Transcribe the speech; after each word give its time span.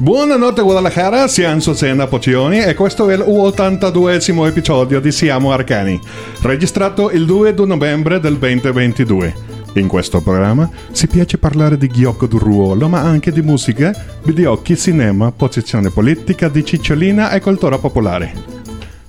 Buonanotte 0.00 0.62
Guadalajara, 0.62 1.28
siamo 1.28 1.60
Sena 1.60 2.06
Poccioni 2.06 2.58
e 2.62 2.72
questo 2.72 3.10
è 3.10 3.18
l'82esimo 3.18 4.46
episodio 4.46 4.98
di 4.98 5.12
Siamo 5.12 5.52
Arcani, 5.52 6.00
registrato 6.40 7.10
il 7.10 7.26
2 7.26 7.52
di 7.52 7.66
novembre 7.66 8.18
del 8.18 8.38
2022. 8.38 9.34
In 9.74 9.88
questo 9.88 10.22
programma 10.22 10.70
si 10.90 11.06
piace 11.06 11.36
parlare 11.36 11.76
di 11.76 11.88
gioco 11.88 12.26
di 12.26 12.38
ruolo, 12.38 12.88
ma 12.88 13.02
anche 13.02 13.30
di 13.30 13.42
musica, 13.42 13.92
videogiochi, 14.22 14.74
cinema, 14.74 15.32
posizione 15.32 15.90
politica, 15.90 16.48
di 16.48 16.64
cicciolina 16.64 17.30
e 17.32 17.40
cultura 17.42 17.76
popolare. 17.76 18.32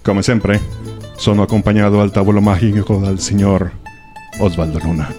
Come 0.02 0.22
sempre, 0.22 0.60
sono 1.16 1.44
accompagnato 1.44 2.02
al 2.02 2.12
tavolo 2.12 2.42
magico 2.42 2.98
dal 2.98 3.22
signor 3.22 3.72
Osvaldo 4.40 4.78
Luna, 4.84 5.10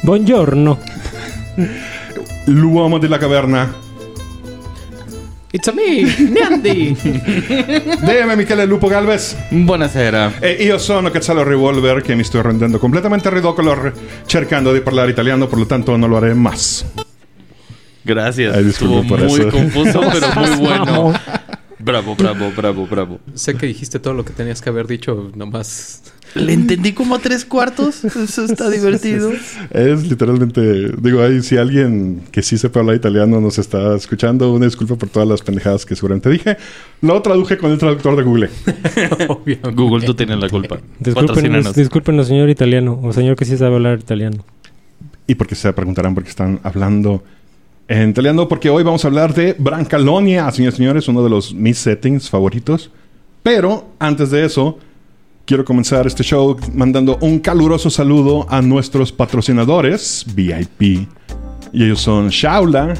Buongiorno. 0.00 0.78
l'uomo 2.46 2.98
della 2.98 3.18
caverna, 3.18 3.84
It's 5.52 5.68
a 5.68 5.72
me, 5.72 6.02
Nandi. 6.28 6.94
Deme 8.04 8.36
Michele 8.36 8.66
Lupo 8.66 8.88
Galvez. 8.88 9.36
Buonasera. 9.50 10.38
E 10.40 10.50
io 10.52 10.76
sono 10.78 11.08
Cazzalo 11.10 11.42
Revolver 11.44 12.02
che 12.02 12.14
mi 12.14 12.24
sto 12.24 12.42
rendendo 12.42 12.78
completamente 12.78 13.30
ridicolo 13.30 13.92
cercando 14.26 14.72
di 14.72 14.80
parlare 14.80 15.10
italiano, 15.12 15.46
por 15.46 15.58
lo 15.58 15.66
tanto 15.66 15.96
non 15.96 16.10
lo 16.10 16.16
haré 16.16 16.34
más. 16.34 16.84
Gracias. 18.04 18.54
Ay, 18.56 18.68
Estuvo 18.68 19.02
por 19.06 19.20
muy 19.20 19.40
eso. 19.40 19.50
confuso, 19.50 20.00
pero 20.12 20.28
muy 20.34 20.56
bueno. 20.56 21.12
Bravo, 21.78 22.14
bravo, 22.16 22.50
bravo, 22.54 22.86
bravo. 22.86 23.20
Sé 23.34 23.54
que 23.54 23.66
dijiste 23.66 23.98
todo 24.00 24.14
lo 24.14 24.24
que 24.24 24.32
tenías 24.32 24.60
que 24.60 24.68
haber 24.68 24.86
dicho, 24.86 25.30
nomás. 25.34 26.02
Le 26.36 26.52
entendí 26.52 26.92
como 26.92 27.14
a 27.14 27.18
tres 27.18 27.44
cuartos. 27.44 28.04
Eso 28.04 28.44
está 28.44 28.70
divertido. 28.70 29.32
Es 29.70 30.06
literalmente, 30.06 30.92
digo, 31.00 31.22
ahí 31.22 31.42
si 31.42 31.56
alguien 31.56 32.22
que 32.30 32.42
sí 32.42 32.58
sepa 32.58 32.80
hablar 32.80 32.96
italiano 32.96 33.40
nos 33.40 33.58
está 33.58 33.96
escuchando, 33.96 34.52
una 34.52 34.66
disculpa 34.66 34.96
por 34.96 35.08
todas 35.08 35.28
las 35.28 35.42
pendejadas 35.42 35.86
que 35.86 35.96
seguramente 35.96 36.30
dije. 36.30 36.56
Lo 37.00 37.20
traduje 37.22 37.56
con 37.58 37.70
el 37.72 37.78
traductor 37.78 38.16
de 38.16 38.22
Google. 38.22 38.50
Obviamente. 39.28 39.70
Google, 39.72 40.06
tú 40.06 40.14
tienes 40.14 40.38
la 40.38 40.48
culpa. 40.48 40.78
Discúlpenos, 40.98 41.74
discúlpenos, 41.74 42.26
señor 42.28 42.48
italiano, 42.48 43.00
o 43.02 43.12
señor 43.12 43.36
que 43.36 43.44
sí 43.44 43.56
sabe 43.56 43.76
hablar 43.76 43.98
italiano. 43.98 44.44
Y 45.26 45.34
porque 45.34 45.54
se 45.54 45.72
preguntarán 45.72 46.14
por 46.14 46.22
qué 46.22 46.30
están 46.30 46.60
hablando 46.62 47.22
en 47.88 48.10
italiano, 48.10 48.48
porque 48.48 48.70
hoy 48.70 48.82
vamos 48.82 49.04
a 49.04 49.08
hablar 49.08 49.34
de 49.34 49.54
Brancalonia, 49.58 50.50
señores 50.50 50.74
y 50.74 50.78
señores, 50.78 51.08
uno 51.08 51.22
de 51.22 51.30
los 51.30 51.54
mis 51.54 51.78
settings 51.78 52.28
favoritos. 52.30 52.90
Pero 53.42 53.86
antes 53.98 54.30
de 54.30 54.44
eso, 54.44 54.78
quiero 55.46 55.64
comenzar 55.64 56.06
este 56.06 56.24
show 56.24 56.56
mandando 56.74 57.16
un 57.20 57.38
caluroso 57.38 57.88
saludo 57.88 58.46
a 58.50 58.60
nuestros 58.60 59.12
patrocinadores 59.12 60.26
VIP. 60.34 61.08
Y 61.72 61.84
ellos 61.84 62.00
son 62.00 62.28
Shaula, 62.28 62.94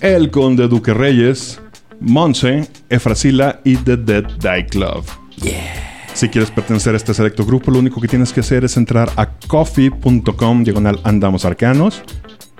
El 0.00 0.30
Conde 0.30 0.68
Duque 0.68 0.94
Reyes, 0.94 1.60
Monse, 2.00 2.66
Efrasila 2.88 3.60
y 3.62 3.76
The 3.76 3.98
Dead 3.98 4.24
Die 4.24 4.66
Club. 4.66 5.04
Si 6.14 6.28
quieres 6.28 6.50
pertenecer 6.50 6.94
a 6.94 6.96
este 6.96 7.14
selecto 7.14 7.44
grupo, 7.44 7.70
lo 7.70 7.78
único 7.78 8.00
que 8.00 8.08
tienes 8.08 8.32
que 8.32 8.40
hacer 8.40 8.64
es 8.64 8.76
entrar 8.76 9.10
a 9.16 9.26
coffee.com 9.26 10.64
diagonal 10.64 10.98
andamos 11.04 11.44
arcanos 11.44 12.02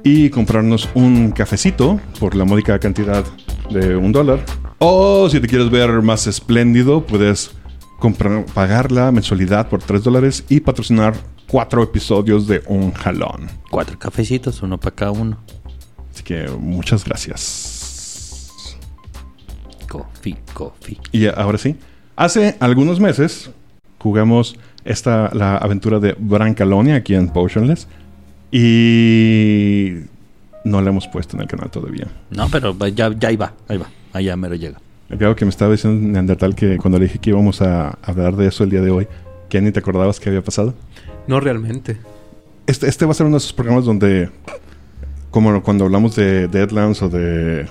y 0.03 0.31
comprarnos 0.31 0.89
un 0.95 1.33
cafecito 1.33 2.01
por 2.19 2.35
la 2.35 2.45
módica 2.45 2.79
cantidad 2.79 3.25
de 3.71 3.97
un 3.97 4.13
dólar. 4.13 4.45
O 4.79 5.29
si 5.31 5.41
te 5.41 5.47
quieres 5.47 5.71
ver 5.71 5.91
más 6.03 6.27
espléndido, 6.27 7.07
puedes 7.07 7.53
comprar, 8.03 8.45
pagar 8.47 8.91
la 8.91 9.13
mensualidad 9.13 9.69
por 9.69 9.81
tres 9.81 10.03
dólares 10.03 10.45
y 10.49 10.59
patrocinar 10.59 11.15
cuatro 11.47 11.85
episodios 11.85 12.49
de 12.49 12.61
un 12.67 12.93
jalón. 12.93 13.49
Cuatro 13.71 13.97
cafecitos, 13.97 14.61
uno 14.61 14.77
para 14.77 14.97
cada 14.97 15.13
uno. 15.13 15.39
Así 16.13 16.25
que 16.25 16.49
muchas 16.49 17.05
gracias. 17.05 18.77
Coffee, 19.89 20.37
coffee. 20.53 20.99
Y 21.13 21.29
ahora 21.29 21.59
sí, 21.59 21.77
hace 22.17 22.57
algunos 22.59 22.99
meses 22.99 23.53
jugamos 24.01 24.59
esta, 24.85 25.31
la 25.33 25.59
aventura 25.59 26.01
de 26.01 26.17
Brancalonia 26.19 26.97
aquí 26.97 27.15
en 27.15 27.29
Potionless 27.29 27.87
y 28.51 29.93
no 30.65 30.83
la 30.83 30.91
hemos 30.91 31.07
puesto 31.07 31.37
en 31.37 31.43
el 31.43 31.47
canal 31.47 31.71
todavía. 31.71 32.09
No, 32.31 32.49
pero 32.49 32.77
ya, 32.89 33.13
ya 33.17 33.29
ahí 33.29 33.37
va, 33.37 33.55
ahí 33.69 33.77
va. 33.79 33.87
Allá 34.13 34.37
mero 34.37 34.57
llega. 34.57 34.82
Algo 35.21 35.37
que 35.37 35.45
me 35.45 35.51
estaba 35.51 35.71
diciendo 35.73 36.09
Neandertal 36.09 36.55
que 36.55 36.77
cuando 36.79 36.99
le 36.99 37.05
dije 37.07 37.19
que 37.19 37.31
íbamos 37.31 37.61
a 37.63 37.91
hablar 38.03 38.35
de 38.37 38.49
eso 38.49 38.65
el 38.65 38.71
día 38.71 38.81
de 38.81 38.91
hoy, 38.91 39.07
que 39.49 39.61
ni 39.61 39.71
te 39.71 39.79
acordabas 39.81 40.19
que 40.19 40.29
había 40.31 40.43
pasado. 40.43 40.75
No 41.27 41.39
realmente. 41.39 41.99
Este, 42.67 42.89
este 42.89 43.05
va 43.05 43.13
a 43.13 43.15
ser 43.15 43.27
uno 43.27 43.35
de 43.35 43.39
esos 43.39 43.53
programas 43.53 43.85
donde, 43.85 44.31
como 45.31 45.63
cuando 45.63 45.85
hablamos 45.85 46.17
de 46.17 46.49
Deadlands 46.49 47.03
o 47.03 47.09
de... 47.09 47.67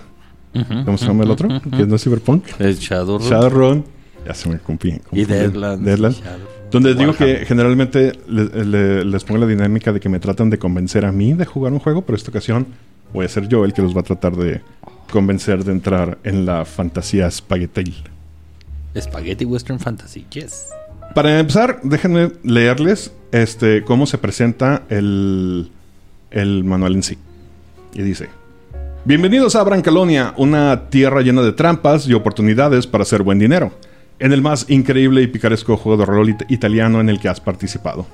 ¿Cómo 0.85 0.97
se 0.97 1.05
llama 1.07 1.23
el 1.23 1.31
otro? 1.31 1.47
Que 1.75 1.85
no 1.87 1.95
es 1.95 2.03
Cyberpunk. 2.03 2.43
El 2.59 2.75
Shadowrun. 2.75 3.27
Shadowrun. 3.29 3.85
Ya 4.27 4.33
se 4.33 4.49
me 4.49 4.59
cumplí. 4.59 4.99
Y 5.13 5.23
Deadlands. 5.25 5.83
Deadlands. 5.85 6.21
Donde 6.69 6.93
digo 6.93 7.13
que 7.13 7.45
generalmente 7.45 8.13
le- 8.27 8.65
le- 8.65 9.05
les 9.05 9.23
pongo 9.23 9.39
la 9.39 9.47
dinámica 9.47 9.91
de 9.93 9.99
que 9.99 10.09
me 10.09 10.19
tratan 10.19 10.49
de 10.49 10.57
convencer 10.59 11.05
a 11.05 11.11
mí 11.11 11.33
de 11.33 11.45
jugar 11.45 11.71
un 11.73 11.79
juego, 11.79 12.01
pero 12.03 12.15
esta 12.17 12.29
ocasión 12.31 12.67
voy 13.13 13.25
a 13.25 13.29
ser 13.29 13.47
yo 13.47 13.63
el 13.65 13.73
que 13.73 13.81
los 13.81 13.95
va 13.95 14.01
a 14.01 14.03
tratar 14.03 14.35
de 14.35 14.61
convencer 15.11 15.63
de 15.63 15.71
entrar 15.71 16.17
en 16.23 16.47
la 16.47 16.65
fantasía 16.65 17.29
spaghetti. 17.29 17.93
Spaghetti 18.99 19.45
Western 19.45 19.79
Fantasy, 19.79 20.25
yes. 20.31 20.65
Para 21.13 21.39
empezar, 21.39 21.81
déjenme 21.83 22.31
leerles 22.43 23.11
este, 23.31 23.83
cómo 23.83 24.07
se 24.07 24.17
presenta 24.17 24.83
el, 24.89 25.69
el 26.31 26.63
manual 26.63 26.95
en 26.95 27.03
sí. 27.03 27.17
Y 27.93 28.01
dice: 28.01 28.29
Bienvenidos 29.05 29.55
a 29.55 29.63
Brancalonia, 29.63 30.33
una 30.37 30.89
tierra 30.89 31.21
llena 31.21 31.41
de 31.41 31.51
trampas 31.51 32.07
y 32.07 32.13
oportunidades 32.13 32.87
para 32.87 33.03
hacer 33.03 33.23
buen 33.23 33.39
dinero, 33.39 33.71
en 34.19 34.31
el 34.31 34.41
más 34.41 34.69
increíble 34.69 35.21
y 35.21 35.27
picaresco 35.27 35.77
juego 35.77 35.97
de 35.97 36.05
rol 36.05 36.29
it- 36.29 36.49
italiano 36.49 37.01
en 37.01 37.09
el 37.09 37.19
que 37.19 37.29
has 37.29 37.39
participado. 37.41 38.05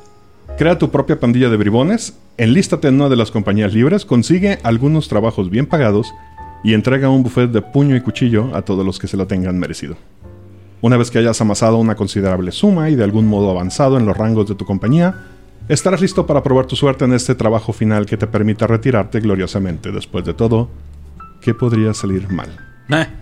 Crea 0.57 0.79
tu 0.79 0.89
propia 0.89 1.19
pandilla 1.19 1.49
de 1.49 1.57
bribones, 1.57 2.17
enlístate 2.37 2.87
en 2.87 2.95
una 2.95 3.09
de 3.09 3.15
las 3.15 3.29
compañías 3.29 3.73
libres, 3.75 4.05
consigue 4.05 4.57
algunos 4.63 5.07
trabajos 5.07 5.51
bien 5.51 5.67
pagados 5.67 6.11
y 6.63 6.73
entrega 6.73 7.09
un 7.09 7.23
buffet 7.23 7.51
de 7.51 7.61
puño 7.61 7.95
y 7.95 8.01
cuchillo 8.01 8.55
a 8.55 8.61
todos 8.61 8.85
los 8.85 8.99
que 8.99 9.07
se 9.07 9.17
lo 9.17 9.27
tengan 9.27 9.57
merecido. 9.57 9.95
Una 10.81 10.97
vez 10.97 11.09
que 11.09 11.19
hayas 11.19 11.41
amasado 11.41 11.77
una 11.77 11.95
considerable 11.95 12.51
suma 12.51 12.89
y 12.89 12.95
de 12.95 13.03
algún 13.03 13.27
modo 13.27 13.49
avanzado 13.49 13.97
en 13.97 14.05
los 14.05 14.15
rangos 14.15 14.47
de 14.47 14.55
tu 14.55 14.65
compañía, 14.65 15.25
estarás 15.67 16.01
listo 16.01 16.27
para 16.27 16.43
probar 16.43 16.65
tu 16.67 16.75
suerte 16.75 17.05
en 17.05 17.13
este 17.13 17.35
trabajo 17.35 17.73
final 17.73 18.05
que 18.05 18.17
te 18.17 18.27
permita 18.27 18.67
retirarte 18.67 19.19
gloriosamente. 19.19 19.91
Después 19.91 20.23
de 20.23 20.33
todo, 20.33 20.69
¿qué 21.41 21.53
podría 21.53 21.93
salir 21.93 22.29
mal? 22.31 22.49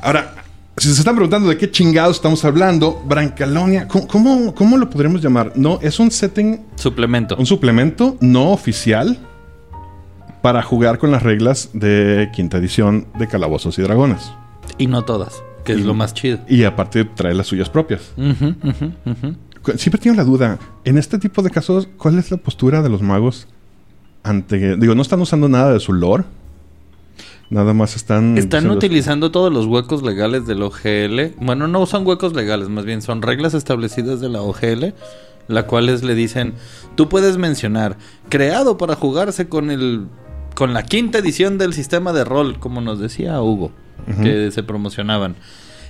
Ahora, 0.00 0.34
si 0.76 0.88
se 0.92 1.00
están 1.00 1.14
preguntando 1.14 1.48
de 1.48 1.56
qué 1.56 1.70
chingados 1.70 2.16
estamos 2.16 2.44
hablando, 2.44 3.00
Brancalonia, 3.06 3.86
¿cómo, 3.86 4.08
cómo, 4.08 4.54
cómo 4.54 4.76
lo 4.76 4.90
podríamos 4.90 5.22
llamar? 5.22 5.52
No, 5.54 5.78
es 5.80 6.00
un 6.00 6.10
setting, 6.10 6.60
Suplemento. 6.74 7.36
un 7.36 7.46
suplemento 7.46 8.16
no 8.20 8.50
oficial 8.50 9.16
para 10.42 10.62
jugar 10.62 10.98
con 10.98 11.10
las 11.10 11.22
reglas 11.22 11.70
de 11.72 12.30
quinta 12.34 12.58
edición 12.58 13.06
de 13.18 13.28
Calabozos 13.28 13.78
y 13.78 13.82
Dragones. 13.82 14.32
Y 14.76 14.88
no 14.88 15.02
todas, 15.02 15.42
que 15.64 15.72
es 15.72 15.84
lo 15.84 15.94
más 15.94 16.12
chido. 16.14 16.40
Y 16.48 16.64
aparte 16.64 17.04
trae 17.04 17.34
las 17.34 17.46
suyas 17.46 17.70
propias. 17.70 18.12
Siempre 19.76 20.00
tengo 20.00 20.16
la 20.16 20.24
duda, 20.24 20.58
en 20.84 20.98
este 20.98 21.18
tipo 21.18 21.42
de 21.42 21.50
casos, 21.50 21.88
¿cuál 21.96 22.18
es 22.18 22.30
la 22.32 22.36
postura 22.36 22.82
de 22.82 22.88
los 22.88 23.00
magos 23.00 23.46
ante... 24.24 24.76
Digo, 24.76 24.96
no 24.96 25.02
están 25.02 25.20
usando 25.20 25.48
nada 25.48 25.72
de 25.72 25.78
su 25.78 25.92
lore. 25.92 26.24
Nada 27.48 27.72
más 27.72 27.94
están... 27.94 28.36
Están 28.36 28.68
utilizando 28.70 29.30
todos 29.30 29.52
los 29.52 29.66
huecos 29.66 30.02
legales 30.02 30.46
del 30.46 30.62
OGL. 30.62 31.36
Bueno, 31.38 31.68
no 31.68 31.86
son 31.86 32.04
huecos 32.04 32.34
legales, 32.34 32.68
más 32.68 32.84
bien 32.84 33.02
son 33.02 33.22
reglas 33.22 33.54
establecidas 33.54 34.20
de 34.20 34.30
la 34.30 34.42
OGL, 34.42 34.94
la 35.46 35.66
cuales 35.66 36.02
le 36.02 36.16
dicen, 36.16 36.54
tú 36.96 37.08
puedes 37.08 37.36
mencionar, 37.36 37.98
creado 38.28 38.78
para 38.78 38.96
jugarse 38.96 39.48
con 39.48 39.70
el 39.70 40.06
con 40.54 40.74
la 40.74 40.82
quinta 40.82 41.18
edición 41.18 41.58
del 41.58 41.72
sistema 41.74 42.12
de 42.12 42.24
rol, 42.24 42.58
como 42.58 42.80
nos 42.80 42.98
decía 42.98 43.40
Hugo, 43.40 43.72
que 44.22 44.50
se 44.50 44.62
promocionaban. 44.62 45.36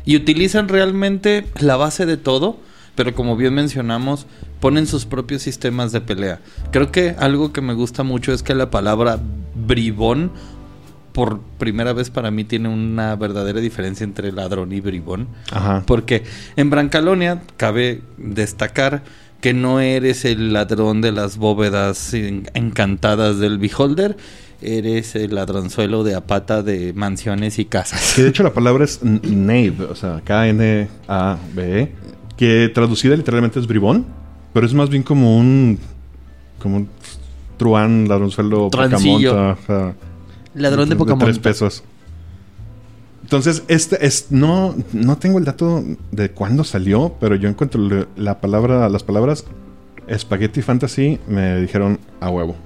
Y 0.05 0.17
utilizan 0.17 0.69
realmente 0.69 1.47
la 1.61 1.77
base 1.77 2.07
de 2.07 2.17
todo, 2.17 2.59
pero 2.95 3.15
como 3.15 3.37
bien 3.37 3.55
mencionamos, 3.55 4.27
ponen 4.61 4.87
sus 4.87 5.07
propios 5.07 5.43
sistemas 5.43 5.93
de 5.93 6.01
pelea. 6.01 6.41
Creo 6.73 6.91
que 6.93 7.15
algo 7.19 7.53
que 7.53 7.61
me 7.61 7.75
gusta 7.75 8.03
mucho 8.03 8.33
es 8.33 8.43
que 8.43 8.55
la 8.55 8.71
palabra 8.71 9.19
bribón 9.55 10.31
por 11.13 11.41
primera 11.59 11.93
vez 11.93 12.09
para 12.11 12.31
mí 12.31 12.43
tiene 12.45 12.69
una 12.69 13.15
verdadera 13.17 13.61
diferencia 13.61 14.03
entre 14.05 14.33
ladrón 14.33 14.73
y 14.73 14.81
bribón. 14.81 15.29
Ajá. 15.51 15.83
Porque 15.87 16.25
en 16.57 16.71
Brancalonia 16.71 17.43
cabe 17.57 18.03
destacar 18.17 19.03
que 19.41 19.53
no 19.53 19.81
eres 19.81 20.25
el 20.25 20.53
ladrón 20.53 21.01
de 21.01 21.13
las 21.13 21.37
bóvedas 21.37 22.15
en- 22.15 22.49
encantadas 22.55 23.39
del 23.41 23.59
Beholder, 23.59 24.17
eres 24.63 25.15
el 25.15 25.35
ladronzuelo 25.35 26.05
de 26.05 26.15
apata 26.15 26.63
de 26.63 26.93
mansiones 26.93 27.59
y 27.59 27.65
casas. 27.65 28.15
Que 28.15 28.23
de 28.23 28.29
hecho 28.29 28.43
la 28.43 28.53
palabra 28.53 28.85
es 28.85 29.01
knave, 29.01 29.85
o 29.91 29.95
sea, 29.95 30.21
K-N-A-B-E, 30.25 31.81
E, 31.83 31.93
que 32.37 32.71
traducida 32.73 33.17
literalmente 33.17 33.61
es 33.61 33.67
bribón, 33.67 34.07
pero 34.53 34.67
es 34.67 34.75
más 34.75 34.89
bien 34.89 35.03
como 35.03 35.39
un... 35.39 35.79
como 36.59 36.77
un 36.79 36.89
truán, 37.57 38.09
ladronzuelo, 38.09 38.71
pocamonta. 38.71 39.95
Ladrón 40.55 40.89
de 40.89 40.97
Tres 40.97 40.99
Pokémon. 40.99 41.37
pesos. 41.37 41.83
Entonces, 43.23 43.63
este 43.69 44.05
es 44.05 44.27
no 44.31 44.75
no 44.93 45.17
tengo 45.17 45.39
el 45.39 45.45
dato 45.45 45.83
de 46.11 46.31
cuándo 46.31 46.65
salió, 46.65 47.15
pero 47.21 47.37
yo 47.37 47.49
encuentro 47.49 48.07
la 48.17 48.41
palabra 48.41 48.89
las 48.89 49.05
palabras 49.05 49.45
Spaghetti 50.13 50.61
Fantasy 50.63 51.19
me 51.29 51.61
dijeron 51.61 51.99
a 52.21 52.29
huevo. 52.31 52.57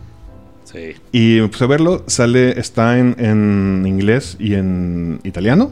Sí. 0.66 0.94
Y 1.12 1.40
me 1.40 1.48
puse 1.48 1.64
a 1.64 1.66
verlo, 1.68 2.04
sale 2.06 2.58
está 2.58 2.98
en, 2.98 3.16
en 3.18 3.84
inglés 3.86 4.36
y 4.38 4.54
en 4.54 5.20
italiano, 5.24 5.70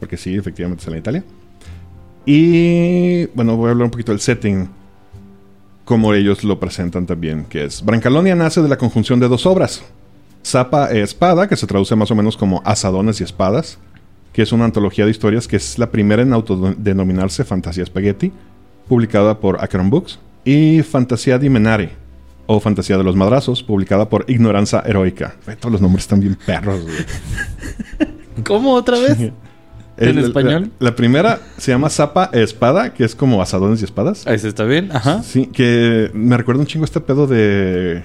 porque 0.00 0.16
sí, 0.16 0.34
efectivamente 0.34 0.82
sale 0.82 0.96
en 0.96 1.00
Italia. 1.00 1.24
Y 2.24 3.26
bueno, 3.26 3.56
voy 3.56 3.68
a 3.68 3.70
hablar 3.72 3.84
un 3.84 3.90
poquito 3.90 4.12
del 4.12 4.20
setting 4.20 4.68
como 5.84 6.12
ellos 6.14 6.42
lo 6.42 6.58
presentan 6.58 7.06
también, 7.06 7.44
que 7.44 7.64
es 7.64 7.84
Brancalonia 7.84 8.34
nace 8.34 8.60
de 8.60 8.68
la 8.68 8.76
conjunción 8.76 9.20
de 9.20 9.28
dos 9.28 9.46
obras. 9.46 9.82
Zapa 10.44 10.90
e 10.92 11.00
Espada, 11.00 11.48
que 11.48 11.56
se 11.56 11.66
traduce 11.66 11.94
más 11.94 12.10
o 12.10 12.14
menos 12.14 12.36
como 12.36 12.60
Asadones 12.64 13.20
y 13.20 13.24
Espadas, 13.24 13.78
que 14.32 14.42
es 14.42 14.52
una 14.52 14.64
antología 14.64 15.04
de 15.04 15.12
historias 15.12 15.46
que 15.46 15.56
es 15.56 15.78
la 15.78 15.90
primera 15.90 16.22
en 16.22 16.32
autodenominarse 16.32 17.44
Fantasía 17.44 17.86
Spaghetti, 17.86 18.32
publicada 18.88 19.38
por 19.38 19.62
Akron 19.62 19.88
Books, 19.88 20.18
y 20.44 20.82
Fantasía 20.82 21.38
di 21.38 21.48
Menare, 21.48 21.90
o 22.46 22.60
Fantasía 22.60 22.96
de 22.98 23.04
los 23.04 23.16
Madrazos, 23.16 23.62
publicada 23.62 24.08
por 24.08 24.24
Ignoranza 24.28 24.82
Heroica. 24.86 25.34
Todos 25.60 25.72
los 25.72 25.80
nombres 25.80 26.04
están 26.04 26.20
bien 26.20 26.36
perros, 26.46 26.82
güey. 26.82 26.94
¿Cómo 28.44 28.72
otra 28.74 28.98
vez? 28.98 29.18
¿En 29.18 29.32
El- 29.98 30.18
español? 30.18 30.70
La, 30.78 30.90
la 30.90 30.96
primera 30.96 31.40
se 31.56 31.70
llama 31.72 31.88
Zapa 31.88 32.30
e 32.32 32.42
Espada, 32.42 32.92
que 32.92 33.04
es 33.04 33.14
como 33.14 33.40
Asadones 33.40 33.80
y 33.80 33.84
Espadas. 33.84 34.26
Ahí 34.26 34.38
se 34.38 34.48
está 34.48 34.64
bien. 34.64 34.90
Ajá. 34.92 35.22
Sí, 35.22 35.46
que 35.46 36.10
me 36.12 36.36
recuerda 36.36 36.60
un 36.60 36.66
chingo 36.66 36.84
este 36.84 37.00
pedo 37.00 37.26
de 37.26 38.02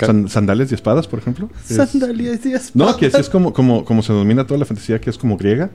san- 0.00 0.28
sandales 0.28 0.72
y 0.72 0.74
espadas, 0.74 1.06
por 1.06 1.20
ejemplo. 1.20 1.48
Sandalias 1.64 2.44
y 2.44 2.52
No, 2.74 2.86
que 2.96 3.06
así 3.06 3.06
espadas. 3.06 3.26
es 3.26 3.30
como, 3.30 3.52
como, 3.52 3.84
como 3.84 4.02
se 4.02 4.12
domina 4.12 4.46
toda 4.46 4.58
la 4.58 4.64
fantasía, 4.66 5.00
que 5.00 5.10
es 5.10 5.16
como 5.18 5.36
griega. 5.36 5.70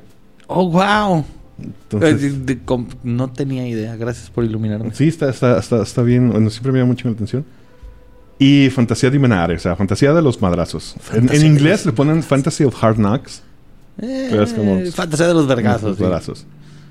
Oh, 0.48 0.70
wow. 0.70 1.24
Entonces, 1.60 2.22
Eh, 2.24 2.30
de- 2.30 2.40
de- 2.56 2.60
com- 2.64 2.88
no 3.04 3.30
tenía 3.32 3.66
idea. 3.68 3.96
Gracias 3.96 4.30
por 4.30 4.44
iluminarme. 4.44 4.94
sí, 4.94 5.08
está, 5.08 5.30
está, 5.30 5.58
está, 5.60 5.82
está 5.82 6.02
bien. 6.04 6.30
Bueno, 6.30 6.50
siempre 6.50 6.74
me 6.74 6.80
llama 6.80 6.90
mucho 6.90 7.08
la 7.08 7.14
atención. 7.16 7.46
Y 8.40 8.70
fantasía 8.70 9.10
de 9.10 9.18
Menare, 9.20 9.56
o 9.56 9.60
sea, 9.60 9.76
fantasía 9.76 10.14
de 10.14 10.22
los 10.22 10.42
madrazos. 10.42 10.96
En, 11.14 11.34
en 11.34 11.46
inglés 11.46 11.86
le 11.86 11.92
ponen 11.92 12.22
Fantasy 12.22 12.64
of 12.66 12.84
Hard 12.84 12.98
Knocks. 12.98 13.42
Eh, 14.00 14.28
Pero 14.30 14.44
es 14.44 14.54
como- 14.54 14.80
Fantasía 14.92 15.28
de 15.28 15.34
los 15.34 15.48
vergazos. 15.48 15.98
sí. 15.98 16.46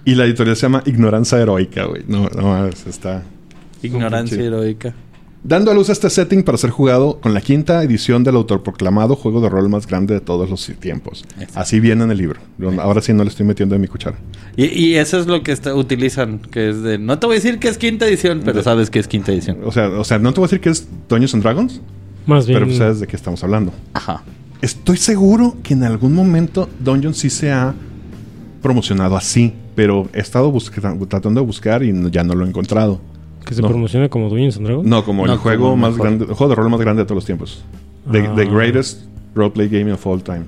Y 0.04 0.14
la 0.14 0.24
editorial 0.24 0.56
se 0.56 0.62
llama 0.62 0.82
Ignoranza 0.86 1.40
Heroica, 1.40 1.84
güey. 1.84 2.02
No, 2.08 2.28
no, 2.28 2.66
es- 2.66 2.86
está... 2.86 3.22
Ignorancia 3.82 4.40
heroica. 4.42 4.94
Dando 5.48 5.70
a 5.70 5.74
luz 5.74 5.90
este 5.90 6.10
setting 6.10 6.42
para 6.42 6.58
ser 6.58 6.70
jugado 6.70 7.20
con 7.20 7.32
la 7.32 7.40
quinta 7.40 7.80
edición 7.84 8.24
del 8.24 8.34
autoproclamado 8.34 9.14
juego 9.14 9.40
de 9.40 9.48
rol 9.48 9.68
más 9.68 9.86
grande 9.86 10.14
de 10.14 10.20
todos 10.20 10.50
los 10.50 10.66
tiempos. 10.80 11.24
Exacto. 11.34 11.60
Así 11.60 11.78
viene 11.78 12.02
en 12.02 12.10
el 12.10 12.18
libro. 12.18 12.40
Ahora 12.80 13.00
sí 13.00 13.12
no 13.12 13.22
le 13.22 13.30
estoy 13.30 13.46
metiendo 13.46 13.76
en 13.76 13.80
mi 13.80 13.86
cuchara. 13.86 14.16
Y, 14.56 14.64
y 14.66 14.96
eso 14.96 15.20
es 15.20 15.28
lo 15.28 15.44
que 15.44 15.52
está- 15.52 15.74
utilizan, 15.76 16.40
que 16.40 16.70
es 16.70 16.82
de... 16.82 16.98
No 16.98 17.20
te 17.20 17.26
voy 17.26 17.34
a 17.34 17.38
decir 17.38 17.60
que 17.60 17.68
es 17.68 17.78
quinta 17.78 18.06
edición, 18.08 18.40
pero 18.44 18.58
De- 18.58 18.64
sabes 18.64 18.90
que 18.90 18.98
es 18.98 19.06
quinta 19.06 19.30
edición. 19.30 19.58
O 19.64 19.70
sea, 19.70 19.88
o 19.88 20.02
sea, 20.02 20.18
no 20.18 20.32
te 20.34 20.40
voy 20.40 20.46
a 20.46 20.48
decir 20.48 20.60
que 20.60 20.70
es 20.70 20.88
Dungeons 21.08 21.34
and 21.34 21.42
Dragons, 21.44 21.80
Más 22.26 22.46
bien. 22.48 22.58
pero 22.58 22.74
sabes 22.74 22.98
de 22.98 23.06
qué 23.06 23.14
estamos 23.14 23.44
hablando. 23.44 23.72
Ajá. 23.92 24.24
Estoy 24.62 24.96
seguro 24.96 25.56
que 25.62 25.74
en 25.74 25.84
algún 25.84 26.12
momento 26.12 26.68
Dungeons 26.80 27.18
sí 27.18 27.30
se 27.30 27.52
ha 27.52 27.72
promocionado 28.62 29.16
así, 29.16 29.52
pero 29.76 30.08
he 30.12 30.18
estado 30.20 30.52
tratando 31.08 31.40
de 31.40 31.46
buscar 31.46 31.84
y 31.84 31.92
no- 31.92 32.08
ya 32.08 32.24
no 32.24 32.34
lo 32.34 32.44
he 32.44 32.48
encontrado. 32.48 33.00
Que 33.46 33.54
se 33.54 33.62
no. 33.62 33.68
promociona 33.68 34.10
como 34.10 34.28
Dungeons 34.28 34.58
and 34.58 34.66
Dragons. 34.66 34.86
No, 34.86 35.02
como 35.04 35.26
No, 35.26 35.32
el 35.32 35.38
juego 35.38 35.64
como 35.70 35.76
más 35.78 35.92
mejor. 35.92 36.06
grande, 36.08 36.24
el 36.26 36.34
juego 36.34 36.50
de 36.50 36.54
rol 36.56 36.68
más 36.70 36.80
grande 36.80 37.02
de 37.02 37.06
todos 37.06 37.16
los 37.16 37.24
tiempos. 37.24 37.64
The, 38.12 38.18
Ah. 38.26 38.34
the 38.36 38.44
greatest 38.44 39.04
roleplay 39.34 39.68
game 39.68 39.90
of 39.92 40.06
all 40.06 40.22
time. 40.22 40.42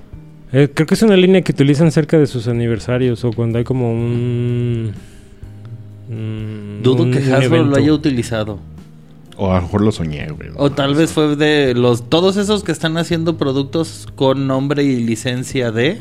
Eh, 0.51 0.69
creo 0.73 0.85
que 0.87 0.93
es 0.95 1.01
una 1.01 1.15
línea 1.15 1.41
que 1.41 1.51
utilizan 1.51 1.91
cerca 1.91 2.17
de 2.19 2.27
sus 2.27 2.47
aniversarios 2.47 3.23
o 3.25 3.31
cuando 3.31 3.57
hay 3.57 3.63
como 3.63 3.91
un. 3.91 4.91
mm, 6.09 6.81
Dudo 6.83 7.03
un 7.03 7.11
que 7.11 7.19
Hasbro 7.19 7.37
evento. 7.57 7.63
lo 7.71 7.75
haya 7.77 7.93
utilizado. 7.93 8.59
O 9.37 9.51
a 9.51 9.55
lo 9.57 9.61
mejor 9.61 9.81
lo 9.81 9.91
soñé, 9.91 10.27
güey. 10.31 10.49
O 10.57 10.69
tal 10.71 10.95
vez 10.95 11.11
fue 11.13 11.35
de 11.37 11.73
los 11.73 12.09
todos 12.09 12.35
esos 12.35 12.63
que 12.63 12.71
están 12.73 12.97
haciendo 12.97 13.37
productos 13.37 14.07
con 14.15 14.47
nombre 14.47 14.83
y 14.83 14.97
licencia 14.97 15.71
de 15.71 15.97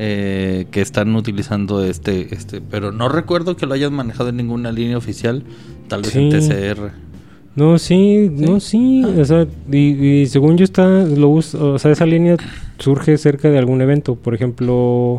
eh, 0.00 0.66
que 0.70 0.80
están 0.80 1.14
utilizando 1.16 1.84
este 1.84 2.32
este, 2.34 2.60
pero 2.60 2.92
no 2.92 3.08
recuerdo 3.08 3.56
que 3.56 3.66
lo 3.66 3.74
hayan 3.74 3.92
manejado 3.92 4.28
en 4.28 4.36
ninguna 4.36 4.70
línea 4.72 4.96
oficial, 4.96 5.42
tal 5.88 6.02
vez 6.02 6.14
en 6.14 6.30
Sí. 6.30 6.48
TCR. 6.48 6.90
No, 7.56 7.76
sí, 7.78 8.30
no, 8.32 8.60
sí. 8.60 9.02
O 9.04 9.24
sea, 9.24 9.44
y, 9.72 9.76
y 10.20 10.26
según 10.26 10.56
yo 10.56 10.62
está, 10.64 10.86
lo 11.02 11.28
us- 11.30 11.56
o 11.56 11.76
sea, 11.80 11.90
esa 11.90 12.06
línea 12.06 12.36
surge 12.78 13.18
cerca 13.18 13.50
de 13.50 13.58
algún 13.58 13.80
evento. 13.80 14.14
Por 14.14 14.32
ejemplo, 14.34 15.18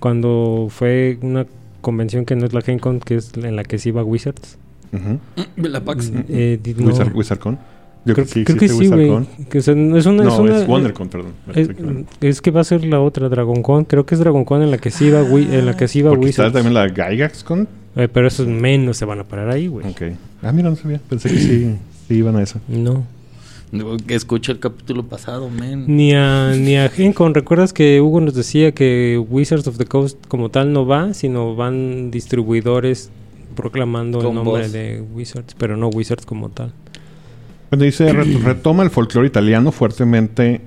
cuando 0.00 0.66
fue 0.68 1.18
una 1.22 1.46
convención 1.82 2.24
que 2.24 2.34
no 2.34 2.44
es 2.44 2.52
la 2.52 2.62
Gen 2.62 2.80
Con, 2.80 2.98
que 2.98 3.14
es 3.16 3.32
en 3.36 3.54
la 3.54 3.62
que 3.62 3.78
se 3.78 3.90
iba 3.90 4.02
Wizards. 4.02 4.58
Ujú. 4.92 5.20
La 5.68 5.80
Pax. 5.84 6.10
Eh, 6.28 6.58
no. 6.76 6.88
Wizard- 6.90 7.14
WizardCon. 7.14 7.58
Yo 8.06 8.14
creo, 8.14 8.26
que 8.26 8.68
sí, 8.68 8.86
güey. 8.88 9.08
No 9.10 9.96
es 9.98 10.06
una, 10.06 10.22
No, 10.24 10.32
es 10.32 10.38
una- 10.38 10.60
es 10.62 10.68
WonderCon, 10.68 11.08
perdón. 11.08 11.32
Es, 11.54 11.68
es 12.20 12.40
que 12.40 12.50
va 12.50 12.60
a 12.60 12.64
ser 12.64 12.84
la 12.84 13.00
otra 13.00 13.28
Dragon 13.28 13.62
Con. 13.62 13.84
Creo 13.84 14.06
que 14.06 14.14
es 14.14 14.20
Dragon 14.20 14.44
Con 14.44 14.62
en 14.62 14.70
la 14.70 14.78
que 14.78 14.90
sí 14.90 15.06
iba, 15.06 15.22
Wi- 15.22 15.48
en 15.52 15.66
la 15.66 15.76
que 15.76 15.88
sí 15.88 16.02
Porque 16.02 16.28
está 16.28 16.42
Wizards. 16.44 16.52
también 16.54 16.74
la 16.74 16.88
GaigaxCon. 16.88 17.68
Eh, 17.96 18.08
pero 18.12 18.28
esos 18.28 18.46
menos 18.46 18.96
se 18.96 19.04
van 19.04 19.18
a 19.20 19.24
parar 19.24 19.50
ahí, 19.50 19.66
güey. 19.66 19.86
Ok. 19.88 20.02
Ah, 20.42 20.52
mira, 20.52 20.70
no 20.70 20.76
sabía. 20.76 21.00
Pensé 21.08 21.30
que 21.30 21.38
sí, 21.38 21.74
sí 22.08 22.14
iban 22.14 22.36
a 22.36 22.42
esa. 22.42 22.60
No. 22.68 23.04
Escucha 24.08 24.52
el 24.52 24.60
capítulo 24.60 25.02
pasado, 25.06 25.50
men. 25.50 25.84
Ni 25.88 26.14
a, 26.14 26.52
ni 26.56 26.76
a 26.76 26.88
Gen 26.88 27.12
Con. 27.12 27.34
¿Recuerdas 27.34 27.72
que 27.72 28.00
Hugo 28.00 28.20
nos 28.20 28.34
decía 28.34 28.72
que 28.72 29.20
Wizards 29.28 29.66
of 29.66 29.76
the 29.76 29.86
Coast 29.86 30.16
como 30.28 30.50
tal 30.50 30.72
no 30.72 30.86
va, 30.86 31.12
sino 31.14 31.56
van 31.56 32.10
distribuidores 32.12 33.10
proclamando 33.56 34.18
el 34.20 34.34
nombre 34.34 34.62
voz. 34.64 34.72
de 34.72 35.02
Wizards, 35.14 35.54
pero 35.58 35.76
no 35.76 35.88
Wizards 35.88 36.24
como 36.26 36.50
tal? 36.50 36.72
Bueno, 37.70 37.84
dice, 37.84 38.12
re- 38.12 38.24
retoma 38.38 38.82
el 38.82 38.90
folclore 38.90 39.26
italiano 39.26 39.72
fuertemente 39.72 40.60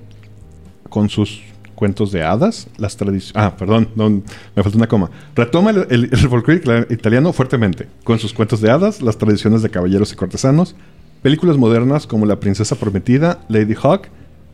con 0.89 1.09
sus 1.09 1.41
cuentos 1.75 2.11
de 2.11 2.23
hadas, 2.23 2.67
las 2.77 2.97
tradiciones... 2.97 3.31
Ah, 3.35 3.55
perdón, 3.55 3.87
no, 3.95 4.09
me 4.09 4.63
falta 4.63 4.77
una 4.77 4.87
coma. 4.87 5.09
Retoma 5.35 5.69
el, 5.71 5.87
el- 5.89 6.09
folclore 6.29 6.87
italiano 6.89 7.31
fuertemente 7.31 7.87
con 8.03 8.19
sus 8.19 8.33
cuentos 8.33 8.59
de 8.59 8.69
hadas, 8.69 9.01
las 9.01 9.17
tradiciones 9.17 9.61
de 9.61 9.69
caballeros 9.69 10.11
y 10.11 10.15
cortesanos, 10.15 10.75
películas 11.21 11.57
modernas 11.57 12.05
como 12.05 12.25
La 12.25 12.39
princesa 12.39 12.75
prometida, 12.75 13.39
Lady 13.47 13.75
Hawk 13.81 14.07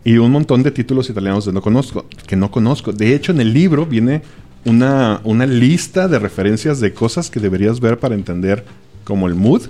y 0.03 0.17
un 0.17 0.31
montón 0.31 0.61
de 0.61 0.69
títulos 0.69 1.09
italianos 1.09 1.45
de 1.45 1.51
no 1.53 1.61
conozco, 1.61 2.05
que 2.27 2.35
no 2.35 2.51
conozco. 2.51 2.91
De 2.93 3.15
hecho, 3.15 3.31
en 3.31 3.41
el 3.41 3.53
libro 3.53 3.87
viene 3.87 4.21
una, 4.65 5.19
una 5.23 5.47
lista 5.47 6.07
de 6.07 6.19
referencias 6.19 6.79
de 6.79 6.93
cosas 6.93 7.31
que 7.31 7.39
deberías 7.39 7.79
ver 7.79 7.97
para 7.97 8.13
entender 8.13 8.65
como 9.03 9.27
el 9.27 9.33
mood 9.33 9.63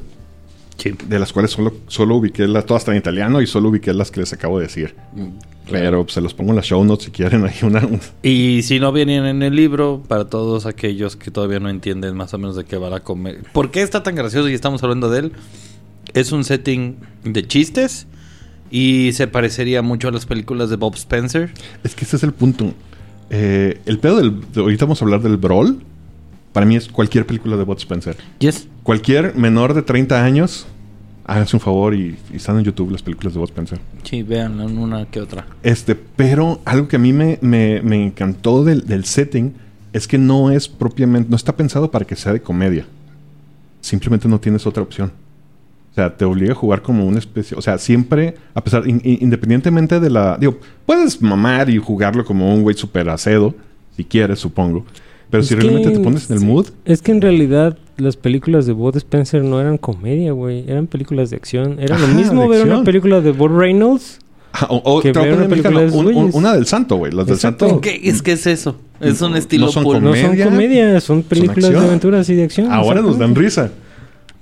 Sí. 0.78 0.94
de 1.08 1.20
las 1.20 1.32
cuales 1.34 1.52
solo, 1.52 1.74
solo 1.88 2.16
ubiqué 2.16 2.48
las, 2.48 2.66
todas 2.66 2.82
están 2.82 2.96
en 2.96 3.00
italiano 3.00 3.42
y 3.42 3.48
solo 3.48 3.70
ubiqué 3.70 3.94
las 3.94 4.12
que 4.12 4.20
les 4.20 4.34
acabo 4.34 4.60
de 4.60 4.66
decir. 4.68 4.94
Pero 5.72 6.04
pues, 6.04 6.14
se 6.14 6.22
los 6.22 6.34
pongo 6.34 6.52
en 6.52 6.58
las 6.58 6.66
show 6.66 6.84
notes 6.84 7.06
si 7.06 7.12
quieren. 7.12 7.44
Hay 7.46 7.54
una, 7.64 7.80
un- 7.86 8.00
Y 8.22 8.62
si 8.64 8.80
no 8.80 8.92
vienen 8.92 9.26
en 9.26 9.42
el 9.42 9.56
libro, 9.56 10.04
para 10.08 10.26
todos 10.26 10.66
aquellos 10.66 11.16
que 11.16 11.32
todavía 11.32 11.60
no 11.60 11.70
entienden 11.70 12.16
más 12.16 12.34
o 12.34 12.38
menos 12.38 12.56
de 12.56 12.66
qué 12.66 12.78
va 12.78 12.90
la 12.90 13.00
comedia. 13.00 13.40
¿Por 13.54 13.72
qué 13.72 13.82
está 13.82 14.04
tan 14.04 14.16
gracioso 14.16 14.48
y 14.50 14.54
estamos 14.54 14.84
hablando 14.84 15.10
de 15.10 15.20
él? 15.20 15.32
Es 16.14 16.32
un 16.32 16.44
setting 16.44 16.98
de 17.24 17.48
chistes 17.48 18.06
y 18.70 19.12
se 19.14 19.28
parecería 19.28 19.82
mucho 19.82 20.10
a 20.10 20.12
las 20.12 20.26
películas 20.26 20.70
de 20.70 20.76
Bob 20.76 20.96
Spencer. 20.96 21.52
Es 21.84 21.96
que 21.96 22.06
ese 22.06 22.18
es 22.18 22.24
el 22.24 22.34
punto. 22.34 22.74
Eh, 23.32 23.80
el 23.88 23.98
pedo 24.00 24.18
del... 24.18 24.42
de- 24.54 24.62
ahorita 24.62 24.86
vamos 24.86 25.02
a 25.02 25.06
hablar 25.06 25.22
del 25.22 25.38
Brawl. 25.38 25.80
Para 26.56 26.66
mí 26.66 26.78
es 26.78 26.88
cualquier 26.88 27.26
película 27.26 27.58
de 27.58 27.64
Bob 27.66 27.78
Spencer. 27.78 28.16
Yes. 28.40 28.68
Cualquier 28.82 29.36
menor 29.36 29.74
de 29.74 29.82
30 29.82 30.24
años, 30.24 30.66
háganse 31.26 31.58
un 31.58 31.60
favor 31.60 31.94
y, 31.94 32.18
y 32.32 32.38
están 32.38 32.58
en 32.58 32.64
YouTube 32.64 32.92
las 32.92 33.04
películas 33.04 33.34
de 33.34 33.40
Bob 33.40 33.50
Spencer. 33.50 33.78
Sí, 34.04 34.24
vean 34.24 34.62
una 34.62 35.06
que 35.06 35.20
otra. 35.20 35.46
Este, 35.64 35.96
pero 35.96 36.62
algo 36.64 36.88
que 36.88 36.96
a 36.96 37.00
mí 37.00 37.12
me, 37.12 37.38
me- 37.42 37.82
me 37.82 38.06
encantó 38.06 38.64
del, 38.64 38.88
del 38.88 39.04
setting 39.04 39.54
es 39.92 40.08
que 40.08 40.18
no 40.18 40.50
es 40.50 40.70
propiamente, 40.70 41.30
no 41.30 41.36
está 41.36 41.58
pensado 41.58 41.92
para 41.92 42.06
que 42.06 42.16
sea 42.16 42.32
de 42.32 42.42
comedia. 42.42 42.86
Simplemente 43.82 44.28
no 44.30 44.40
tienes 44.40 44.66
otra 44.66 44.82
opción. 44.82 45.12
O 45.92 45.96
sea, 45.96 46.16
te 46.16 46.26
obliga 46.26 46.54
a 46.54 46.56
jugar 46.56 46.82
como 46.82 47.06
una 47.06 47.20
especie, 47.20 47.58
o 47.58 47.62
sea, 47.62 47.78
siempre, 47.78 48.36
a 48.54 48.64
pesar, 48.64 48.88
in- 48.88 49.02
in- 49.04 49.20
independientemente 49.22 50.00
de 50.00 50.10
la, 50.10 50.38
digo, 50.38 50.58
puedes 50.86 51.22
mamar 51.22 51.70
y 51.70 51.78
jugarlo 51.78 52.26
como 52.26 52.54
un 52.54 52.64
güey 52.64 52.76
super 52.78 53.10
acedo, 53.10 53.54
si 53.96 54.04
quieres, 54.06 54.40
supongo. 54.40 54.86
Pero 55.36 55.42
Es 55.42 55.48
si 55.48 55.56
que- 55.56 55.62
realmente 55.62 55.92
te 55.92 56.00
pones 56.00 56.30
en 56.30 56.34
el 56.36 56.40
sí. 56.40 56.46
mood, 56.46 56.68
Es 56.86 57.02
que 57.02 57.12
en 57.12 57.22
realidad 57.22 57.78
las 57.98 58.16
películas 58.16 58.66
de 58.66 58.74
Bob 58.74 58.96
Spencer 58.98 59.44
no 59.44 59.60
eran 59.60 59.78
comedia, 59.78 60.32
güey. 60.32 60.64
Eran 60.68 60.88
películas 60.88 61.30
de 61.30 61.36
acción. 61.36 61.78
Era 61.80 61.98
lo 61.98 62.06
Ajá, 62.06 62.14
mismo 62.14 62.42
de 62.44 62.48
ver 62.50 62.58
una 62.64 62.74
acción. 62.74 62.84
película 62.86 63.22
de 63.22 63.32
Bob 63.32 63.58
Reynolds. 63.58 64.20
ah, 64.54 64.68
o, 64.70 64.78
o 64.98 65.02
Que 65.02 65.12
ver 65.12 65.34
una 65.34 65.48
película 65.50 65.82
de 65.82 65.92
un- 65.98 66.08
un- 66.16 66.30
una 66.34 66.54
del 66.54 66.66
santo, 66.66 66.96
güey, 66.96 67.12
las 67.12 67.26
del 67.26 67.36
Exacto. 67.36 67.68
santo. 67.68 67.82
¿Qué? 67.82 68.00
Es 68.04 68.22
que 68.22 68.32
es 68.34 68.48
eso. 68.48 68.78
Es 69.02 69.22
un 69.22 69.32
No 69.32 69.38
estilo 69.38 69.68
son 69.70 69.84
pulp. 69.84 69.98
comedia. 70.02 70.28
No 70.30 70.36
son 70.36 70.50
comedias, 70.52 71.04
son 71.04 71.24
películas 71.24 71.66
acción. 71.66 71.82
de 71.82 71.88
aventuras 71.90 72.30
y 72.30 72.36
de 72.36 72.44
acción. 72.44 72.72
Ahora 72.72 73.02
nos 73.02 73.20
dan 73.20 73.36
risa. 73.36 73.72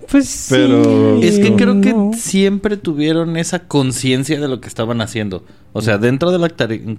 Pues 0.10 0.48
Pero- 0.50 1.20
sí, 1.22 1.28
Es 1.28 1.40
que 1.40 1.54
creo 1.56 1.82
que 1.82 1.94
no. 1.94 2.12
siempre 2.14 2.78
tuvieron 2.78 3.38
esa 3.38 3.68
conciencia 3.68 4.40
de 4.40 4.48
lo 4.48 4.60
que 4.62 4.68
estaban 4.68 5.02
haciendo. 5.02 5.44
O 5.72 5.82
sea, 5.82 5.98
dentro 5.98 6.32
de 6.32 6.38
la 6.40 6.50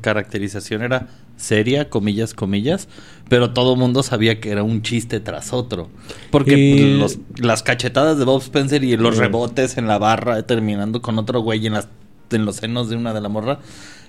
caracterización 0.00 0.82
era 0.82 1.08
seria, 1.37 1.90
comillas, 1.90 2.34
comillas, 2.34 2.88
pero 3.28 3.52
todo 3.52 3.75
el 3.75 3.78
mundo 3.78 4.02
sabía 4.02 4.40
que 4.40 4.50
era 4.50 4.62
un 4.62 4.82
chiste 4.82 5.20
tras 5.20 5.52
otro. 5.52 5.90
Porque 6.30 6.56
Y- 6.56 6.99
los- 6.99 7.18
las 7.37 7.62
cachetadas 7.62 8.18
de 8.18 8.25
Bob 8.25 8.40
Spencer 8.40 8.82
y 8.84 8.96
los 8.96 9.16
rebotes 9.16 9.76
en 9.76 9.87
la 9.87 9.99
barra 9.99 10.42
terminando 10.44 11.02
con 11.02 11.18
otro 11.18 11.40
güey 11.40 11.66
en, 11.66 11.75
las, 11.75 11.88
en 12.30 12.44
los 12.44 12.56
senos 12.56 12.88
de 12.88 12.96
una 12.96 13.12
de 13.12 13.20
la 13.20 13.28
morra, 13.28 13.58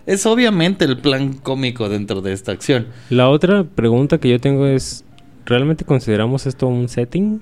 es 0.06 0.26
obviamente 0.26 0.86
el 0.86 0.98
plan 1.00 1.34
cómico 1.34 1.90
dentro 1.90 2.22
de 2.22 2.34
esta 2.34 2.52
acción. 2.52 2.88
La 3.10 3.30
otra 3.30 3.64
pregunta 3.64 4.20
que 4.20 4.30
yo 4.30 4.40
tengo 4.40 4.68
es, 4.68 5.04
¿realmente 5.46 5.84
consideramos 5.86 6.46
esto 6.46 6.68
un 6.68 6.88
setting? 6.90 7.42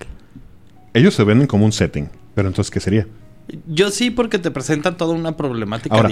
Ellos 0.93 1.13
se 1.13 1.23
venden 1.23 1.47
como 1.47 1.65
un 1.65 1.71
setting. 1.71 2.09
Pero 2.35 2.47
entonces, 2.47 2.71
¿qué 2.71 2.79
sería? 2.79 3.07
Yo 3.67 3.91
sí, 3.91 4.09
porque 4.09 4.39
te 4.39 4.51
presentan 4.51 4.95
toda 4.95 5.13
una 5.13 5.35
problemática 5.35 5.93
Ahora, 5.93 6.09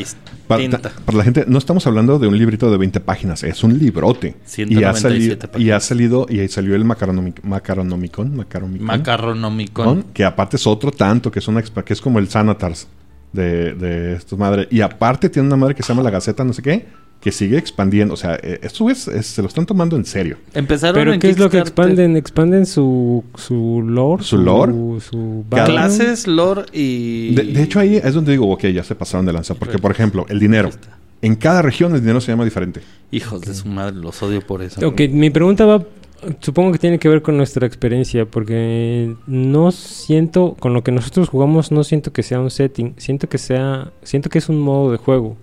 para, 0.48 0.62
distinta. 0.62 0.92
para 1.06 1.18
la 1.18 1.24
gente, 1.24 1.46
no 1.48 1.58
estamos 1.60 1.88
hablando 1.88 2.20
de 2.20 2.28
un 2.28 2.38
librito 2.38 2.70
de 2.70 2.78
20 2.78 3.00
páginas, 3.00 3.44
es 3.44 3.64
un 3.64 3.80
librote. 3.80 4.36
Y 4.58 4.84
ha, 4.84 4.94
197 4.94 5.00
salido, 5.02 5.34
y 5.34 5.48
páginas. 5.48 5.76
ha 5.78 5.80
salido, 5.88 6.26
y 6.30 6.40
ahí 6.42 6.48
salió 6.50 6.76
el 6.76 6.84
Macaronomic, 6.84 7.42
Macaronomicon, 7.44 8.36
Macaronomicon, 8.36 8.86
Macarronomicon. 8.86 9.86
con- 9.86 10.04
que 10.14 10.26
aparte 10.26 10.58
es 10.58 10.68
otro 10.68 10.92
tanto, 10.92 11.32
que 11.32 11.40
es, 11.40 11.48
una, 11.48 11.62
que 11.64 11.94
es 11.94 12.02
como 12.02 12.20
el 12.20 12.28
Sanatars 12.28 12.90
de, 13.32 13.76
de 13.76 14.14
estos 14.16 14.38
madres. 14.38 14.68
Y 14.70 14.82
aparte 14.82 15.30
tiene 15.30 15.48
una 15.48 15.56
madre 15.56 15.74
que 15.74 15.84
se 15.84 15.90
llama 15.90 16.04
La 16.04 16.10
Gaceta, 16.10 16.44
no 16.44 16.52
sé 16.52 16.62
qué, 16.62 16.86
que 17.22 17.32
sigue 17.32 17.58
expandiendo. 17.58 18.16
O 18.16 18.18
sea, 18.18 18.36
eh, 18.42 18.60
esto 18.64 18.90
es, 18.90 19.08
es- 19.08 19.28
se 19.28 19.42
lo 19.42 19.48
están 19.48 19.66
tomando 19.66 19.96
en 19.96 20.06
serio. 20.06 20.38
Empezaron 20.54 20.96
¿Pero 20.96 21.14
en 21.14 21.20
qué 21.20 21.30
es 21.30 21.38
lo 21.40 21.50
que 21.50 21.60
expanden? 21.60 22.18
¿Expanden 22.18 22.66
su, 22.66 23.24
su 23.36 23.84
lore? 23.86 24.24
¿Su 24.24 24.38
lore? 24.38 24.74
Su 25.02 25.46
background? 25.50 25.96
Clases, 25.98 26.28
lore 26.28 26.64
y... 26.74 27.34
De, 27.36 27.44
de 27.44 27.64
hecho, 27.64 27.80
ahí 27.80 27.96
es 27.98 28.14
donde 28.14 28.32
digo, 28.32 28.50
ok, 28.52 28.66
ya 28.68 28.84
se 28.84 28.96
pasaron 28.96 29.26
de 29.26 29.34
lanza. 29.34 29.54
Porque, 29.56 29.78
por 29.78 29.92
ejemplo, 29.92 30.26
el 30.30 30.40
dinero. 30.40 30.70
En 31.22 31.36
cada 31.36 31.62
región 31.62 31.94
el 31.94 32.02
dinero 32.02 32.20
se 32.20 32.32
llama 32.32 32.44
diferente. 32.46 32.82
Hijos 33.12 33.42
de 33.42 33.54
su 33.54 33.68
madre, 33.68 33.96
los 33.96 34.22
odio 34.24 34.42
por 34.42 34.64
eso. 34.64 34.86
Ok, 34.88 35.02
mi 35.12 35.30
pregunta 35.30 35.66
va, 35.68 35.84
supongo 36.40 36.72
que 36.72 36.80
tiene 36.80 36.98
que 36.98 37.08
ver 37.10 37.22
con 37.22 37.38
nuestra 37.38 37.68
experiencia, 37.68 38.26
porque 38.26 39.14
no 39.28 39.72
siento, 39.72 40.56
con 40.60 40.74
lo 40.74 40.84
que 40.84 40.92
nosotros 40.92 41.30
jugamos, 41.30 41.72
no 41.72 41.84
siento 41.84 42.12
que 42.12 42.24
sea 42.24 42.40
un 42.40 42.50
setting, 42.50 42.96
siento 42.98 43.30
que 43.30 43.38
sea, 43.38 43.92
siento 44.02 44.32
que 44.32 44.40
es 44.40 44.50
un 44.50 44.60
modo 44.60 44.92
de 44.92 44.98
juego, 44.98 45.38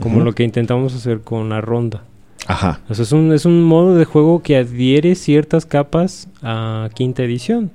como 0.00 0.20
lo 0.20 0.32
que 0.34 0.42
intentamos 0.44 0.94
hacer 0.94 1.20
con 1.20 1.48
la 1.48 1.60
ronda. 1.60 2.04
Ajá. 2.46 2.80
O 2.88 2.94
sea, 2.94 3.04
es 3.04 3.12
un, 3.12 3.32
es 3.32 3.46
un 3.46 3.62
modo 3.62 3.94
de 3.94 4.04
juego 4.04 4.42
que 4.42 4.56
adhiere 4.56 5.14
ciertas 5.14 5.64
capas 5.66 6.28
a 6.42 6.88
quinta 6.94 7.22
edición, 7.22 7.70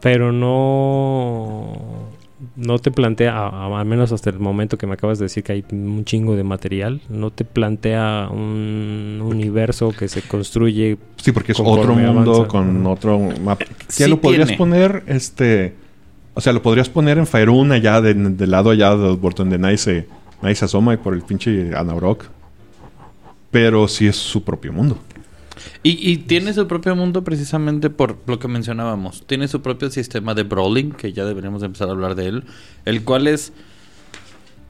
pero 0.00 0.30
no, 0.30 1.76
no 2.56 2.78
te 2.78 2.90
plantea, 2.90 3.36
a- 3.36 3.48
a- 3.48 3.80
al 3.80 3.86
menos 3.86 4.12
hasta 4.12 4.30
el 4.30 4.38
momento 4.38 4.76
que 4.78 4.86
me 4.86 4.94
acabas 4.94 5.18
de 5.18 5.24
decir 5.24 5.42
que 5.42 5.52
hay 5.52 5.64
un 5.72 6.04
chingo 6.04 6.36
de 6.36 6.44
material, 6.44 7.00
no 7.08 7.30
te 7.30 7.44
plantea 7.44 8.28
un 8.30 9.20
universo 9.24 9.92
que 9.98 10.08
se 10.08 10.22
construye 10.22 10.96
Sí, 11.16 11.32
porque 11.32 11.52
es 11.52 11.60
otro 11.60 11.94
mundo 11.94 12.32
avanza. 12.34 12.48
con 12.48 12.86
otro 12.86 13.18
mapa. 13.42 13.64
Sí 13.88 14.02
ya 14.04 14.08
lo 14.08 14.20
podrías 14.20 14.48
tiene. 14.48 14.58
poner, 14.58 15.02
este... 15.06 15.74
O 16.36 16.40
sea, 16.40 16.52
lo 16.52 16.62
podrías 16.62 16.88
poner 16.88 17.18
en 17.18 17.26
Faerun 17.28 17.70
allá, 17.72 18.00
de- 18.00 18.14
del 18.14 18.50
lado 18.50 18.70
allá 18.70 18.96
de, 18.96 19.16
donde 19.16 19.56
nadie 19.58 19.76
se, 19.78 20.06
nadie 20.44 20.54
se 20.54 20.64
asoma 20.66 20.94
y 20.94 20.98
por 20.98 21.14
el 21.14 21.22
pinche 21.22 21.74
Anabrok. 21.74 22.26
Pero 23.50 23.88
sí 23.88 24.06
es 24.06 24.16
su 24.16 24.42
propio 24.44 24.72
mundo. 24.72 24.98
Y, 25.82 26.10
y 26.10 26.18
tiene 26.18 26.52
su 26.54 26.66
propio 26.66 26.96
mundo 26.96 27.22
precisamente 27.24 27.88
por 27.90 28.16
lo 28.26 28.38
que 28.38 28.48
mencionábamos. 28.48 29.24
Tiene 29.26 29.48
su 29.48 29.60
propio 29.62 29.90
sistema 29.90 30.34
de 30.34 30.42
brawling, 30.42 30.92
que 30.92 31.12
ya 31.12 31.24
deberíamos 31.24 31.62
empezar 31.62 31.88
a 31.88 31.92
hablar 31.92 32.14
de 32.14 32.26
él, 32.28 32.44
el 32.84 33.04
cual 33.04 33.26
es 33.28 33.52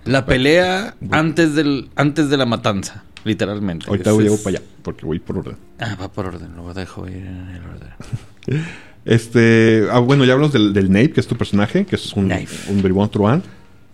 la 0.04 0.26
pelea 0.26 0.96
antes 1.10 1.54
del 1.54 1.88
antes 1.96 2.28
de 2.28 2.36
la 2.36 2.44
matanza, 2.46 3.04
literalmente. 3.24 3.86
Ahorita 3.88 4.10
Es- 4.10 4.18
llego 4.18 4.34
es- 4.34 4.40
para 4.42 4.58
allá, 4.58 4.66
porque 4.82 5.06
voy 5.06 5.18
por 5.18 5.38
orden. 5.38 5.56
Ah, 5.78 5.96
va 6.00 6.12
por 6.12 6.26
orden, 6.26 6.54
lo 6.56 6.74
dejo 6.74 7.06
ir 7.08 7.16
en 7.16 7.48
el 7.50 7.62
orden. 7.64 8.64
Este... 9.06 9.86
ah, 9.92 9.98
bueno, 9.98 10.24
ya 10.24 10.32
hablamos 10.32 10.54
del, 10.54 10.72
del 10.72 10.90
Nape, 10.90 11.10
que 11.12 11.20
es 11.20 11.26
tu 11.26 11.36
personaje, 11.36 11.84
que 11.84 11.96
es 11.96 12.14
un, 12.14 12.32
un 12.70 12.82
bribón 12.82 13.10
truán. 13.10 13.42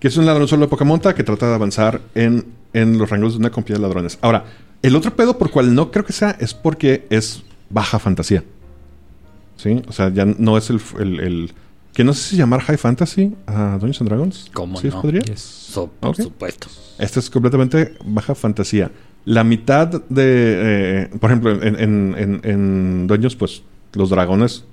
Que 0.00 0.08
es 0.08 0.16
un 0.16 0.26
ladrón 0.26 0.48
solo 0.48 0.62
de 0.62 0.68
Pocamonta 0.68 1.14
que 1.14 1.22
trata 1.22 1.46
de 1.48 1.54
avanzar 1.54 2.00
en, 2.14 2.46
en 2.72 2.98
los 2.98 3.08
rangos 3.10 3.34
de 3.34 3.38
una 3.38 3.50
compañía 3.50 3.76
de 3.76 3.82
ladrones. 3.82 4.18
Ahora, 4.22 4.46
el 4.82 4.96
otro 4.96 5.14
pedo 5.14 5.38
por 5.38 5.50
cual 5.50 5.74
no 5.74 5.90
creo 5.92 6.04
que 6.04 6.12
sea 6.14 6.36
es 6.40 6.54
porque 6.54 7.06
es 7.10 7.42
baja 7.68 7.98
fantasía. 7.98 8.42
¿Sí? 9.56 9.82
O 9.88 9.92
sea, 9.92 10.08
ya 10.12 10.24
no 10.24 10.56
es 10.56 10.70
el... 10.70 10.80
el- 10.98 11.20
el- 11.20 11.52
que 11.92 12.04
no 12.04 12.14
sé 12.14 12.30
si 12.30 12.36
llamar 12.36 12.60
High 12.60 12.76
Fantasy 12.78 13.34
a 13.48 13.72
Dungeons 13.72 14.00
and 14.00 14.08
Dragons. 14.08 14.50
¿Cómo 14.54 14.80
¿Sí 14.80 14.88
no? 14.88 15.02
podría? 15.02 15.22
Yes. 15.22 15.40
So- 15.40 15.88
por 15.98 16.14
supuesto. 16.16 16.68
Este 16.98 17.18
es 17.18 17.28
completamente 17.28 17.94
baja 18.04 18.34
fantasía. 18.36 18.92
La 19.24 19.42
mitad 19.42 19.88
de... 19.88 20.00
eh, 20.08 21.10
por 21.20 21.30
ejemplo, 21.30 21.50
en, 21.62 21.78
en, 21.80 22.14
en, 22.16 22.40
en 22.44 23.06
Dungeons, 23.08 23.34
pues, 23.34 23.62
los 23.94 24.08
dragones... 24.08 24.64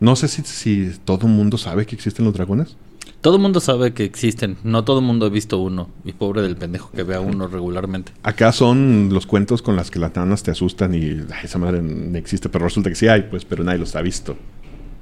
No 0.00 0.16
sé 0.16 0.26
si, 0.28 0.42
si 0.42 0.92
todo 1.04 1.26
el 1.28 1.32
mundo 1.32 1.56
sabe 1.58 1.84
que 1.86 1.94
existen 1.94 2.24
los 2.24 2.34
dragones. 2.34 2.74
Todo 3.22 3.36
el 3.36 3.42
mundo 3.42 3.60
sabe 3.60 3.94
que 3.94 4.04
existen, 4.04 4.56
no 4.64 4.82
todo 4.82 4.98
el 4.98 5.04
mundo 5.04 5.26
ha 5.26 5.28
visto 5.28 5.58
uno. 5.58 5.88
Y 6.04 6.12
pobre 6.12 6.42
del 6.42 6.56
pendejo 6.56 6.90
que 6.90 7.04
vea 7.04 7.20
uno 7.20 7.46
regularmente. 7.46 8.10
Acá 8.24 8.50
son 8.50 9.10
los 9.12 9.26
cuentos 9.26 9.62
con 9.62 9.76
las 9.76 9.92
que 9.92 10.00
las 10.00 10.12
nanas 10.16 10.42
te 10.42 10.50
asustan 10.50 10.92
y 10.92 11.20
"Ay, 11.30 11.44
esa 11.44 11.58
madre 11.58 11.80
no 11.82 12.18
existe, 12.18 12.48
pero 12.48 12.64
resulta 12.64 12.90
que 12.90 12.96
sí 12.96 13.06
hay, 13.06 13.22
pues, 13.22 13.44
pero 13.44 13.62
nadie 13.62 13.78
los 13.78 13.94
ha 13.94 14.02
visto. 14.02 14.36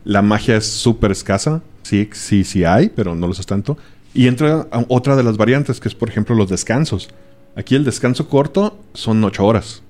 La 0.05 0.21
magia 0.21 0.57
es 0.57 0.67
súper 0.67 1.13
escasa, 1.13 1.63
sí, 1.83 2.11
sí, 2.13 2.45
sí 2.45 2.63
hay, 2.63 2.91
pero 2.91 3.15
no 3.15 3.27
los 3.27 3.41
es 3.41 3.47
tanto. 3.47 3.79
Y 4.13 4.27
entra 4.27 4.69
otra 4.89 5.17
de 5.17 5.23
las 5.23 5.39
variantes, 5.39 5.81
que 5.81 5.89
es, 5.89 5.95
por 5.95 6.11
ejemplo, 6.11 6.35
los 6.35 6.51
descansos. 6.51 7.09
Aquí 7.57 7.75
el 7.75 7.85
descanso 7.85 8.29
corto 8.29 8.79
son 8.93 9.25
ocho 9.25 9.47
horas. 9.47 9.83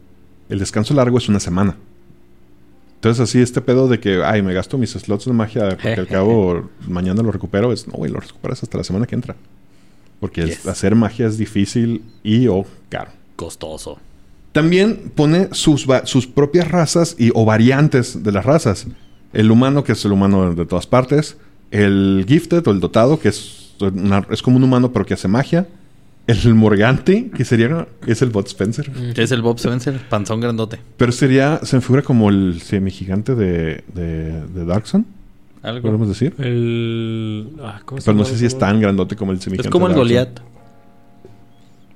El 0.48 0.60
descanso 0.60 0.94
largo 0.94 1.18
es 1.18 1.28
una 1.28 1.40
semana. 1.40 1.76
Entonces, 3.00 3.20
así 3.20 3.40
este 3.40 3.62
pedo 3.62 3.88
de 3.88 3.98
que, 3.98 4.22
ay, 4.22 4.42
me 4.42 4.52
gasto 4.52 4.76
mis 4.76 4.90
slots 4.90 5.24
de 5.24 5.32
magia 5.32 5.70
porque 5.70 5.88
al 6.00 6.06
cabo 6.06 6.68
mañana 6.88 7.22
lo 7.22 7.32
recupero, 7.32 7.72
es, 7.72 7.88
no, 7.88 7.94
güey, 7.94 8.12
lo 8.12 8.20
recuperas 8.20 8.62
hasta 8.62 8.76
la 8.76 8.84
semana 8.84 9.06
que 9.06 9.14
entra. 9.14 9.36
Porque 10.20 10.42
es- 10.42 10.66
hacer 10.66 10.94
magia 10.94 11.26
es 11.26 11.38
difícil 11.38 12.02
y 12.22 12.46
o 12.48 12.66
caro. 12.90 13.10
Costoso. 13.36 13.98
También 14.52 15.12
pone 15.14 15.48
sus, 15.52 15.86
sus 16.04 16.26
propias 16.26 16.68
razas 16.68 17.16
y, 17.18 17.30
o 17.34 17.44
variantes 17.46 18.22
de 18.22 18.32
las 18.32 18.44
razas. 18.44 18.86
El 19.32 19.50
humano, 19.50 19.82
que 19.84 19.92
es 19.92 20.04
el 20.04 20.12
humano 20.12 20.54
de 20.54 20.66
todas 20.66 20.86
partes. 20.86 21.36
El 21.70 22.26
gifted 22.28 22.66
o 22.66 22.70
el 22.72 22.80
dotado, 22.80 23.18
que 23.18 23.28
es, 23.28 23.74
una- 23.80 24.26
es 24.30 24.42
como 24.42 24.56
un 24.58 24.64
humano 24.64 24.92
pero 24.92 25.06
que 25.06 25.14
hace 25.14 25.28
magia. 25.28 25.66
El 26.30 26.54
morgante, 26.54 27.30
que 27.34 27.44
sería 27.44 27.88
es 28.06 28.22
el 28.22 28.30
bot 28.30 28.46
Spencer. 28.46 28.90
Es 29.16 29.32
el 29.32 29.42
Bob 29.42 29.56
Spencer, 29.56 30.00
panzón 30.08 30.40
grandote. 30.40 30.78
Pero 30.96 31.10
sería, 31.10 31.58
se 31.64 31.76
me 31.76 31.82
figura 31.82 32.02
como 32.02 32.28
el 32.30 32.60
semigigante 32.62 33.34
de, 33.34 33.82
de, 33.94 34.46
de 34.46 34.64
Darkson, 34.64 35.06
Algo. 35.62 35.82
podemos 35.88 36.08
decir. 36.08 36.34
El... 36.38 37.50
ah, 37.62 37.80
¿cómo 37.84 38.00
Pero 38.04 38.16
no 38.16 38.24
sé 38.24 38.38
si 38.38 38.46
es 38.46 38.56
tan 38.56 38.80
grandote 38.80 39.16
como 39.16 39.32
el 39.32 39.40
semigigante 39.40 39.68
Es 39.68 39.72
como 39.72 39.88
de 39.88 39.94
el. 39.94 39.98
Goliath. 39.98 40.40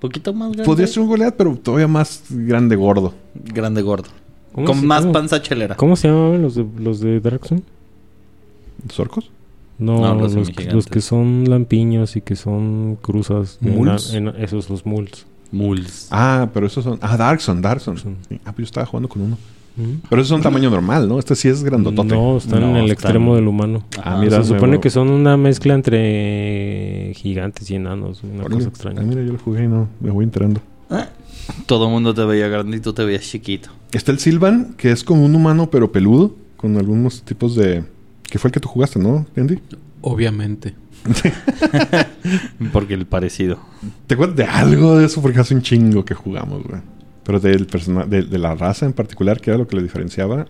Poquito 0.01 0.35
más 0.35 0.49
grande. 0.49 0.65
Podría 0.65 0.87
ser 0.87 1.03
un 1.03 1.09
Goliath, 1.09 1.35
pero 1.37 1.55
todavía 1.57 1.87
más 1.89 2.25
grande, 2.29 2.77
gordo. 2.77 3.15
Grande 3.35 3.83
gordo. 3.83 4.09
¿Cómo 4.53 4.67
Con 4.67 4.87
más 4.87 5.07
panza 5.07 5.41
chelera. 5.43 5.77
¿Cómo 5.77 5.97
se 5.97 6.09
llamaban 6.09 6.43
los 6.43 6.55
de, 6.57 6.67
los 6.79 7.01
de 7.01 7.21
Darkson? 7.21 7.63
¿Sorcos? 8.91 9.31
No, 9.79 10.01
No, 10.01 10.15
los 10.15 10.23
los, 10.23 10.29
que- 10.31 10.35
semigigantes. 10.45 10.75
los 10.75 10.87
que 10.87 11.01
son 11.01 11.45
lampiños 11.51 12.17
y 12.17 12.21
que 12.21 12.37
son 12.37 12.97
cruzas. 13.03 13.59
en 13.63 13.75
¿Muls? 13.77 14.13
la- 14.13 14.19
en- 14.19 14.29
esos, 14.43 14.71
los 14.71 14.87
muls. 14.87 15.27
Muls. 15.51 16.09
Ah, 16.11 16.49
pero 16.53 16.67
esos 16.67 16.85
son... 16.85 16.99
Ah, 17.01 17.17
Darkson, 17.17 17.61
Darkson. 17.63 17.95
Darkson. 17.95 18.17
Sí. 18.29 18.41
Ah, 18.45 18.53
pues 18.53 18.59
yo 18.59 18.65
estaba 18.65 18.87
jugando 18.87 19.09
con 19.09 19.23
uno. 19.23 19.39
¿Mm? 19.77 20.07
Pero 20.09 20.23
esos 20.23 20.29
son 20.29 20.41
tamaño 20.43 20.71
normal, 20.71 21.09
¿no? 21.09 21.19
Este 21.19 21.35
sí 21.35 21.49
es 21.49 21.63
grandotote. 21.65 22.15
No, 22.15 22.37
están 22.39 22.61
No, 22.61 22.71
en 22.71 22.77
el 22.77 22.83
están- 22.91 22.93
extremo 22.93 23.35
del 23.35 23.49
humano. 23.49 23.83
Ah, 24.03 24.19
mira, 24.21 24.43
se 24.43 24.49
supone 24.55 24.79
que 24.81 24.91
son 24.91 25.11
una 25.11 25.37
mezcla 25.37 25.75
entre 25.75 27.13
gigantes 27.17 27.71
y 27.71 27.75
enanos. 27.77 28.23
Una 28.23 28.41
Órale. 28.45 28.55
cosa 28.57 28.69
extraña. 28.69 29.01
Ah, 29.01 29.05
mira, 29.05 29.23
yo 29.23 29.33
lo 29.33 29.39
jugué 29.39 29.65
y 29.65 29.69
no, 29.69 29.89
me 30.01 30.11
voy 30.11 30.25
enterando. 30.25 30.61
Todo 31.67 31.87
el 31.87 31.91
mundo 31.93 32.15
te 32.15 32.25
veía 32.25 32.49
grande 32.49 32.77
y 32.77 32.81
tú 32.81 32.93
te 32.93 33.05
veías 33.05 33.23
chiquito. 33.23 33.69
Está 33.93 34.13
el 34.13 34.19
Silvan, 34.19 34.75
que 34.77 34.91
es 34.93 35.05
como 35.05 35.25
un 35.25 35.35
humano 35.35 35.69
pero 35.71 35.93
peludo, 35.93 36.35
con 36.57 36.77
algunos 36.79 37.23
tipos 37.23 37.55
de... 37.55 37.85
Que 38.35 38.41
fue 38.41 38.49
el 38.49 38.53
que 38.53 38.59
tú 38.59 38.67
jugaste, 38.69 38.99
¿no, 38.99 39.25
Andy? 39.37 39.61
Obviamente. 40.01 40.75
Porque 42.73 42.95
el 42.95 43.07
parecido. 43.07 43.61
¿Te 44.09 44.15
acuerdas 44.15 44.37
de 44.37 44.43
algo 44.45 44.97
de 44.99 45.07
eso? 45.07 45.23
Porque 45.23 45.39
hace 45.39 45.55
un 45.55 45.63
chingo 45.63 46.05
que 46.05 46.15
jugamos, 46.15 46.65
güey. 46.65 46.81
Pero 47.23 47.39
del 47.39 47.67
persona 47.67 48.05
de, 48.05 48.23
de 48.23 48.39
la 48.39 48.57
raza 48.57 48.87
en 48.87 48.93
particular, 48.93 49.41
que 49.41 49.51
era 49.51 49.59
lo 49.59 49.69
que 49.69 49.77
le 49.77 49.85
diferenciaba. 49.85 50.49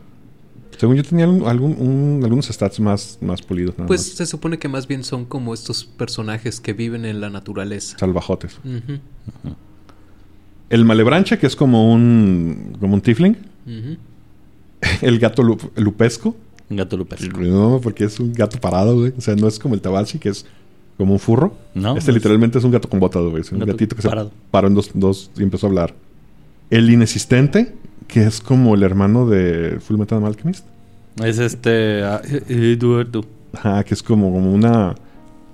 Según 0.79 0.97
yo 0.97 1.03
tenía 1.05 1.27
algún, 1.27 1.47
algún- 1.47 1.77
un- 1.79 2.21
algunos 2.25 2.47
stats 2.47 2.81
más, 2.81 3.19
más 3.21 3.43
pulidos, 3.43 3.75
nada 3.77 3.87
Pues 3.87 4.01
más. 4.01 4.17
se 4.17 4.25
supone 4.25 4.59
que 4.59 4.69
más 4.69 4.89
bien 4.89 5.05
son 5.05 5.27
como 5.27 5.53
estos 5.53 5.85
personajes 5.85 6.61
que 6.61 6.73
viven 6.73 7.05
en 7.05 7.21
la 7.21 7.29
naturaleza. 7.29 7.99
Salvajotes. 7.99 8.59
El 10.71 10.85
malebranche, 10.87 11.39
que 11.39 11.47
es 11.47 11.55
como 11.55 11.93
un... 11.93 12.79
Como 12.81 12.95
un 12.95 13.03
tiefling. 13.03 13.37
El 15.03 15.19
gato 15.19 15.43
lu- 15.43 15.59
lupesco, 15.77 16.35
Un 16.71 16.77
gato 16.77 16.97
lupesco. 16.97 17.39
No, 17.41 17.81
porque 17.83 18.05
es 18.05 18.19
un 18.21 18.33
gato 18.33 18.59
parado, 18.61 18.97
güey. 18.99 19.13
O 19.17 19.21
sea, 19.21 19.37
no 19.37 19.47
es 19.49 19.59
como 19.59 19.75
el 19.75 19.81
tabaxi, 19.81 20.19
que 20.19 20.31
es 20.31 20.47
como 20.97 21.13
un 21.13 21.19
furro. 21.19 21.55
No, 21.75 21.97
este 21.97 22.11
es- 22.11 22.15
literalmente 22.17 22.59
es 22.59 22.65
un 22.65 22.71
gato 22.71 22.89
con 22.89 23.01
botas, 23.01 23.23
güey. 23.25 23.43
Es 23.43 23.53
un 23.53 23.59
gatito 23.61 23.95
que 23.97 24.03
parado. 24.03 24.29
se 24.31 24.35
paró 24.51 24.69
en 24.69 24.75
dos, 24.75 24.91
dos 24.95 25.31
y 25.37 25.43
empezó 25.43 25.67
a 25.67 25.71
hablar. 25.71 25.95
El 26.71 26.89
inexistente, 26.91 27.75
que 28.09 28.25
es 28.25 28.41
como 28.41 28.75
el 28.75 28.83
hermano 28.83 29.29
de 29.29 29.79
Full 29.81 29.99
Metal 29.99 30.25
Alchemist. 30.25 30.65
Es 31.23 31.39
este... 31.39 32.03
ah, 32.03 32.23
Eduardo. 32.49 33.25
Ajá, 33.53 33.85
que 33.85 33.95
es 33.95 34.03
como, 34.03 34.33
como 34.33 34.53
una... 34.53 34.95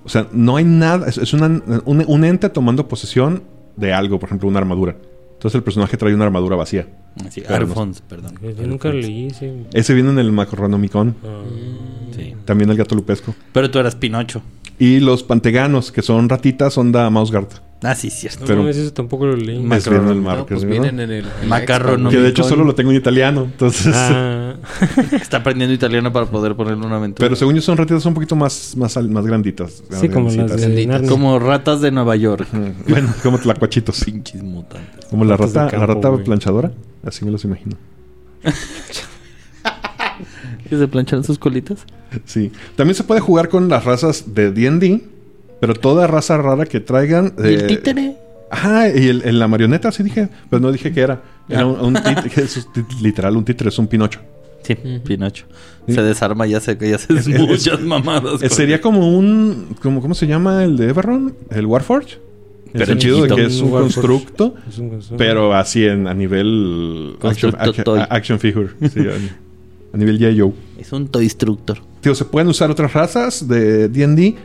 O 0.04 0.08
sea, 0.08 0.26
no 0.32 0.56
hay 0.56 0.64
nada... 0.64 1.08
Es, 1.08 1.18
es 1.18 1.32
una- 1.34 1.62
un, 1.84 2.04
un 2.06 2.24
ente 2.24 2.48
tomando 2.48 2.86
posesión 2.88 3.42
de 3.76 3.92
algo, 3.92 4.18
por 4.18 4.28
ejemplo, 4.28 4.48
una 4.48 4.58
armadura. 4.58 4.96
Entonces 5.40 5.54
el 5.56 5.62
personaje 5.62 5.96
trae 5.96 6.12
una 6.12 6.26
armadura 6.26 6.54
vacía. 6.54 6.86
Sí, 7.30 7.40
no- 7.48 7.94
perdón. 8.06 8.34
Yo 8.42 8.66
nunca 8.66 8.90
leí 8.90 9.28
ese. 9.28 9.64
Ese 9.72 9.94
viene 9.94 10.10
en 10.10 10.18
el 10.18 10.32
Macronomicon. 10.32 11.16
Ah. 11.24 11.40
Sí. 12.14 12.34
También 12.44 12.68
el 12.68 12.76
gato 12.76 12.94
lupesco. 12.94 13.34
Pero 13.54 13.70
tú 13.70 13.78
eras 13.78 13.94
Pinocho. 13.94 14.42
Y 14.78 15.00
los 15.00 15.22
panteganos, 15.22 15.92
que 15.92 16.02
son 16.02 16.28
ratitas, 16.28 16.74
son 16.74 16.92
da 16.92 17.08
Mousegard. 17.08 17.48
Ah, 17.82 17.94
sí, 17.94 18.10
cierto. 18.10 18.40
No 18.40 18.46
Pero- 18.46 18.58
mames, 18.60 18.76
eso 18.76 18.92
tampoco 18.92 19.24
lo 19.26 19.36
leí. 19.36 19.58
Ma- 19.58 19.76
Es 19.78 19.88
bien 19.88 20.02
el 20.06 20.16
No, 20.16 20.22
Marcos, 20.22 20.46
pues 20.48 20.64
vienen 20.66 21.00
en 21.00 21.10
el... 21.10 21.24
Macarrón, 21.48 22.02
no 22.02 22.10
Que 22.10 22.18
de 22.18 22.28
hecho 22.28 22.44
solo 22.44 22.62
lo 22.64 22.74
tengo 22.74 22.90
en 22.90 22.98
italiano. 22.98 23.44
Entonces... 23.44 23.94
Ah, 23.96 24.54
Está 25.12 25.38
aprendiendo 25.38 25.72
italiano 25.74 26.12
para 26.12 26.26
poder 26.26 26.54
ponerle 26.54 26.84
una 26.84 26.96
aventura. 26.96 27.24
Pero 27.24 27.36
según 27.36 27.54
yo 27.54 27.62
son 27.62 27.78
ratitas 27.78 28.04
un 28.04 28.12
poquito 28.14 28.36
más, 28.36 28.74
más, 28.76 28.96
más 29.08 29.24
granditas. 29.26 29.82
sí, 29.98 30.08
como 30.10 30.30
las 30.30 30.60
de. 30.60 31.06
Como 31.08 31.38
ratas 31.38 31.80
de 31.80 31.90
Nueva 31.90 32.16
York. 32.16 32.46
Bueno, 32.86 33.14
como 33.22 33.38
tlacuachitos. 33.38 34.04
Pinches 34.04 34.42
mutantes. 34.42 35.06
Como 35.06 35.24
la 35.24 35.36
rata, 35.38 35.70
la 35.72 35.86
rata 35.86 36.14
planchadora. 36.18 36.72
Así 37.04 37.24
me 37.24 37.30
los 37.30 37.44
imagino. 37.44 37.76
¿Que 40.68 40.76
se 40.76 40.86
planchan 40.88 41.24
sus 41.24 41.38
colitas? 41.38 41.80
Sí. 42.24 42.52
También 42.76 42.94
se 42.94 43.04
puede 43.04 43.20
jugar 43.20 43.48
con 43.48 43.68
las 43.68 43.84
razas 43.84 44.34
de 44.34 44.52
D&D. 44.52 45.02
Pero 45.60 45.74
toda 45.74 46.06
raza 46.06 46.36
rara 46.38 46.64
que 46.66 46.80
traigan... 46.80 47.34
¿Y 47.38 47.42
el 47.48 47.60
eh, 47.60 47.62
títere? 47.64 48.16
Ajá, 48.50 48.88
y 48.88 49.08
el, 49.08 49.22
el- 49.22 49.38
la 49.38 49.46
marioneta, 49.46 49.92
sí 49.92 50.02
dije. 50.02 50.28
Pues 50.48 50.60
no 50.60 50.72
dije 50.72 50.90
que 50.92 51.00
era. 51.00 51.22
Era 51.48 51.66
un, 51.66 51.78
un 51.80 51.94
títere, 51.94 52.30
es 52.42 52.66
literal 53.02 53.36
un 53.36 53.44
títere, 53.44 53.68
es 53.68 53.78
un 53.78 53.86
pinocho. 53.86 54.20
Sí, 54.62 54.74
Ujú. 54.74 55.00
Pinocho. 55.04 55.46
Sí. 55.86 55.94
Se 55.94 56.02
desarma 56.02 56.46
y 56.46 56.54
hace, 56.54 56.76
y 56.80 56.92
hace 56.92 57.12
Es- 57.14 57.26
es- 57.26 57.40
muchas 57.40 57.80
mamadas. 57.80 58.42
Eh, 58.42 58.48
sería 58.48 58.80
como 58.80 59.16
un... 59.16 59.76
Como, 59.82 60.00
¿Cómo 60.00 60.14
se 60.14 60.26
llama 60.26 60.64
el 60.64 60.76
de 60.76 60.88
Everron? 60.90 61.34
¿El 61.50 61.66
Warforge? 61.66 62.14
En 62.66 62.72
Pero 62.74 62.86
sentido 62.86 63.22
de 63.22 63.34
que 63.34 63.44
es 63.46 63.60
un 63.60 63.70
constructo. 63.70 64.54
Es 64.68 64.78
un 64.78 64.90
constructo. 64.90 65.16
Pero 65.16 65.54
así 65.54 65.84
en, 65.84 66.06
a 66.06 66.14
nivel... 66.14 67.16
Action, 67.22 68.38
figure. 68.38 68.68
Sí, 68.92 69.00
a, 69.00 69.94
a 69.94 69.96
nivel 69.96 70.18
G.I. 70.18 70.38
Joe. 70.40 70.52
Es 70.78 70.92
un 70.92 71.08
toy 71.08 71.24
instructor. 71.24 71.78
Tío, 72.00 72.14
se 72.14 72.24
pueden 72.24 72.48
usar 72.48 72.70
otras 72.70 72.92
razas 72.92 73.46
de 73.48 73.88
D&D 73.88 74.36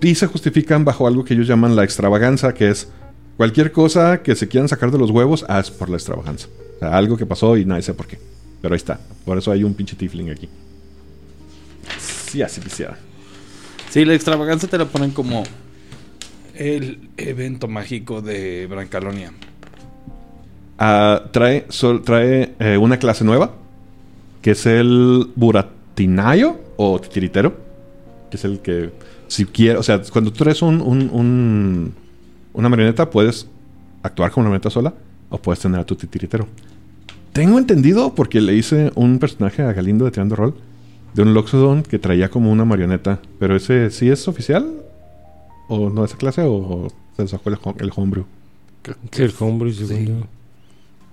y 0.00 0.14
se 0.14 0.26
justifican 0.26 0.84
bajo 0.84 1.06
algo 1.06 1.24
que 1.24 1.34
ellos 1.34 1.46
llaman 1.48 1.74
la 1.76 1.84
extravaganza, 1.84 2.54
que 2.54 2.68
es 2.70 2.88
cualquier 3.36 3.72
cosa 3.72 4.22
que 4.22 4.34
se 4.36 4.48
quieran 4.48 4.68
sacar 4.68 4.90
de 4.90 4.98
los 4.98 5.10
huevos, 5.10 5.44
ah, 5.48 5.60
es 5.60 5.70
por 5.70 5.88
la 5.90 5.96
extravaganza. 5.96 6.48
O 6.76 6.78
sea, 6.78 6.96
algo 6.96 7.16
que 7.16 7.26
pasó 7.26 7.56
y 7.56 7.64
nadie 7.64 7.82
sabe 7.82 7.96
por 7.98 8.06
qué. 8.06 8.18
Pero 8.60 8.74
ahí 8.74 8.76
está. 8.78 9.00
Por 9.24 9.38
eso 9.38 9.50
hay 9.50 9.64
un 9.64 9.74
pinche 9.74 9.96
tiefling 9.96 10.30
aquí. 10.30 10.48
Sí, 11.98 12.42
así 12.42 12.60
quisiera. 12.60 12.96
Sí, 13.90 14.04
la 14.04 14.14
extravaganza 14.14 14.66
te 14.66 14.76
la 14.78 14.84
ponen 14.84 15.10
como 15.12 15.42
el 16.54 17.08
evento 17.16 17.68
mágico 17.68 18.20
de 18.20 18.66
Brancalonia. 18.68 19.32
Ah, 20.78 21.24
trae 21.32 21.66
sol- 21.70 22.02
trae 22.02 22.54
eh, 22.60 22.76
una 22.76 22.98
clase 22.98 23.24
nueva, 23.24 23.52
que 24.42 24.52
es 24.52 24.66
el 24.66 25.30
buratinayo 25.34 26.56
o 26.76 27.00
titiritero, 27.00 27.56
que 28.30 28.36
es 28.36 28.44
el 28.44 28.60
que, 28.60 28.90
si 29.28 29.44
quieres, 29.44 29.78
o 29.78 29.82
sea, 29.82 30.02
cuando 30.12 30.32
tú 30.32 30.38
traes 30.42 30.60
un, 30.62 30.80
un- 30.80 31.08
un- 31.12 31.92
una 32.52 32.68
marioneta, 32.68 33.08
puedes 33.10 33.46
actuar 34.02 34.30
como 34.30 34.42
una 34.42 34.50
marioneta 34.50 34.70
sola 34.70 34.94
o 35.30 35.38
puedes 35.38 35.60
tener 35.60 35.78
a 35.80 35.84
tu 35.86 35.94
titiritero. 35.94 36.46
Tengo 37.32 37.58
entendido, 37.58 38.14
porque 38.14 38.40
le 38.40 38.54
hice 38.56 38.90
un 38.94 39.18
personaje 39.18 39.62
a 39.62 39.72
Galindo 39.72 40.04
de 40.04 40.10
Tirando 40.10 40.34
Roll, 40.34 40.54
de 41.14 41.22
un 41.22 41.34
Loxodon 41.34 41.82
que 41.82 41.98
traía 41.98 42.30
como 42.30 42.50
una 42.50 42.64
marioneta, 42.64 43.20
pero 43.38 43.54
ese 43.54 43.90
sí 43.90 44.08
es 44.08 44.26
oficial, 44.28 44.66
o 45.68 45.90
no 45.90 46.04
esa 46.04 46.16
clase, 46.16 46.42
o 46.44 46.88
se 47.16 47.28
sacó 47.28 47.50
el, 47.50 47.58
el 47.80 47.92
homebrew. 47.94 48.24
Sí, 49.12 49.22
el 49.22 49.32
homebrew, 49.38 49.72
según 49.72 50.06
yo. 50.06 50.26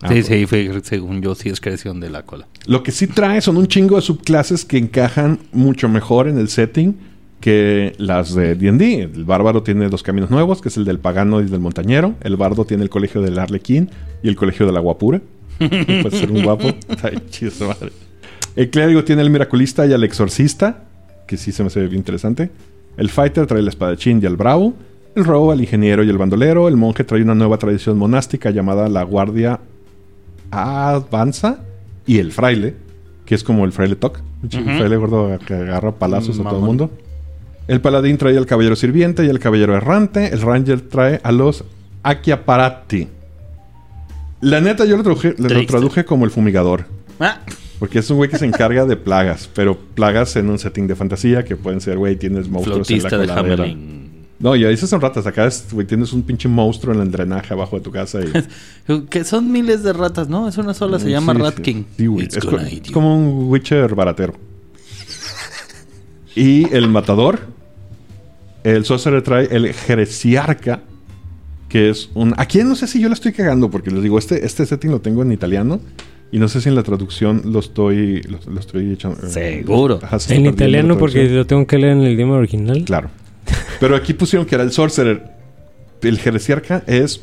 Ah, 0.01 0.09
sí, 0.09 0.23
sí, 0.23 0.45
fue, 0.45 0.81
según 0.83 1.21
yo, 1.21 1.35
sí 1.35 1.49
es 1.49 1.59
creación 1.61 1.99
de 1.99 2.09
la 2.09 2.23
cola. 2.23 2.47
Lo 2.67 2.83
que 2.83 2.91
sí 2.91 3.07
trae 3.07 3.41
son 3.41 3.57
un 3.57 3.67
chingo 3.67 3.95
de 3.95 4.01
subclases 4.01 4.65
que 4.65 4.77
encajan 4.77 5.39
mucho 5.51 5.87
mejor 5.89 6.27
en 6.27 6.37
el 6.37 6.49
setting 6.49 6.95
que 7.39 7.93
las 7.97 8.33
de 8.33 8.55
D&D. 8.55 9.01
El 9.13 9.25
bárbaro 9.25 9.61
tiene 9.63 9.87
dos 9.89 10.01
caminos 10.03 10.31
nuevos, 10.31 10.61
que 10.61 10.69
es 10.69 10.77
el 10.77 10.85
del 10.85 10.99
pagano 10.99 11.39
y 11.39 11.43
el 11.43 11.51
del 11.51 11.59
montañero. 11.59 12.15
El 12.21 12.37
bardo 12.37 12.65
tiene 12.65 12.83
el 12.83 12.89
colegio 12.89 13.21
del 13.21 13.37
arlequín 13.37 13.89
y 14.23 14.29
el 14.29 14.35
colegio 14.35 14.65
de 14.65 14.71
la 14.71 14.79
guapura. 14.79 15.21
Puede 15.57 16.11
ser 16.11 16.31
un 16.31 16.43
guapo. 16.43 16.67
Ay, 17.03 17.17
madre. 17.67 17.91
El 18.55 18.69
clérigo 18.69 19.03
tiene 19.03 19.21
el 19.21 19.29
miraculista 19.29 19.85
y 19.85 19.93
al 19.93 20.03
exorcista, 20.03 20.83
que 21.27 21.37
sí 21.37 21.51
se 21.51 21.61
me 21.63 21.67
hace 21.67 21.81
bien 21.81 21.95
interesante. 21.97 22.49
El 22.97 23.09
fighter 23.09 23.45
trae 23.45 23.59
el 23.59 23.67
espadachín 23.67 24.19
y 24.23 24.25
el 24.25 24.37
bravo. 24.37 24.73
El 25.15 25.23
robo 25.25 25.51
al 25.51 25.61
ingeniero 25.61 26.03
y 26.03 26.09
el 26.09 26.17
bandolero. 26.17 26.67
El 26.67 26.77
monje 26.77 27.03
trae 27.03 27.21
una 27.21 27.35
nueva 27.35 27.57
tradición 27.57 27.97
monástica 27.97 28.49
llamada 28.51 28.89
la 28.89 29.03
guardia 29.03 29.59
avanza 30.51 31.59
y 32.05 32.19
el 32.19 32.31
fraile, 32.31 32.75
que 33.25 33.35
es 33.35 33.43
como 33.43 33.65
el 33.65 33.71
fraile 33.71 33.95
toc, 33.95 34.19
Ujú. 34.43 34.51
fraile 34.63 34.97
gordo 34.97 35.37
que 35.45 35.53
agarra 35.53 35.91
palazos 35.93 36.39
a 36.39 36.43
todo 36.43 36.59
el 36.59 36.65
mundo. 36.65 36.91
El 37.67 37.81
paladín 37.81 38.17
trae 38.17 38.37
al 38.37 38.45
caballero 38.45 38.75
sirviente 38.75 39.25
y 39.25 39.29
el 39.29 39.39
caballero 39.39 39.75
errante. 39.75 40.27
El 40.33 40.41
ranger 40.41 40.81
trae 40.81 41.19
a 41.23 41.31
los 41.31 41.63
Akiaparati. 42.03 43.07
La 44.41 44.61
neta, 44.61 44.85
yo 44.85 44.97
lo 44.97 45.03
traduje, 45.03 45.33
lo 45.37 45.65
traduje 45.65 46.05
como 46.05 46.25
el 46.25 46.31
fumigador. 46.31 46.85
Ah, 47.19 47.39
Porque 47.79 47.99
es 47.99 48.09
un 48.09 48.17
güey 48.17 48.29
que 48.29 48.37
se 48.37 48.45
encarga 48.45 48.85
de 48.85 48.95
plagas, 48.97 49.49
pero 49.53 49.77
plagas 49.77 50.35
en 50.35 50.49
un 50.49 50.59
setting 50.59 50.85
de 50.87 50.95
fantasía 50.95 51.43
que 51.43 51.55
pueden 51.55 51.81
ser, 51.81 51.97
güey, 51.97 52.15
tienes 52.17 52.47
monstruos 52.47 52.89
en 52.89 53.01
la 53.01 53.09
de 53.09 53.27
coladera. 53.27 53.63
Hamelin. 53.63 54.05
No, 54.37 54.55
y 54.55 54.65
ahí 54.65 54.75
se 54.77 54.85
son 54.85 54.99
ratas. 55.01 55.25
Acá, 55.25 55.45
es, 55.47 55.65
güey, 55.71 55.87
tienes 55.87 56.11
un 56.13 56.21
pinche 56.21 56.47
monstruo 56.49 56.93
en 56.93 57.01
el 57.01 57.09
drenaje 57.09 57.53
abajo 57.53 57.77
de 57.77 57.81
tu 57.81 57.89
casa 57.91 58.19
y... 58.21 59.03
Que 59.09 59.23
son 59.23 59.51
miles 59.51 59.81
de 59.81 59.93
ratas, 59.93 60.27
¿no? 60.29 60.47
Es 60.47 60.57
una 60.57 60.73
sola, 60.73 60.99
se 60.99 61.09
llama 61.09 61.33
sí. 61.33 61.39
Rat 61.39 61.59
King. 61.59 61.83
Sí, 61.97 62.05
güey. 62.05 62.27
Es, 62.27 62.37
co- 62.37 62.57
como 62.93 63.15
un 63.17 63.49
Witcher 63.49 63.95
baratero. 63.95 64.33
Y 66.35 66.73
el 66.73 66.89
matador. 66.89 67.39
El 68.63 68.83
sorcerer 68.85 69.21
trae 69.21 69.47
el 69.51 69.73
jeresiarca. 69.73 70.81
Que 71.69 71.89
es 71.89 72.09
un. 72.13 72.33
Aquí 72.37 72.59
no 72.63 72.75
sé 72.75 72.87
si 72.87 73.01
yo 73.01 73.07
la 73.09 73.13
estoy 73.15 73.31
cagando. 73.33 73.69
Porque 73.69 73.91
les 73.91 74.01
digo, 74.03 74.17
este, 74.19 74.45
este 74.45 74.65
setting 74.65 74.91
lo 74.91 75.01
tengo 75.01 75.21
en 75.23 75.31
italiano. 75.31 75.79
Y 76.31 76.39
no 76.39 76.47
sé 76.47 76.59
si 76.61 76.69
en 76.69 76.75
la 76.75 76.83
traducción 76.83 77.41
lo 77.45 77.59
estoy. 77.59 78.21
Lo, 78.23 78.39
lo 78.51 78.59
estoy 78.59 78.91
echando. 78.91 79.17
eh, 79.25 79.29
Seguro. 79.29 79.99
ajá, 80.01 80.19
se 80.19 80.33
está 80.33 80.35
En 80.35 80.53
italiano, 80.53 80.97
porque 80.97 81.29
lo 81.29 81.45
tengo 81.45 81.65
que 81.67 81.77
leer 81.77 81.93
en 81.93 82.01
el 82.03 82.13
idioma 82.13 82.35
original. 82.35 82.83
Claro. 82.85 83.09
Pero 83.79 83.95
aquí 83.95 84.13
pusieron 84.13 84.45
que 84.47 84.55
era 84.55 84.63
el 84.63 84.71
sorcerer. 84.71 85.23
El 86.01 86.17
jeresiarca 86.19 86.83
es 86.87 87.21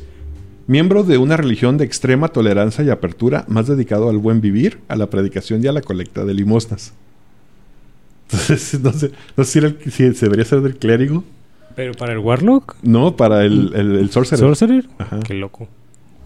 miembro 0.67 1.03
de 1.03 1.17
una 1.17 1.35
religión 1.37 1.77
de 1.77 1.85
extrema 1.85 2.29
tolerancia 2.29 2.83
y 2.83 2.89
apertura, 2.89 3.43
más 3.47 3.67
dedicado 3.67 4.09
al 4.09 4.17
buen 4.17 4.39
vivir, 4.41 4.79
a 4.87 4.95
la 4.95 5.09
predicación 5.09 5.63
y 5.63 5.67
a 5.67 5.71
la 5.73 5.81
colecta 5.81 6.25
de 6.25 6.33
limosnas. 6.33 6.93
Entonces, 8.33 8.79
no 8.81 8.91
sé, 8.93 9.11
no 9.37 9.43
sé 9.43 9.51
si, 9.51 9.59
era 9.59 9.67
el- 9.67 9.91
si 9.91 10.13
se 10.13 10.25
debería 10.25 10.45
ser 10.45 10.61
del 10.61 10.75
clérigo. 10.77 11.23
Pero 11.75 11.93
para 11.93 12.13
el 12.13 12.19
Warlock, 12.19 12.75
No, 12.83 13.15
para 13.15 13.43
el, 13.45 13.71
el, 13.75 13.95
el 13.97 14.09
sorcerer. 14.11 14.39
Sorcerer, 14.45 14.85
Ajá. 14.99 15.19
qué 15.21 15.33
loco. 15.33 15.67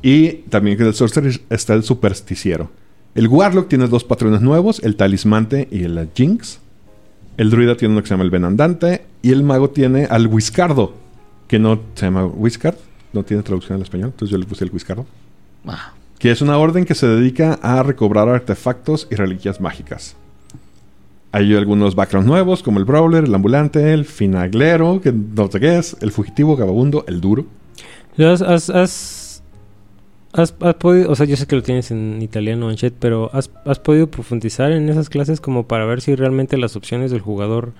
Y 0.01 0.29
también 0.49 0.79
en 0.79 0.87
el 0.87 0.93
sorcerer 0.93 1.39
está 1.49 1.73
el 1.73 1.83
supersticiero. 1.83 2.69
El 3.15 3.27
warlock 3.29 3.67
tiene 3.67 3.87
dos 3.87 4.03
patrones 4.03 4.41
nuevos, 4.41 4.79
el 4.83 4.95
talismante 4.95 5.67
y 5.71 5.83
el 5.83 6.07
jinx. 6.13 6.59
El 7.37 7.49
druida 7.49 7.75
tiene 7.75 7.93
uno 7.93 8.01
que 8.03 8.07
se 8.07 8.13
llama 8.13 8.23
el 8.25 8.29
venandante. 8.29 9.03
Y 9.23 9.31
el 9.31 9.41
mago 9.43 9.69
tiene 9.71 10.05
al 10.05 10.27
whiscardo, 10.27 10.93
que 11.47 11.57
no 11.59 11.79
se 11.95 12.05
llama 12.05 12.25
whiscard, 12.25 12.75
no 13.13 13.23
tiene 13.23 13.41
traducción 13.41 13.77
al 13.77 13.81
español, 13.81 14.09
entonces 14.13 14.31
yo 14.31 14.37
le 14.37 14.45
puse 14.45 14.63
el 14.65 14.71
whiscardo. 14.71 15.05
Ah, 15.65 15.93
Que 16.19 16.29
es 16.31 16.41
una 16.41 16.57
orden 16.57 16.85
que 16.85 16.93
se 16.93 17.07
dedica 17.07 17.53
a 17.61 17.81
recobrar 17.83 18.29
artefactos 18.29 19.07
y 19.09 19.15
reliquias 19.15 19.59
mágicas. 19.59 20.15
Hay 21.37 21.55
algunos 21.55 21.95
backgrounds 21.95 22.27
nuevos, 22.27 22.63
como 22.63 22.79
el 22.79 22.85
brawler, 22.85 23.25
el 23.25 23.35
ambulante, 23.35 23.93
el 23.93 24.05
finaglero, 24.05 24.99
que 25.01 25.11
no 25.11 25.49
sé 25.51 25.59
qué 25.59 25.77
es, 25.77 25.95
el 26.01 26.11
fugitivo, 26.11 26.55
gababundo, 26.55 27.05
el 27.07 27.21
duro. 27.21 27.45
¿Has, 28.17 28.41
has, 28.41 28.69
has, 28.71 29.33
has- 30.33 30.51
podido, 30.79 31.11
o 31.11 31.15
sea, 31.15 31.25
yo 31.25 31.35
sé 31.35 31.45
que 31.47 31.55
lo 31.55 31.63
tienes 31.63 31.91
en 31.91 32.21
italiano, 32.21 32.69
en 32.71 32.75
chat, 32.77 32.93
pero 32.99 33.29
has, 33.33 33.51
has 33.65 33.79
podido 33.79 34.07
profundizar 34.09 34.71
en 34.71 34.89
esas 34.89 35.09
clases 35.09 35.39
como 35.41 35.67
para 35.67 35.85
ver 35.85 36.01
si 36.01 36.15
realmente 36.15 36.57
las 36.57 36.75
opciones 36.75 37.11
del 37.11 37.21
jugador 37.21 37.73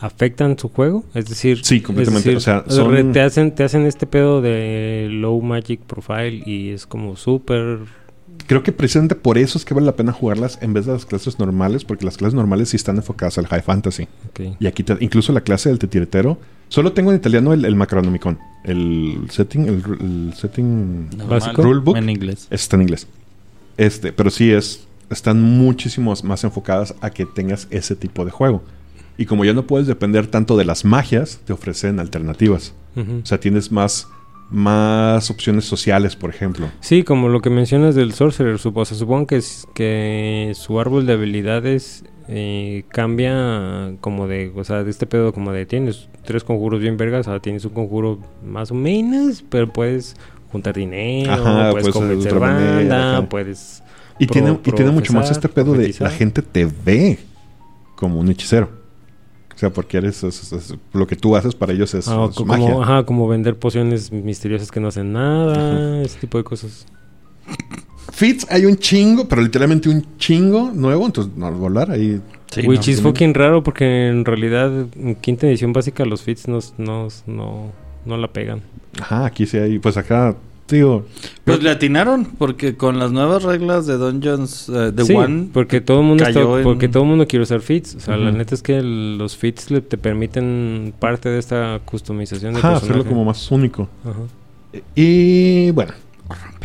afectan 0.00 0.58
su 0.58 0.68
juego? 0.68 1.04
Es 1.14 1.26
decir, 1.26 1.64
Sí, 1.64 1.80
completamente, 1.80 2.30
es 2.32 2.36
o 2.36 2.40
sea, 2.40 2.64
son- 2.68 3.12
te 3.12 3.20
hacen 3.20 3.54
te 3.54 3.64
hacen 3.64 3.86
este 3.86 4.06
pedo 4.06 4.42
de 4.42 5.08
low 5.10 5.40
magic 5.40 5.80
profile 5.80 6.42
y 6.44 6.70
es 6.70 6.86
como 6.86 7.16
súper 7.16 7.78
creo 8.46 8.62
que 8.62 8.72
precisamente 8.72 9.14
por 9.14 9.38
eso 9.38 9.58
es 9.58 9.64
que 9.64 9.74
vale 9.74 9.86
la 9.86 9.96
pena 9.96 10.12
jugarlas 10.12 10.58
en 10.62 10.72
vez 10.72 10.86
de 10.86 10.92
las 10.92 11.06
clases 11.06 11.38
normales, 11.38 11.84
porque 11.84 12.04
las 12.04 12.16
clases 12.16 12.34
normales 12.34 12.68
sí 12.70 12.76
están 12.76 12.96
enfocadas 12.96 13.38
al 13.38 13.46
high 13.46 13.62
fantasy. 13.62 14.08
Y 14.60 14.66
aquí 14.66 14.82
te- 14.82 14.96
incluso 15.00 15.32
la 15.32 15.40
clase 15.40 15.68
del 15.68 15.78
tetiretero, 15.78 16.38
solo 16.68 16.92
tengo 16.92 17.10
en 17.10 17.16
italiano 17.16 17.52
el, 17.52 17.64
el 17.64 17.74
Macronomicon. 17.76 18.38
El 18.64 19.26
setting, 19.30 19.66
el, 19.66 19.82
el 20.00 20.34
setting 20.36 21.08
Básico. 21.28 21.62
Rulebook. 21.62 21.96
En 21.96 22.10
inglés. 22.10 22.46
está 22.50 22.76
en 22.76 22.82
inglés. 22.82 23.06
Este, 23.76 24.12
pero 24.12 24.30
sí 24.30 24.50
es, 24.50 24.86
están 25.10 25.40
muchísimo 25.42 26.12
más 26.24 26.42
enfocadas 26.44 26.94
a 27.00 27.10
que 27.10 27.26
tengas 27.26 27.68
ese 27.70 27.94
tipo 27.96 28.24
de 28.24 28.30
juego. 28.30 28.62
Y 29.18 29.26
como 29.26 29.44
ya 29.44 29.52
no 29.54 29.66
puedes 29.66 29.86
depender 29.86 30.26
tanto 30.26 30.56
de 30.56 30.64
las 30.64 30.84
magias, 30.84 31.40
te 31.46 31.52
ofrecen 31.52 32.00
alternativas. 32.00 32.74
O 32.96 33.26
sea, 33.26 33.38
tienes 33.38 33.70
más, 33.70 34.08
más 34.50 35.30
opciones 35.30 35.64
sociales, 35.64 36.16
por 36.16 36.30
ejemplo. 36.30 36.68
Sí, 36.80 37.02
como 37.02 37.28
lo 37.28 37.40
que 37.40 37.50
mencionas 37.50 37.94
del 37.94 38.12
Sorcerer, 38.12 38.58
supo- 38.58 38.80
o 38.82 38.84
sea, 38.84 38.96
supongo 38.96 39.26
que, 39.26 39.36
es- 39.36 39.66
que 39.74 40.52
su 40.54 40.78
árbol 40.80 41.06
de 41.06 41.14
habilidades 41.14 42.04
eh, 42.28 42.84
cambia 42.88 43.92
como 44.00 44.26
de, 44.26 44.52
o 44.54 44.64
sea, 44.64 44.82
de 44.84 44.90
este 44.90 45.06
pedo 45.06 45.32
como 45.32 45.52
de 45.52 45.64
tienes 45.66 46.08
tres 46.24 46.42
conjuros 46.44 46.80
bien 46.80 46.96
vergas, 46.96 47.28
ahora 47.28 47.40
tienes 47.40 47.64
un 47.64 47.72
conjuro 47.72 48.18
más 48.44 48.70
o 48.70 48.74
menos, 48.74 49.44
pero 49.48 49.72
puedes 49.72 50.16
juntar 50.50 50.74
dinero, 50.74 51.32
Ajá, 51.32 51.70
puedes 51.70 51.84
puedes 51.84 51.94
convencer 51.94 52.34
manera, 52.40 52.96
banda, 53.12 53.28
puedes... 53.28 53.82
Y, 54.18 54.26
Pro- 54.26 54.32
tiene, 54.32 54.58
y 54.64 54.72
tiene 54.72 54.90
mucho 54.92 55.12
más 55.12 55.30
este 55.30 55.48
pedo 55.48 55.74
de 55.74 55.94
la 56.00 56.10
gente 56.10 56.40
te 56.42 56.64
ve 56.84 57.18
como 57.96 58.18
un 58.20 58.30
hechicero. 58.30 58.70
O 59.56 59.58
sea, 59.58 59.70
porque 59.70 59.96
eres 59.96 60.22
es- 60.22 60.52
es- 60.52 60.74
lo 60.92 61.06
que 61.06 61.16
tú 61.16 61.34
haces 61.34 61.54
para 61.54 61.72
ellos 61.72 61.92
es, 61.94 62.06
ah, 62.08 62.26
es 62.30 62.36
co- 62.36 62.44
magia. 62.44 62.66
como, 62.68 62.82
ajá, 62.82 63.04
como 63.06 63.26
vender 63.26 63.56
pociones 63.58 64.12
misteriosas 64.12 64.70
que 64.70 64.80
no 64.80 64.88
hacen 64.88 65.12
nada, 65.14 66.02
ese 66.02 66.18
tipo 66.20 66.36
de 66.38 66.44
cosas. 66.44 66.86
Fits 68.12 68.46
hay 68.50 68.64
un 68.66 68.76
chingo, 68.76 69.26
pero 69.28 69.42
literalmente 69.42 69.88
un 69.88 70.04
chingo 70.18 70.70
nuevo. 70.72 71.06
Entonces, 71.06 71.34
no, 71.36 71.50
volar 71.52 71.90
ahí. 71.90 72.20
Sí, 72.50 72.66
Which 72.66 72.86
no. 72.86 72.92
is 72.92 73.00
fucking 73.02 73.34
raro 73.34 73.62
porque 73.62 74.08
en 74.08 74.24
realidad 74.24 74.70
en 74.96 75.16
quinta 75.16 75.46
edición 75.46 75.72
básica 75.72 76.04
los 76.04 76.22
fits 76.22 76.48
no, 76.48 76.60
no, 76.78 77.08
no, 77.26 77.72
no 78.04 78.16
la 78.16 78.28
pegan. 78.28 78.62
Ajá, 79.00 79.26
aquí 79.26 79.46
sí 79.46 79.58
hay. 79.58 79.78
Pues 79.78 79.96
acá, 79.96 80.36
digo. 80.68 81.06
Pues 81.44 81.62
le 81.62 81.70
atinaron 81.70 82.24
porque 82.24 82.76
con 82.76 82.98
las 82.98 83.12
nuevas 83.12 83.42
reglas 83.44 83.86
de 83.86 83.96
Dungeons 83.96 84.68
eh, 84.68 84.92
de 84.92 85.04
sí, 85.04 85.14
One 85.14 85.48
porque 85.52 85.80
todo 85.80 86.00
el 86.00 86.06
mundo 86.06 86.24
está- 86.24 86.34
cayó 86.40 86.58
en- 86.58 86.64
porque 86.64 86.88
todo 86.88 87.04
el 87.04 87.08
mundo 87.08 87.26
quiere 87.26 87.44
usar 87.44 87.60
fits. 87.60 87.94
O 87.94 88.00
sea, 88.00 88.16
la 88.16 88.32
neta 88.32 88.54
es 88.54 88.62
que 88.62 88.78
el- 88.78 89.18
los 89.18 89.36
fits 89.36 89.70
le- 89.70 89.80
te 89.80 89.96
permiten 89.98 90.92
parte 90.98 91.28
de 91.28 91.38
esta 91.38 91.80
customización 91.84 92.54
de 92.54 92.58
Ajá, 92.58 92.76
hacerlo 92.76 93.04
como 93.04 93.24
más 93.24 93.50
único. 93.50 93.88
Ajá. 94.04 94.80
Y 94.94 95.70
bueno, 95.70 95.92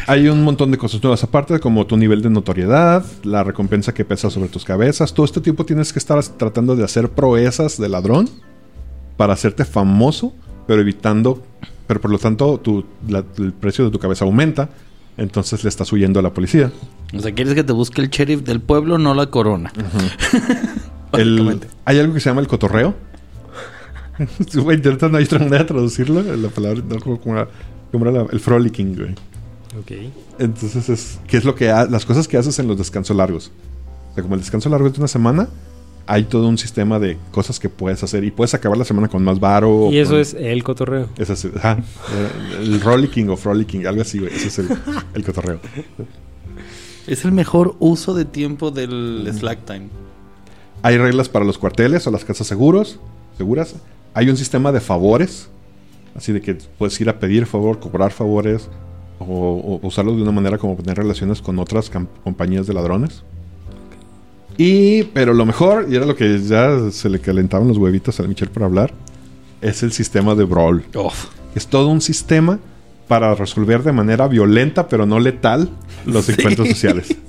hay 0.08 0.28
un 0.28 0.44
montón 0.44 0.72
de 0.72 0.78
cosas 0.78 1.02
nuevas 1.04 1.24
aparte, 1.24 1.60
como 1.60 1.86
tu 1.86 1.96
nivel 1.96 2.22
de 2.22 2.30
notoriedad, 2.30 3.06
la 3.24 3.44
recompensa 3.44 3.94
que 3.94 4.04
pesa 4.04 4.30
sobre 4.30 4.50
tus 4.50 4.66
cabezas. 4.66 5.14
Todo 5.14 5.26
este 5.26 5.40
tiempo 5.42 5.66
tienes 5.66 5.94
que 5.94 6.00
estar 6.00 6.22
tratando 6.24 6.76
de 6.76 6.84
hacer 6.84 7.10
proezas 7.10 7.78
de 7.80 7.88
ladrón 7.88 8.30
para 9.18 9.34
hacerte 9.34 9.64
famoso, 9.66 10.34
pero 10.68 10.82
evitando, 10.82 11.44
pero 11.92 12.00
por 12.00 12.10
lo 12.10 12.18
tanto 12.20 12.58
tu, 12.58 12.86
la- 13.10 13.26
el 13.38 13.52
precio 13.52 13.84
de 13.84 13.92
tu 13.92 14.00
cabeza 14.00 14.24
aumenta. 14.24 14.70
Entonces 15.18 15.62
le 15.66 15.68
estás 15.70 15.92
huyendo 15.92 16.22
a 16.22 16.24
la 16.24 16.34
policía. 16.34 16.72
O 17.14 17.20
sea, 17.20 17.34
quieres 17.34 17.54
que 17.54 17.66
te 17.66 17.74
busque 17.74 18.00
el 18.02 18.10
sheriff 18.10 18.44
del 18.44 18.62
pueblo, 18.62 18.98
no 18.98 19.14
la 19.14 19.28
corona. 19.28 19.74
El- 21.12 21.60
hay 21.84 22.00
algo 22.00 22.14
que 22.14 22.22
se 22.22 22.30
llama 22.30 22.40
el 22.40 22.48
cotorreo. 22.48 22.96
Ahorita 24.56 25.10
no 25.10 25.18
hay 25.18 25.26
otra 25.26 25.40
manera 25.40 25.60
de 25.60 25.66
traducirlo. 25.66 26.22
La 26.22 26.48
palabra, 26.48 26.82
no, 26.88 26.98
como, 27.00 27.20
como 27.20 27.36
era, 27.36 27.48
como 27.92 28.06
era 28.08 28.24
la- 28.24 28.30
el 28.32 28.40
frolicking, 28.40 28.96
güey. 28.96 29.12
Ok. 29.78 29.92
Entonces, 30.40 30.88
es, 30.88 31.20
¿qué 31.28 31.36
es 31.36 31.44
lo 31.44 31.56
que 31.56 31.70
ha- 31.70 31.86
las 31.86 32.06
cosas 32.06 32.30
que 32.30 32.38
haces 32.38 32.58
en 32.60 32.68
los 32.68 32.78
descansos 32.78 33.16
largos? 33.18 33.52
O 34.12 34.14
sea, 34.14 34.24
como 34.24 34.36
el 34.36 34.42
descanso 34.42 34.70
largo 34.70 34.88
es 34.88 34.94
de 34.94 35.00
una 35.00 35.08
semana, 35.10 35.50
hay 36.08 36.24
todo 36.26 36.48
un 36.48 36.58
sistema 36.58 37.00
de 37.00 37.18
cosas 37.32 37.60
que 37.60 37.70
puedes 37.70 38.04
hacer 38.04 38.24
y 38.24 38.32
puedes 38.32 38.54
acabar 38.54 38.78
la 38.78 38.86
semana 38.86 39.08
con 39.08 39.24
más 39.24 39.40
varo. 39.40 39.90
Y 39.92 39.98
eso 40.00 40.12
con- 40.12 40.20
es 40.20 40.34
el 40.34 40.64
cotorreo. 40.64 41.08
es 41.18 41.46
el 42.60 42.82
rollicking 42.82 43.30
o 43.30 43.38
frolicking, 43.38 43.86
algo 43.88 44.02
así, 44.02 44.20
güey. 44.20 44.34
Ese 44.34 44.48
es 44.48 44.60
el, 44.60 44.70
el 45.14 45.24
cotorreo. 45.24 45.60
Es 47.08 47.26
el 47.26 47.32
mejor 47.32 47.76
uso 47.80 48.14
de 48.14 48.26
tiempo 48.26 48.72
del 48.72 49.30
slack 49.34 49.66
time. 49.66 49.88
Hay 50.84 50.98
reglas 50.98 51.30
para 51.30 51.46
los 51.46 51.58
cuarteles 51.58 52.06
o 52.08 52.12
las 52.12 52.26
casas 52.26 52.48
seguros, 52.48 53.00
seguras. 53.38 53.76
Hay 54.14 54.30
un 54.30 54.38
sistema 54.38 54.72
de 54.72 54.80
favores, 54.82 55.50
así 56.16 56.32
de 56.32 56.42
que 56.42 56.56
puedes 56.78 57.00
ir 57.00 57.10
a 57.10 57.20
pedir 57.20 57.46
favor, 57.46 57.80
cobrar 57.80 58.12
favores 58.12 58.70
o, 59.20 59.80
o 59.82 59.88
usarlo 59.88 60.16
de 60.16 60.22
una 60.22 60.32
manera 60.32 60.58
como 60.58 60.76
tener 60.76 60.98
relaciones 60.98 61.42
con 61.42 61.60
otras 61.60 61.92
compañías 62.24 62.68
de 62.68 62.74
ladrones. 62.74 63.24
Y, 64.64 65.04
pero 65.06 65.34
lo 65.34 65.44
mejor, 65.46 65.88
y 65.90 65.96
era 65.96 66.06
lo 66.06 66.16
que 66.16 66.40
ya 66.40 66.92
se 66.92 67.10
le 67.10 67.20
calentaban 67.20 67.68
los 67.68 67.78
huevitos 67.80 68.20
a 68.20 68.24
Michelle 68.24 68.52
por 68.52 68.62
hablar, 68.62 68.94
es 69.60 69.82
el 69.82 69.92
sistema 69.92 70.36
de 70.36 70.44
Brawl. 70.44 70.84
Es 71.56 71.66
todo 71.66 71.88
un 71.88 72.00
sistema 72.00 72.60
para 73.08 73.34
resolver 73.34 73.82
de 73.82 73.92
manera 73.92 74.28
violenta, 74.28 74.88
pero 74.88 75.08
no 75.08 75.20
letal, 75.20 75.70
los 76.06 76.26
Sí. 76.26 76.34
encuentros 76.38 76.68
sociales. 76.70 77.16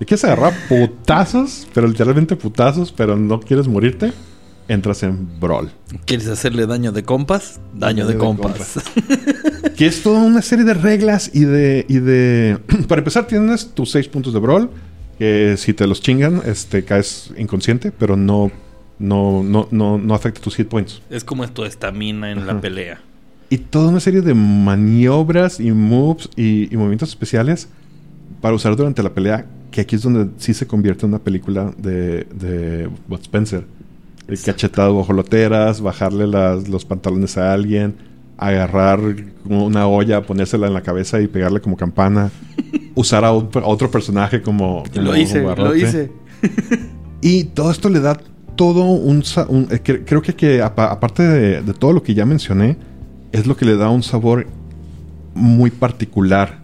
Y 0.00 0.04
quieres 0.06 0.24
agarrar 0.24 0.52
putazos, 0.68 1.68
pero 1.72 1.86
literalmente 1.86 2.34
putazos, 2.34 2.90
pero 2.90 3.14
no 3.16 3.38
quieres 3.38 3.68
morirte, 3.68 4.12
entras 4.66 5.04
en 5.04 5.38
Brawl. 5.40 5.70
¿Quieres 6.04 6.26
hacerle 6.26 6.66
daño 6.66 6.90
de 6.90 7.04
compas? 7.04 7.60
Daño 7.72 8.04
de, 8.06 8.14
de 8.14 8.18
compas. 8.18 8.80
Que 9.76 9.86
es 9.86 10.02
toda 10.02 10.18
una 10.20 10.42
serie 10.42 10.64
de 10.64 10.74
reglas 10.74 11.30
y 11.32 11.44
de. 11.44 11.86
Y 11.88 11.98
de 12.00 12.58
para 12.88 13.00
empezar, 13.00 13.26
tienes 13.28 13.68
tus 13.72 13.92
seis 13.92 14.08
puntos 14.08 14.32
de 14.34 14.40
Brawl. 14.40 14.68
Que 15.18 15.56
si 15.56 15.72
te 15.74 15.86
los 15.86 16.00
chingan, 16.00 16.42
este, 16.44 16.84
caes 16.84 17.32
inconsciente, 17.38 17.92
pero 17.92 18.16
no, 18.16 18.50
no, 18.98 19.42
no, 19.42 19.68
no, 19.70 19.98
no 19.98 20.14
afecta 20.14 20.40
tus 20.40 20.56
hit 20.56 20.68
points. 20.68 21.00
es 21.10 21.24
como 21.24 21.46
tu 21.48 21.64
estamina 21.64 22.30
en 22.32 22.46
la 22.46 22.60
pelea. 22.60 23.00
Y 23.50 23.58
toda 23.58 23.88
una 23.90 24.00
serie 24.00 24.20
de 24.22 24.34
maniobras 24.34 25.60
y 25.60 25.70
moves 25.70 26.28
y, 26.36 26.72
y 26.72 26.76
movimientos 26.76 27.10
especiales 27.10 27.68
para 28.40 28.54
usar 28.54 28.74
durante 28.76 29.02
la 29.02 29.10
pelea. 29.14 29.46
Que 29.70 29.80
aquí 29.82 29.96
es 29.96 30.02
donde 30.02 30.30
sí 30.38 30.54
se 30.54 30.66
convierte 30.66 31.04
en 31.04 31.10
una 31.12 31.18
película 31.22 31.72
de, 31.76 32.24
de 32.34 32.88
Bud 33.08 33.20
Spencer. 33.20 33.64
El 34.28 34.40
cachetado 34.40 34.96
bajo 34.96 35.12
loteras, 35.12 35.80
bajarle 35.80 36.26
las- 36.26 36.68
los 36.68 36.84
pantalones 36.84 37.36
a 37.36 37.52
alguien, 37.52 37.94
agarrar 38.38 39.00
una 39.44 39.86
olla, 39.86 40.22
ponérsela 40.22 40.66
en 40.66 40.74
la 40.74 40.82
cabeza 40.82 41.20
y 41.20 41.26
pegarle 41.26 41.60
como 41.60 41.76
campana. 41.76 42.30
usar 42.94 43.24
a, 43.24 43.32
un- 43.32 43.48
a 43.54 43.66
otro 43.66 43.90
personaje 43.90 44.40
como. 44.42 44.84
como 44.92 45.06
Lo 45.06 45.16
hice, 45.16 45.42
lo 45.42 45.74
hice. 45.76 46.10
Y 47.20 47.44
todo 47.44 47.70
esto 47.70 47.88
le 47.88 48.00
da 48.00 48.18
todo 48.56 48.84
un... 48.84 49.22
un- 49.48 49.68
eh, 49.70 49.80
cre- 49.82 50.02
creo 50.04 50.22
que, 50.22 50.34
que 50.34 50.62
apa- 50.62 50.90
aparte 50.90 51.22
de, 51.22 51.62
de 51.62 51.74
todo 51.74 51.92
lo 51.92 52.02
que 52.02 52.14
ya 52.14 52.24
mencioné, 52.26 52.76
es 53.32 53.46
lo 53.46 53.56
que 53.56 53.64
le 53.64 53.76
da 53.76 53.88
un 53.90 54.02
sabor 54.02 54.46
muy 55.34 55.70
particular 55.70 56.60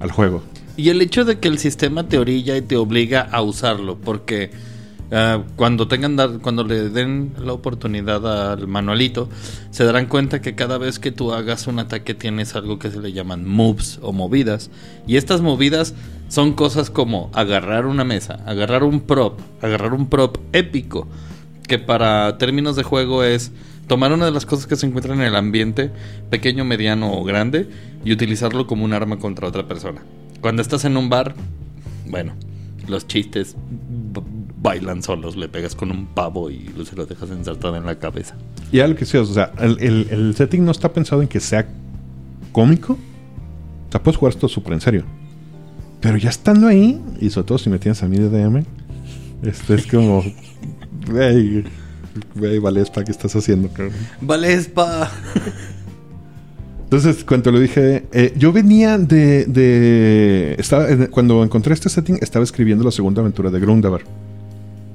al 0.00 0.10
juego. 0.12 0.42
Y 0.76 0.90
el 0.90 1.00
hecho 1.02 1.24
de 1.24 1.38
que 1.38 1.48
el 1.48 1.58
sistema 1.58 2.06
te 2.08 2.18
orilla 2.18 2.56
y 2.56 2.62
te 2.62 2.76
obliga 2.76 3.22
a 3.32 3.42
usarlo, 3.42 3.96
porque 3.98 4.50
ah, 5.12 5.42
cuando 5.56 5.88
tengan 5.88 6.38
cuando 6.40 6.64
le 6.64 6.88
den 6.88 7.34
la 7.38 7.52
oportunidad 7.52 8.52
al 8.52 8.66
manualito, 8.68 9.28
se 9.70 9.84
darán 9.84 10.06
cuenta 10.06 10.40
que 10.40 10.54
cada 10.54 10.78
vez 10.78 10.98
que 10.98 11.12
tú 11.12 11.32
hagas 11.32 11.66
un 11.66 11.78
ataque 11.78 12.14
tienes 12.14 12.54
algo 12.54 12.78
que 12.78 12.90
se 12.90 13.00
le 13.00 13.12
llaman 13.12 13.46
moves 13.46 13.98
o 14.02 14.12
movidas. 14.12 14.70
Y 15.06 15.16
estas 15.16 15.40
movidas 15.40 15.94
son 16.28 16.54
cosas 16.54 16.90
como 16.90 17.30
agarrar 17.34 17.86
una 17.86 18.04
mesa, 18.04 18.40
agarrar 18.46 18.82
un 18.82 19.00
prop, 19.00 19.38
agarrar 19.62 19.94
un 19.94 20.08
prop 20.08 20.38
épico, 20.52 21.06
que 21.68 21.78
para 21.78 22.38
términos 22.38 22.76
de 22.76 22.82
juego 22.82 23.22
es 23.24 23.52
tomar 23.86 24.12
una 24.12 24.24
de 24.24 24.32
las 24.32 24.46
cosas 24.46 24.66
que 24.66 24.76
se 24.76 24.86
encuentran 24.86 25.20
en 25.20 25.26
el 25.26 25.36
ambiente, 25.36 25.90
pequeño, 26.30 26.64
mediano 26.64 27.12
o 27.12 27.24
grande, 27.24 27.68
y 28.04 28.12
utilizarlo 28.12 28.66
como 28.66 28.84
un 28.84 28.92
arma 28.92 29.18
contra 29.18 29.48
otra 29.48 29.66
persona. 29.66 30.02
Cuando 30.40 30.62
estás 30.62 30.84
en 30.84 30.96
un 30.96 31.08
bar, 31.08 31.34
bueno, 32.08 32.34
los 32.88 33.06
chistes 33.06 33.56
bailan 34.66 35.00
solos, 35.00 35.36
le 35.36 35.48
pegas 35.48 35.76
con 35.76 35.92
un 35.92 36.06
pavo 36.06 36.50
y 36.50 36.68
se 36.84 36.96
lo 36.96 37.06
dejas 37.06 37.30
ensartado 37.30 37.76
en 37.76 37.86
la 37.86 37.98
cabeza. 38.00 38.34
Y 38.72 38.80
algo 38.80 38.98
que 38.98 39.04
sí, 39.06 39.16
o 39.16 39.24
sea, 39.24 39.52
el, 39.60 39.78
el- 39.80 40.08
el 40.10 40.34
setting 40.34 40.64
no 40.64 40.72
está 40.72 40.92
pensado 40.92 41.22
en 41.22 41.28
que 41.28 41.38
sea 41.38 41.68
cómico. 42.50 42.94
O 42.94 43.92
sea, 43.92 44.02
puedes 44.02 44.18
jugar 44.18 44.34
esto 44.34 44.48
súper 44.48 44.72
en 44.72 44.80
serio. 44.80 45.04
Pero 46.00 46.16
ya 46.16 46.30
estando 46.30 46.66
ahí, 46.66 47.00
y 47.20 47.30
sobre 47.30 47.46
todo 47.46 47.58
si 47.58 47.70
me 47.70 47.78
tienes 47.78 48.02
a 48.02 48.08
mí 48.08 48.16
de 48.18 48.28
DM, 48.28 48.64
este 49.42 49.74
es 49.74 49.86
como... 49.86 50.24
Güey, 51.08 51.62
güey, 52.34 52.58
Valespa, 52.58 53.04
¿qué 53.04 53.12
estás 53.12 53.36
haciendo? 53.36 53.68
cabrón? 53.68 53.92
Valespa. 54.20 55.08
Entonces, 56.82 57.22
cuando 57.24 57.52
lo 57.52 57.60
dije, 57.60 58.06
eh, 58.12 58.32
yo 58.36 58.52
venía 58.52 58.98
de, 58.98 59.44
de- 59.46 60.56
estaba, 60.58 60.88
en- 60.90 61.06
cuando 61.06 61.44
encontré 61.44 61.74
este 61.74 61.88
setting, 61.88 62.18
estaba 62.20 62.42
escribiendo 62.44 62.82
la 62.84 62.90
segunda 62.90 63.20
aventura 63.20 63.50
de 63.50 63.60
Grundavar. 63.60 64.02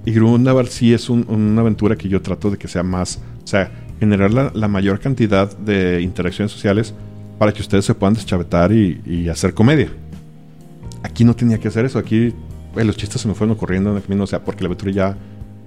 Y 0.06 0.12
Grundavar 0.14 0.68
sí 0.68 0.94
es 0.94 1.10
un- 1.10 1.26
una 1.30 1.62
aventura 1.62 1.96
que 1.96 2.10
yo 2.10 2.22
trato 2.22 2.50
de 2.50 2.58
que 2.58 2.68
sea 2.68 2.84
más, 2.84 3.20
o 3.44 3.48
sea, 3.48 3.72
generar 4.00 4.32
la, 4.34 4.52
la 4.56 4.68
mayor 4.68 5.00
cantidad 5.00 5.56
de 5.58 6.02
interacciones 6.02 6.52
sociales 6.52 6.94
para 7.38 7.52
que 7.52 7.62
ustedes 7.62 7.86
se 7.86 7.94
puedan 7.94 8.14
deschavetar 8.16 8.72
y, 8.72 9.00
y 9.06 9.30
hacer 9.30 9.54
comedia. 9.54 9.90
Aquí 11.04 11.24
no 11.24 11.36
tenía 11.36 11.60
que 11.60 11.68
hacer 11.68 11.86
eso. 11.86 12.00
Aquí 12.00 12.34
los 12.76 12.98
chistes 12.98 13.22
se 13.22 13.28
me 13.28 13.34
fueron 13.36 13.56
ocurriendo 13.56 13.92
en 13.92 13.98
el 13.98 14.04
camino. 14.04 14.24
O 14.24 14.28
sea, 14.28 14.44
porque 14.44 14.62
la 14.64 14.68
aventura 14.68 14.92
ya 14.92 15.18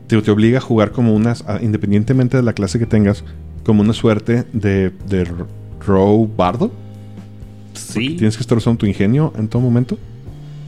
te, 0.06 0.20
te 0.20 0.30
obliga 0.30 0.58
a 0.58 0.60
jugar 0.60 0.90
como 0.92 1.14
unas, 1.14 1.44
independientemente 1.62 2.36
de 2.36 2.42
la 2.42 2.52
clase 2.52 2.78
que 2.78 2.86
tengas, 2.86 3.24
como 3.64 3.82
una 3.82 3.92
suerte 3.92 4.44
de, 4.52 4.90
de 5.08 5.26
row 5.86 6.28
bardo. 6.36 6.70
Sí. 7.74 8.10
Tienes 8.16 8.36
que 8.36 8.42
estar 8.42 8.56
usando 8.58 8.78
tu 8.78 8.86
ingenio 8.86 9.32
en 9.36 9.48
todo 9.48 9.60
momento. 9.62 9.98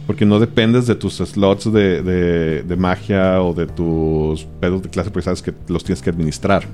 Porque 0.06 0.24
no 0.24 0.38
dependes 0.38 0.86
de 0.86 0.94
tus 0.94 1.14
slots 1.16 1.72
de, 1.72 2.02
de- 2.02 2.62
de 2.62 2.76
magia 2.76 3.42
o 3.42 3.52
de 3.54 3.66
tus 3.66 4.44
pedos 4.60 4.82
de 4.82 4.88
clase, 4.88 5.10
porque 5.10 5.24
sabes 5.24 5.42
que 5.42 5.52
los 5.68 5.82
tienes 5.82 6.00
que 6.02 6.10
administrar. 6.10 6.64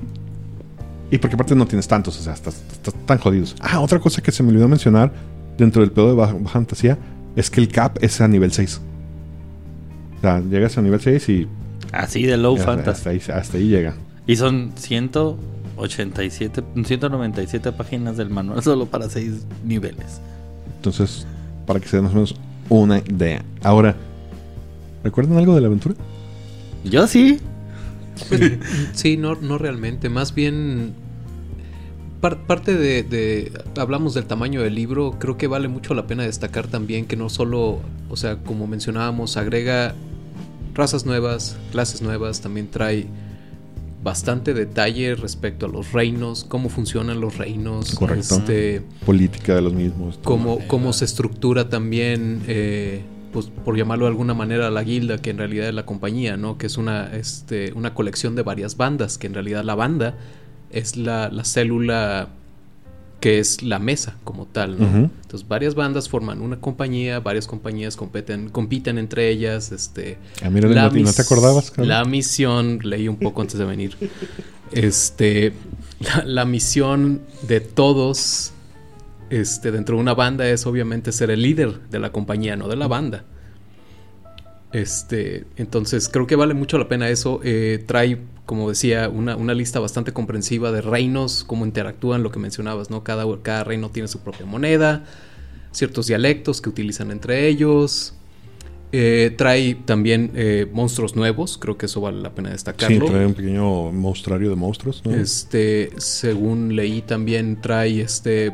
Y 1.11 1.19
porque 1.19 1.35
aparte 1.35 1.55
no 1.55 1.67
tienes 1.67 1.89
tantos, 1.89 2.19
o 2.19 2.23
sea, 2.23 2.33
estás, 2.35 2.63
estás 2.73 2.95
tan 3.07 3.19
jodidos. 3.19 3.55
Ah, 3.61 3.81
otra 3.81 3.99
cosa 4.01 4.23
que 4.23 4.33
se 4.33 4.43
me 4.43 4.51
olvidó 4.51 4.69
mencionar 4.69 5.13
dentro 5.59 5.83
del 5.83 5.91
pedo 5.93 6.09
de 6.09 6.15
baja, 6.15 6.33
baja 6.35 6.49
fantasía 6.55 6.99
es 7.37 7.51
que 7.51 7.61
el 7.61 7.69
cap 7.69 7.97
es 8.03 8.21
a 8.21 8.29
nivel 8.29 8.53
6. 8.53 8.81
O 10.19 10.21
sea, 10.21 10.41
llegas 10.41 10.77
a 10.79 10.83
nivel 10.83 11.01
6 11.01 11.29
y 11.31 11.49
Así 11.93 12.23
de 12.25 12.37
low 12.37 12.55
hasta, 12.57 12.67
fantasy. 12.67 12.91
hasta 12.91 13.11
ahí, 13.11 13.39
hasta 13.41 13.57
ahí 13.59 13.69
llega. 13.69 13.95
Y 14.27 14.37
son 14.37 14.73
187, 14.77 16.63
197 16.85 17.73
páginas 17.73 18.17
del 18.17 18.31
manual 18.31 18.63
solo 18.65 18.87
para 18.87 19.09
6 19.09 19.47
niveles. 19.65 20.21
Entonces, 20.77 21.27
para 21.67 21.81
que 21.81 21.89
se 21.89 21.97
den 21.97 22.05
más 22.05 22.13
o 22.13 22.17
menos 22.17 22.35
una 22.81 22.99
idea. 22.99 23.45
Ahora, 23.63 23.97
¿recuerdan 25.05 25.39
algo 25.39 25.55
de 25.55 25.61
la 25.61 25.67
aventura? 25.69 25.95
Yo 26.85 27.07
sí. 27.07 27.39
Pues, 28.29 28.53
sí, 28.93 29.17
no, 29.17 29.35
no 29.37 29.59
realmente. 29.59 30.09
Más 30.09 30.35
bien, 30.35 30.93
par- 32.21 32.47
parte 32.47 32.75
de, 32.77 33.03
de- 33.03 33.53
Hablamos 33.77 34.15
del 34.15 34.25
tamaño 34.27 34.63
del 34.63 34.75
libro. 34.75 35.13
Creo 35.19 35.37
que 35.37 35.47
vale 35.47 35.69
mucho 35.69 35.95
la 35.95 36.07
pena 36.07 36.23
destacar 36.25 36.67
también 36.67 37.07
que 37.07 37.17
no 37.17 37.29
solo, 37.29 37.81
o 38.09 38.17
sea, 38.17 38.37
como 38.39 38.67
mencionábamos, 38.67 39.37
agrega 39.37 39.95
razas 40.75 41.05
nuevas, 41.07 41.57
clases 41.71 42.01
nuevas, 42.03 42.41
también 42.41 42.69
trae 42.71 43.07
bastante 44.03 44.53
detalle 44.55 45.15
respecto 45.15 45.67
a 45.67 45.69
los 45.69 45.93
reinos, 45.93 46.45
cómo 46.45 46.69
funcionan 46.69 47.21
los 47.21 47.39
reinos, 47.39 47.95
Correcto. 47.95 48.37
este, 48.37 48.83
Política 49.07 49.55
de 49.55 49.63
los 49.63 49.73
mismos. 49.73 50.19
cómo, 50.23 50.59
cómo 50.67 50.93
se 50.93 51.05
estructura 51.05 51.69
también, 51.69 52.43
eh, 52.49 53.03
pues 53.33 53.47
por 53.47 53.77
llamarlo 53.77 54.07
de 54.07 54.11
alguna 54.11 54.35
manera, 54.35 54.71
la 54.71 54.83
guilda, 54.83 55.19
que 55.19 55.31
en 55.31 55.39
realidad 55.39 55.69
es 55.69 55.75
la 55.75 55.87
compañía, 55.87 56.37
¿no? 56.37 56.59
Que 56.59 56.67
es 56.67 56.77
una, 56.77 57.15
este, 57.15 57.73
una 57.75 57.95
colección 57.95 58.35
de 58.35 58.43
varias 58.43 58.77
bandas, 58.77 59.19
que 59.19 59.29
en 59.29 59.35
realidad 59.35 59.65
la 59.65 59.75
banda 59.75 60.17
es 60.71 60.97
la, 60.97 61.29
la 61.31 61.45
célula 61.45 62.31
que 63.23 63.39
es 63.39 63.63
la 63.63 63.79
mesa 63.79 64.17
como 64.25 64.45
tal, 64.47 64.79
¿no? 64.79 64.87
Entonces 65.23 65.49
varias 65.49 65.75
bandas 65.75 66.09
forman 66.09 66.43
una 66.43 66.61
compañía, 66.61 67.21
varias 67.21 67.47
compañías 67.47 67.97
competen, 67.97 68.51
compiten 68.51 68.99
entre 68.99 69.31
ellas, 69.31 69.73
este... 69.73 70.19
Ah, 70.43 70.51
mira, 70.51 70.69
no, 70.69 70.91
te- 70.91 71.01
no 71.01 71.13
te 71.13 71.23
acordabas, 71.23 71.71
cabrón? 71.71 71.89
La 71.89 72.05
misión, 72.05 72.81
leí 72.83 73.07
un 73.09 73.17
poco 73.17 73.41
antes 73.41 73.59
de 73.59 73.65
venir. 73.65 73.97
Este, 74.73 75.53
la, 76.01 76.25
la 76.25 76.45
misión 76.47 77.21
de 77.47 77.61
todos, 77.61 78.53
este, 79.29 79.71
dentro 79.71 79.97
de 79.97 80.01
una 80.03 80.15
banda 80.15 80.49
es 80.49 80.65
obviamente 80.67 81.13
ser 81.13 81.31
el 81.31 81.43
líder 81.43 81.79
de 81.91 81.99
la 81.99 82.11
compañía, 82.11 82.57
no 82.57 82.69
de 82.69 82.77
la 82.77 82.89
banda. 82.89 83.25
Este, 84.73 85.45
entonces 85.57 86.09
creo 86.09 86.27
que 86.27 86.37
vale 86.37 86.55
mucho 86.55 86.79
la 86.79 86.89
pena 86.89 87.09
eso. 87.11 87.41
Eh, 87.45 87.85
trae, 87.87 88.19
como 88.53 88.69
decía, 88.69 89.09
una, 89.09 89.35
una 89.35 89.55
lista 89.55 89.81
bastante 89.81 90.13
comprensiva 90.13 90.73
de 90.73 90.83
reinos, 90.83 91.43
cómo 91.43 91.65
interactúan, 91.65 92.23
lo 92.23 92.31
que 92.31 92.39
mencionabas, 92.39 92.91
¿no? 92.91 93.03
Cada, 93.03 93.25
cada 93.41 93.65
reino 93.65 93.89
tiene 93.89 94.09
su 94.09 94.19
propia 94.21 94.45
moneda, 94.45 95.07
ciertos 95.71 96.07
dialectos 96.09 96.61
que 96.61 96.69
utilizan 96.69 97.11
entre 97.13 97.49
ellos. 97.49 98.13
Eh, 98.93 99.33
trae 99.39 99.75
también 99.75 100.33
eh, 100.35 100.67
monstruos 100.71 101.17
nuevos, 101.17 101.57
creo 101.57 101.79
que 101.79 101.87
eso 101.87 102.03
vale 102.03 102.21
la 102.21 102.35
pena 102.35 102.51
Sí, 102.51 102.53
destacarlo. 102.53 103.07
trae 103.07 103.25
un 103.25 103.33
pequeño 103.33 103.91
monstruario 103.91 104.51
de 104.51 104.57
monstruos, 104.57 105.01
¿no? 105.03 105.15
Este, 105.15 105.89
según 105.97 106.77
leí 106.77 107.01
también 107.01 107.59
trae 107.59 108.03
este 108.03 108.53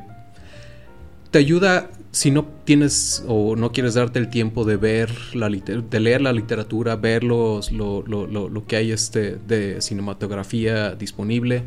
te 1.33 1.39
ayuda 1.41 1.91
si 2.11 2.31
no 2.31 2.47
tienes 2.65 3.25
o 3.29 3.55
no 3.57 3.71
quieres 3.73 3.95
darte 3.95 4.19
el 4.19 4.29
tiempo 4.31 4.65
de 4.65 4.77
ver 4.77 5.11
la 5.35 5.49
de 5.51 6.01
leer 6.01 6.21
la 6.23 6.33
literatura, 6.33 6.97
ver 6.97 7.23
los- 7.25 7.71
lo, 7.73 8.03
lo- 8.07 8.27
lo- 8.27 8.49
lo 8.49 8.67
que 8.67 8.77
hay 8.77 8.93
este 8.93 9.37
de 9.37 9.81
cinematografía 9.83 10.95
disponible, 10.95 11.65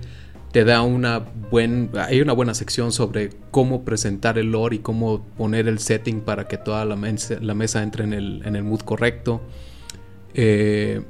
te 0.52 0.66
da 0.66 0.82
una 0.82 1.20
buen 1.50 1.92
hay 1.96 2.20
una 2.22 2.34
buena 2.34 2.54
sección 2.54 2.92
sobre 2.92 3.30
cómo 3.52 3.86
presentar 3.86 4.38
el 4.38 4.52
lore 4.52 4.78
y 4.78 4.80
cómo 4.80 5.24
poner 5.38 5.68
el 5.68 5.80
setting 5.80 6.22
para 6.22 6.48
que 6.48 6.58
toda 6.58 6.84
la 6.86 6.96
mesa, 6.98 7.38
la 7.40 7.54
mesa 7.54 7.84
entre 7.84 8.04
en 8.04 8.14
el, 8.14 8.42
en 8.46 8.56
el 8.58 8.64
mood 8.64 8.82
correcto. 8.82 9.42
Eh, 10.34 11.02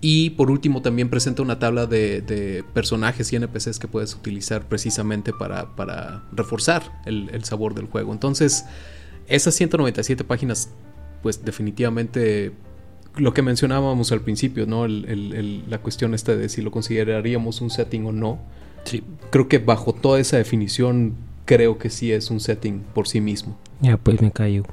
y 0.00 0.30
por 0.30 0.50
último 0.50 0.80
también 0.82 1.08
presenta 1.10 1.42
una 1.42 1.58
tabla 1.58 1.86
de, 1.86 2.20
de 2.22 2.64
personajes 2.72 3.32
y 3.32 3.36
NPCs 3.36 3.78
que 3.80 3.88
puedes 3.88 4.14
utilizar 4.14 4.68
precisamente 4.68 5.32
para, 5.32 5.74
para 5.74 6.22
reforzar 6.32 7.00
el, 7.04 7.30
el 7.32 7.44
sabor 7.44 7.74
del 7.74 7.86
juego. 7.86 8.12
Entonces, 8.12 8.64
esas 9.26 9.54
197 9.54 10.22
páginas, 10.24 10.70
pues 11.22 11.44
definitivamente 11.44 12.52
lo 13.16 13.34
que 13.34 13.42
mencionábamos 13.42 14.12
al 14.12 14.20
principio, 14.20 14.66
¿no? 14.66 14.84
El- 14.84 15.04
el- 15.08 15.32
el- 15.34 15.64
la 15.68 15.78
cuestión 15.78 16.14
esta 16.14 16.36
de 16.36 16.48
si 16.48 16.62
lo 16.62 16.70
consideraríamos 16.70 17.60
un 17.60 17.70
setting 17.70 18.06
o 18.06 18.12
no. 18.12 18.38
Sí. 18.84 19.02
Creo 19.30 19.48
que 19.48 19.58
bajo 19.58 19.92
toda 19.92 20.20
esa 20.20 20.36
definición, 20.36 21.14
creo 21.44 21.78
que 21.78 21.90
sí 21.90 22.12
es 22.12 22.30
un 22.30 22.38
setting 22.38 22.84
por 22.94 23.08
sí 23.08 23.20
mismo. 23.20 23.58
Ya, 23.80 23.96
pues 23.96 24.20
me 24.20 24.30
callo. 24.32 24.64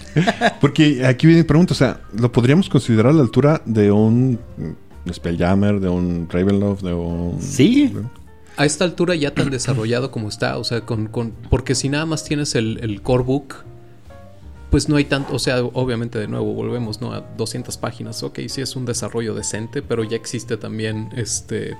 Porque 0.60 1.04
aquí 1.06 1.26
viene 1.26 1.42
mi 1.42 1.46
pregunta, 1.48 1.72
o 1.72 1.76
sea, 1.76 2.00
¿lo 2.14 2.30
podríamos 2.32 2.68
considerar 2.68 3.12
a 3.12 3.14
la 3.14 3.22
altura 3.22 3.62
de 3.64 3.90
un 3.90 4.38
mm, 4.56 5.10
Spelljammer, 5.12 5.80
de 5.80 5.88
un 5.88 6.28
Ravenloft, 6.30 6.82
de 6.82 6.92
un... 6.94 7.40
Sí. 7.40 7.92
a 8.56 8.66
esta 8.66 8.84
altura 8.84 9.14
ya 9.14 9.32
tan 9.34 9.50
desarrollado 9.50 10.10
como 10.10 10.28
está, 10.28 10.58
o 10.58 10.64
sea, 10.64 10.82
con, 10.82 11.06
con- 11.06 11.32
porque 11.50 11.74
si 11.74 11.88
nada 11.88 12.04
más 12.06 12.24
tienes 12.24 12.54
el, 12.54 12.78
el 12.82 13.00
core 13.00 13.24
book, 13.24 13.54
pues 14.70 14.88
no 14.88 14.96
hay 14.96 15.04
tanto, 15.04 15.34
o 15.34 15.38
sea, 15.38 15.62
obviamente 15.62 16.18
de 16.18 16.28
nuevo 16.28 16.52
volvemos, 16.54 17.00
¿no? 17.00 17.12
A 17.12 17.20
200 17.36 17.76
páginas, 17.78 18.22
ok, 18.22 18.40
sí 18.48 18.60
es 18.60 18.76
un 18.76 18.84
desarrollo 18.84 19.34
decente, 19.34 19.82
pero 19.82 20.04
ya 20.04 20.16
existe 20.16 20.56
también, 20.58 21.08
este, 21.16 21.76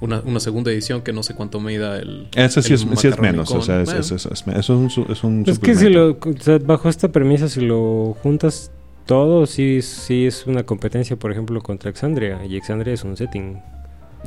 una, 0.00 0.20
una 0.20 0.40
segunda 0.40 0.70
edición 0.70 1.02
que 1.02 1.12
no 1.12 1.22
sé 1.22 1.34
cuánto 1.34 1.60
me 1.60 1.76
da 1.78 1.98
el... 1.98 2.28
Ese 2.34 2.62
sí 2.62 2.68
el 2.68 2.74
es, 2.74 2.80
sí 2.80 2.86
es 2.86 2.94
Macarronicón. 3.16 3.22
menos, 3.22 3.50
o 3.52 3.62
sea, 3.62 3.80
es, 3.82 3.86
Bueno, 3.86 4.00
es- 4.00 4.10
es- 4.12 4.26
es- 4.26 4.44
eso 4.46 4.56
es 4.86 4.96
un, 4.98 5.06
es 5.10 5.24
un 5.24 5.44
Es 5.46 5.58
que 5.58 5.74
si 5.74 5.88
lo, 5.90 6.12
o 6.12 6.18
sea, 6.40 6.58
bajo 6.58 6.88
esta 6.88 7.08
premisa, 7.08 7.48
si 7.48 7.60
lo 7.60 8.16
juntas 8.22 8.70
todo, 9.06 9.46
sí, 9.46 9.82
sí 9.82 10.26
es 10.26 10.46
una 10.46 10.62
competencia, 10.64 11.16
por 11.16 11.32
ejemplo, 11.32 11.60
contra 11.62 11.90
Exandria. 11.90 12.44
Y 12.46 12.56
Exandria 12.56 12.94
es 12.94 13.04
un 13.04 13.16
setting. 13.16 13.58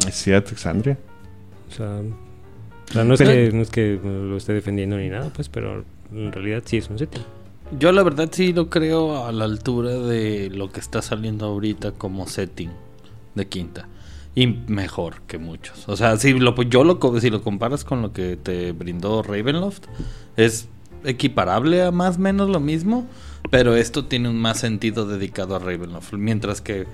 Es 0.07 0.15
cierto, 0.15 0.49
Alexandria. 0.49 0.97
O 1.69 1.73
sea, 1.73 2.01
o 2.89 2.91
sea, 2.91 3.03
no, 3.03 3.13
es 3.13 3.19
Pero- 3.19 3.31
que, 3.31 3.51
no 3.51 3.61
es 3.61 3.69
que 3.69 3.99
lo 4.03 4.37
esté 4.37 4.53
defendiendo 4.53 4.97
ni 4.97 5.09
nada, 5.09 5.31
pues, 5.33 5.49
pero 5.49 5.83
en 6.13 6.31
realidad 6.31 6.61
sí 6.65 6.77
es 6.77 6.89
un 6.89 6.99
setting. 6.99 7.23
Yo 7.79 7.91
la 7.91 8.03
verdad 8.03 8.29
sí 8.31 8.53
lo 8.53 8.69
creo 8.69 9.25
a 9.25 9.31
la 9.31 9.45
altura 9.45 9.91
de 9.97 10.49
lo 10.51 10.71
que 10.71 10.79
está 10.79 11.01
saliendo 11.01 11.45
ahorita 11.47 11.93
como 11.93 12.27
setting 12.27 12.69
de 13.33 13.47
quinta. 13.47 13.87
Y 14.35 14.47
mejor 14.47 15.21
que 15.27 15.37
muchos. 15.37 15.87
O 15.87 15.95
sea, 15.95 16.17
si 16.17 16.33
lo, 16.33 16.59
yo 16.63 16.83
lo, 16.83 16.99
si 17.19 17.29
lo 17.29 17.41
comparas 17.43 17.83
con 17.83 18.01
lo 18.01 18.13
que 18.13 18.35
te 18.35 18.71
brindó 18.71 19.21
Ravenloft, 19.21 19.85
es 20.37 20.67
equiparable 21.03 21.83
a 21.83 21.91
más 21.91 22.17
o 22.17 22.19
menos 22.19 22.49
lo 22.49 22.59
mismo, 22.59 23.05
pero 23.51 23.75
esto 23.75 24.05
tiene 24.05 24.29
un 24.29 24.39
más 24.39 24.59
sentido 24.59 25.05
dedicado 25.05 25.55
a 25.55 25.59
Ravenloft. 25.59 26.13
Mientras 26.13 26.61
que 26.61 26.87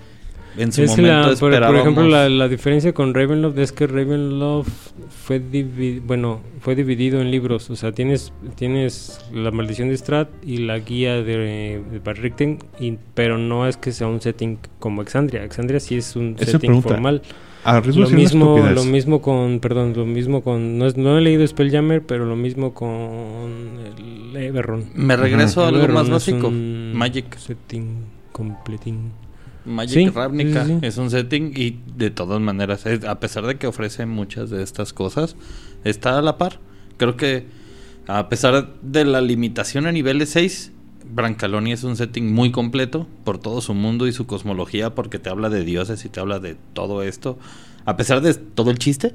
en 0.57 0.71
su 0.71 0.83
Es 0.83 0.89
momento 0.91 1.29
la, 1.49 1.67
por, 1.67 1.75
ejemplo, 1.75 2.07
la, 2.07 2.27
la 2.29 2.47
diferencia 2.47 2.93
con 2.93 3.13
Ravenloft 3.13 3.57
es 3.59 3.71
que 3.71 3.87
Ravenloft 3.87 4.91
fue, 5.09 5.41
divi- 5.41 6.01
bueno, 6.05 6.41
fue 6.59 6.75
dividido 6.75 7.21
en 7.21 7.31
libros. 7.31 7.69
O 7.69 7.75
sea, 7.75 7.91
tienes, 7.91 8.33
tienes 8.55 9.19
la 9.33 9.51
maldición 9.51 9.89
de 9.89 9.97
Strat 9.97 10.29
y 10.45 10.57
la 10.57 10.79
guía 10.79 11.21
de, 11.21 11.81
de 11.91 11.99
Bad 12.03 12.17
Richten, 12.17 12.59
y- 12.79 12.97
pero 13.13 13.37
no 13.37 13.67
es 13.67 13.77
que 13.77 13.91
sea 13.91 14.07
un 14.07 14.21
setting 14.21 14.57
como 14.79 15.01
Exandria. 15.01 15.43
Exandria 15.43 15.79
sí 15.79 15.95
es 15.95 16.15
un 16.15 16.35
Esa 16.37 16.53
setting 16.53 16.59
pregunta, 16.69 16.89
formal. 16.89 17.21
A 17.65 17.81
Lo 17.81 18.09
mismo, 18.09 18.57
lo 18.73 18.85
mismo 18.85 19.21
con, 19.21 19.59
perdón, 19.59 19.93
lo 19.93 20.05
mismo 20.05 20.41
con, 20.41 20.77
no, 20.77 20.85
es- 20.87 20.95
no 20.95 21.17
he 21.17 21.21
leído 21.21 21.45
Spelljammer, 21.45 22.01
pero 22.01 22.25
lo 22.25 22.37
mismo 22.37 22.73
con 22.73 22.89
el 24.31 24.35
Everron. 24.35 24.85
Me 24.95 25.15
regreso 25.17 25.63
a 25.63 25.67
algo 25.67 25.79
Everron 25.79 25.95
más 25.95 26.09
básico. 26.09 26.49
Magic. 26.51 27.35
Setting 27.37 28.05
completín. 28.31 29.11
Magic 29.65 29.93
Sí, 29.93 30.09
Ravnica 30.09 30.65
sí, 30.65 30.71
sí, 30.73 30.79
sí. 30.81 30.85
es 30.87 30.97
un 30.97 31.09
setting 31.09 31.53
y 31.55 31.79
de 31.97 32.09
todas 32.11 32.39
maneras, 32.41 32.85
es- 32.85 33.03
a 33.05 33.19
pesar 33.19 33.45
de 33.45 33.57
que 33.57 33.67
ofrece 33.67 34.05
muchas 34.05 34.49
de 34.49 34.63
estas 34.63 34.93
cosas, 34.93 35.35
está 35.83 36.17
a 36.17 36.21
la 36.21 36.37
par. 36.37 36.59
Creo 36.97 37.15
que 37.17 37.45
a 38.07 38.29
pesar 38.29 38.73
de 38.81 39.05
la 39.05 39.21
limitación 39.21 39.85
a 39.85 39.91
niveles 39.91 40.29
6, 40.29 40.71
Brancalonia 41.11 41.73
es 41.73 41.83
un 41.83 41.95
setting 41.95 42.33
muy 42.33 42.51
completo 42.51 43.07
por 43.23 43.37
todo 43.39 43.61
su 43.61 43.73
mundo 43.73 44.07
y 44.07 44.11
su 44.13 44.25
cosmología, 44.27 44.93
porque 44.95 45.17
te 45.19 45.29
habla 45.29 45.49
de 45.49 45.63
dioses 45.63 46.05
y 46.05 46.09
te 46.09 46.19
habla 46.19 46.39
de 46.39 46.55
todo 46.73 47.01
esto. 47.03 47.37
A 47.85 47.97
pesar 47.97 48.21
de 48.21 48.33
todo 48.35 48.69
el 48.71 48.77
chiste, 48.79 49.13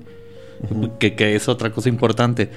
que, 0.99 1.15
que 1.15 1.35
es 1.37 1.49
otra 1.49 1.71
cosa 1.73 1.89
importante. 1.89 2.51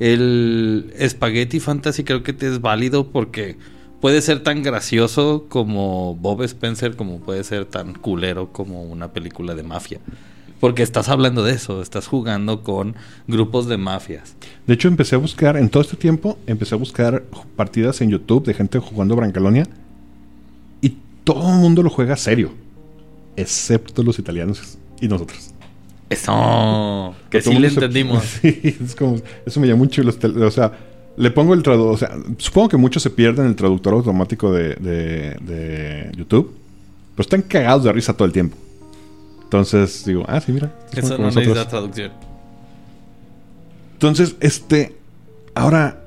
El 0.00 0.92
Spaghetti 1.08 1.60
Fantasy 1.60 2.04
creo 2.04 2.22
que 2.22 2.32
te 2.32 2.48
es 2.48 2.60
válido 2.60 3.08
porque 3.10 3.56
puede 4.04 4.20
ser 4.20 4.40
tan 4.42 4.62
gracioso 4.62 5.46
como 5.48 6.14
Bob 6.16 6.42
Spencer, 6.42 6.94
como 6.94 7.20
puede 7.20 7.42
ser 7.42 7.64
tan 7.64 7.94
culero 7.94 8.52
como 8.52 8.82
una 8.82 9.08
película 9.14 9.54
de 9.54 9.62
mafia. 9.62 9.98
Porque 10.60 10.82
estás 10.82 11.08
hablando 11.08 11.42
de 11.42 11.54
eso, 11.54 11.80
estás 11.80 12.06
jugando 12.06 12.62
con 12.62 12.96
grupos 13.26 13.66
de 13.66 13.78
mafias. 13.78 14.36
De 14.66 14.74
hecho, 14.74 14.88
empecé 14.88 15.14
a 15.14 15.18
buscar, 15.18 15.56
en 15.56 15.70
todo 15.70 15.82
este 15.82 15.96
tiempo, 15.96 16.36
empecé 16.46 16.74
a 16.74 16.78
buscar 16.78 17.22
partidas 17.56 18.02
en 18.02 18.10
YouTube 18.10 18.44
de 18.44 18.52
gente 18.52 18.78
jugando 18.78 19.16
Brancalonia. 19.16 19.66
Y 20.82 20.98
todo 21.24 21.48
el 21.54 21.60
mundo 21.60 21.82
lo 21.82 21.88
juega 21.88 22.14
serio. 22.18 22.50
Excepto 23.36 24.02
los 24.02 24.18
italianos 24.18 24.76
y 25.00 25.08
nosotros. 25.08 25.48
Eso, 26.10 27.14
que 27.30 27.40
sí 27.40 27.58
le 27.58 27.70
se- 27.70 27.76
entendimos. 27.76 28.22
Sí, 28.42 28.76
es 28.84 28.94
como, 28.94 29.16
eso 29.46 29.60
me 29.60 29.66
llama 29.66 29.78
mucho. 29.78 30.02
los 30.02 30.18
o 30.22 30.50
sea, 30.50 30.72
le 31.16 31.30
pongo 31.30 31.54
el 31.54 31.62
traductor. 31.62 31.94
O 31.94 31.96
sea, 31.96 32.16
supongo 32.38 32.68
que 32.68 32.76
muchos 32.76 33.02
se 33.02 33.10
pierden 33.10 33.46
el 33.46 33.56
traductor 33.56 33.94
automático 33.94 34.52
de, 34.52 34.74
de, 34.76 35.36
de 35.40 36.12
YouTube. 36.16 36.52
Pero 37.14 37.22
están 37.22 37.42
cagados 37.42 37.84
de 37.84 37.92
risa 37.92 38.12
todo 38.14 38.26
el 38.26 38.32
tiempo. 38.32 38.56
Entonces 39.44 40.04
digo, 40.04 40.24
ah, 40.26 40.40
sí, 40.40 40.52
mira. 40.52 40.72
Eso 40.92 41.16
no 41.16 41.24
nosotros. 41.24 41.36
necesita 41.48 41.68
traducción. 41.68 42.12
Entonces, 43.94 44.36
este. 44.40 44.94
Ahora. 45.54 46.00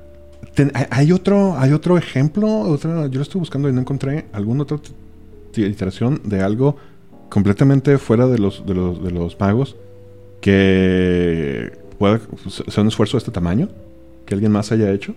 ten- 0.54 0.72
hay- 0.92 1.12
otro, 1.12 1.58
hay 1.58 1.72
otro 1.72 1.98
ejemplo. 1.98 2.60
Otra, 2.62 3.08
yo 3.08 3.16
lo 3.16 3.22
estoy 3.22 3.40
buscando 3.40 3.70
y 3.70 3.74
no 3.74 3.82
encontré 3.82 4.26
alguna 4.34 4.64
otra 4.64 4.78
iteración 5.56 6.22
de 6.24 6.42
algo 6.42 6.76
completamente 7.30 7.98
fuera 7.98 8.28
de 8.28 8.38
los, 8.38 8.66
de 8.66 8.74
los, 8.74 9.04
de 9.04 9.12
los 9.12 9.40
magos 9.40 9.76
que 10.42 11.72
pueda 11.98 12.20
ser 12.50 12.82
un 12.82 12.88
esfuerzo 12.88 13.18
de 13.18 13.20
este 13.20 13.32
tamaño 13.32 13.70
que 14.28 14.36
alguien 14.36 14.52
más 14.52 14.72
haya 14.72 14.92
hecho. 14.92 15.16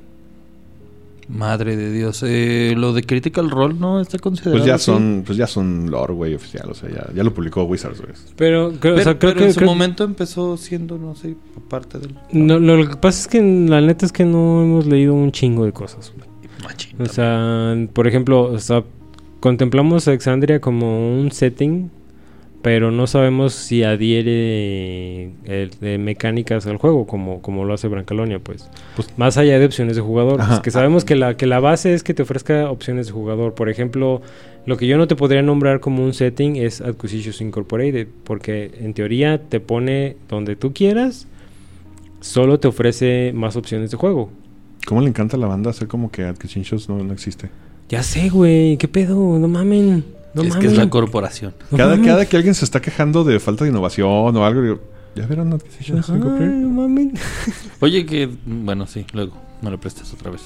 Madre 1.28 1.76
de 1.76 1.92
Dios. 1.92 2.24
Eh, 2.26 2.74
lo 2.76 2.92
de 2.92 3.02
Critical 3.02 3.50
Role 3.50 3.74
no 3.74 4.00
está 4.00 4.18
considerado. 4.18 4.56
Pues 4.56 4.66
ya 4.66 4.76
así? 4.76 4.86
son, 4.86 5.22
pues 5.24 5.38
ya 5.38 5.46
son 5.46 5.90
lore, 5.90 6.14
güey, 6.14 6.34
oficial. 6.34 6.68
O 6.70 6.74
sea, 6.74 6.88
ya, 6.88 7.06
ya 7.14 7.22
lo 7.22 7.32
publicó 7.32 7.62
Wizards, 7.64 8.00
güey. 8.00 8.12
Pero, 8.36 8.70
creo, 8.80 8.94
Pero, 8.94 8.94
o 8.94 9.00
sea, 9.02 9.18
creo 9.18 9.32
pero 9.32 9.40
que... 9.40 9.44
en 9.46 9.54
su 9.54 9.64
momento 9.64 10.02
empezó 10.02 10.56
siendo, 10.56 10.98
no 10.98 11.14
sé, 11.14 11.36
parte 11.68 11.98
del. 11.98 12.14
no, 12.32 12.58
lo, 12.58 12.76
lo 12.76 12.88
que 12.88 12.96
pasa 12.96 13.20
es 13.20 13.28
que 13.28 13.40
la 13.40 13.80
neta 13.80 14.06
es 14.06 14.12
que 14.12 14.24
no 14.24 14.62
hemos 14.62 14.86
leído 14.86 15.14
un 15.14 15.30
chingo 15.30 15.64
de 15.64 15.72
cosas. 15.72 16.12
Machín. 16.64 17.00
O 17.00 17.06
sea, 17.06 17.76
por 17.92 18.08
ejemplo, 18.08 18.42
o 18.42 18.58
sea, 18.58 18.82
contemplamos 19.38 20.08
a 20.08 20.12
Exandria 20.12 20.60
como 20.60 21.16
un 21.16 21.30
setting, 21.30 21.90
pero 22.62 22.90
no 22.90 23.06
sabemos 23.06 23.54
si 23.54 23.82
adhiere 23.84 25.32
eh, 25.44 25.70
de 25.80 25.98
mecánicas 25.98 26.66
al 26.66 26.76
juego, 26.76 27.06
como, 27.06 27.40
como 27.42 27.64
lo 27.64 27.74
hace 27.74 27.88
Brancalonia, 27.88 28.38
pues. 28.38 28.68
Pues- 28.96 29.08
Más 29.16 29.36
allá 29.38 29.58
de 29.58 29.64
opciones 29.66 29.96
de 29.96 30.02
jugador. 30.02 30.36
Pues, 30.46 30.60
que 30.60 30.70
sabemos 30.70 31.04
que 31.04 31.16
la, 31.16 31.36
que 31.36 31.46
la 31.46 31.60
base 31.60 31.94
es 31.94 32.02
que 32.02 32.14
te 32.14 32.22
ofrezca 32.22 32.70
opciones 32.70 33.06
de 33.06 33.12
jugador. 33.12 33.54
Por 33.54 33.68
ejemplo, 33.68 34.20
lo 34.66 34.76
que 34.76 34.86
yo 34.86 34.98
no 34.98 35.06
te 35.08 35.16
podría 35.16 35.42
nombrar 35.42 35.80
como 35.80 36.04
un 36.04 36.12
setting 36.12 36.56
es 36.56 36.80
Acquisitions 36.80 37.40
Incorporated, 37.40 38.08
porque 38.24 38.70
en 38.80 38.92
teoría 38.94 39.40
te 39.48 39.60
pone 39.60 40.16
donde 40.28 40.56
tú 40.56 40.72
quieras, 40.74 41.26
solo 42.20 42.60
te 42.60 42.68
ofrece 42.68 43.32
más 43.34 43.56
opciones 43.56 43.90
de 43.90 43.96
juego. 43.96 44.30
¿Cómo 44.86 45.00
le 45.00 45.08
encanta 45.08 45.36
a 45.36 45.40
la 45.40 45.46
banda 45.46 45.70
hacer 45.70 45.88
como 45.88 46.10
que 46.10 46.24
Adquisitions 46.24 46.88
no, 46.88 47.02
no 47.02 47.12
existe? 47.12 47.48
Ya 47.88 48.02
sé, 48.02 48.28
güey, 48.28 48.76
¿qué 48.76 48.86
pedo? 48.88 49.38
No 49.38 49.48
mamen. 49.48 50.04
No 50.34 50.42
es 50.42 50.48
que 50.48 50.54
mamen. 50.54 50.70
es 50.72 50.76
la 50.78 50.90
corporación. 50.90 51.54
No 51.70 51.78
Cada, 51.78 51.90
mames. 51.96 52.06
cada 52.06 52.26
que 52.26 52.36
alguien 52.36 52.54
se 52.54 52.64
está 52.64 52.80
quejando 52.80 53.24
de 53.24 53.40
falta 53.40 53.64
de 53.64 53.70
innovación 53.70 54.08
o 54.36 54.44
algo, 54.44 54.62
digo, 54.62 54.80
¿ya 55.14 55.26
vieron 55.26 55.52
Adquisitions 55.52 56.08
Ajá, 56.08 56.18
no. 56.18 57.10
Oye, 57.80 58.06
que. 58.06 58.28
Bueno, 58.46 58.86
sí, 58.86 59.04
luego. 59.12 59.36
Me 59.62 59.70
lo 59.70 59.78
prestas 59.80 60.12
otra 60.14 60.30
vez. 60.30 60.42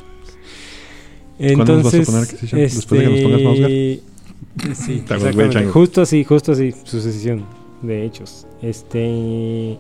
¿Cuándo 1.39 1.77
nos 1.77 1.85
vas 1.85 1.95
a 1.95 1.97
Entonces, 1.99 2.07
poner 2.07 2.23
Acquisition? 2.23 2.61
Después 2.61 3.01
de 3.01 3.07
que 3.09 3.29
nos 3.29 3.41
pongas 3.43 3.71
este, 3.71 4.75
Sí, 4.75 4.93
exactamente. 5.09 5.67
Justo 5.67 6.03
así, 6.03 6.25
justo 6.25 6.53
así, 6.53 6.73
sucesión 6.85 7.45
de 7.83 8.05
hechos. 8.05 8.47
Este 8.63 9.79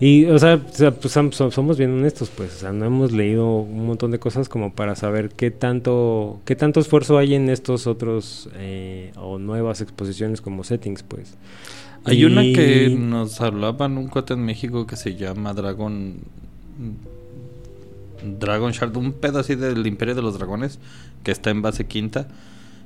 y 0.00 0.26
o 0.26 0.38
sea, 0.38 0.58
pues, 0.58 0.80
som- 1.16 1.30
som- 1.32 1.50
somos 1.50 1.76
bien 1.78 1.90
honestos, 1.92 2.30
pues, 2.34 2.54
o 2.56 2.58
sea, 2.58 2.72
no 2.72 2.84
hemos 2.86 3.12
leído 3.12 3.56
un 3.58 3.86
montón 3.86 4.10
de 4.10 4.18
cosas 4.18 4.48
como 4.48 4.72
para 4.72 4.94
saber 4.96 5.30
qué 5.30 5.50
tanto 5.50 6.40
qué 6.44 6.54
tanto 6.56 6.78
esfuerzo 6.80 7.18
hay 7.18 7.34
en 7.34 7.48
estos 7.48 7.86
otros 7.86 8.48
eh, 8.54 9.12
o 9.16 9.38
nuevas 9.38 9.80
exposiciones 9.80 10.40
como 10.40 10.62
settings, 10.64 11.02
pues. 11.02 11.34
Hay 12.04 12.24
una 12.24 12.42
que 12.42 12.96
nos 12.98 13.40
hablaban 13.40 13.98
un 13.98 14.06
cuate 14.08 14.32
en 14.34 14.44
México 14.44 14.86
que 14.86 14.96
se 14.96 15.16
llama 15.16 15.52
Dragon. 15.52 16.14
Dragon 18.38 18.72
Shard, 18.72 18.96
un 18.96 19.12
pedo 19.12 19.38
así 19.38 19.54
del 19.54 19.86
Imperio 19.86 20.14
de 20.14 20.22
los 20.22 20.38
Dragones, 20.38 20.78
que 21.22 21.30
está 21.30 21.50
en 21.50 21.62
base 21.62 21.86
quinta, 21.86 22.28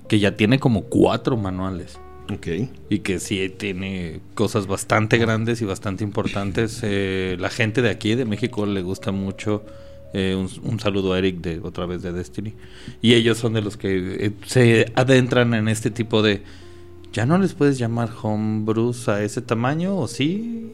que 0.08 0.18
ya 0.18 0.36
tiene 0.36 0.58
como 0.58 0.82
cuatro 0.84 1.36
manuales. 1.36 1.98
Ok. 2.30 2.46
Y 2.88 3.00
que 3.00 3.18
sí 3.18 3.52
tiene 3.56 4.20
cosas 4.34 4.66
bastante 4.66 5.18
grandes 5.18 5.60
y 5.60 5.64
bastante 5.64 6.04
importantes. 6.04 6.80
Eh, 6.82 7.36
la 7.38 7.50
gente 7.50 7.82
de 7.82 7.90
aquí, 7.90 8.14
de 8.14 8.24
México, 8.24 8.64
le 8.66 8.82
gusta 8.82 9.12
mucho. 9.12 9.64
Eh, 10.14 10.34
un, 10.36 10.48
un 10.70 10.78
saludo 10.78 11.14
a 11.14 11.18
Eric 11.18 11.40
de 11.40 11.60
otra 11.62 11.86
vez 11.86 12.02
de 12.02 12.12
Destiny. 12.12 12.54
Y 13.00 13.14
ellos 13.14 13.38
son 13.38 13.54
de 13.54 13.62
los 13.62 13.76
que 13.76 14.26
eh, 14.26 14.32
se 14.46 14.92
adentran 14.94 15.54
en 15.54 15.68
este 15.68 15.90
tipo 15.90 16.22
de. 16.22 16.42
¿Ya 17.12 17.26
no 17.26 17.36
les 17.38 17.52
puedes 17.54 17.78
llamar 17.78 18.08
homebrews 18.22 19.08
a 19.08 19.22
ese 19.22 19.42
tamaño? 19.42 19.96
¿O 19.98 20.08
sí? 20.08 20.70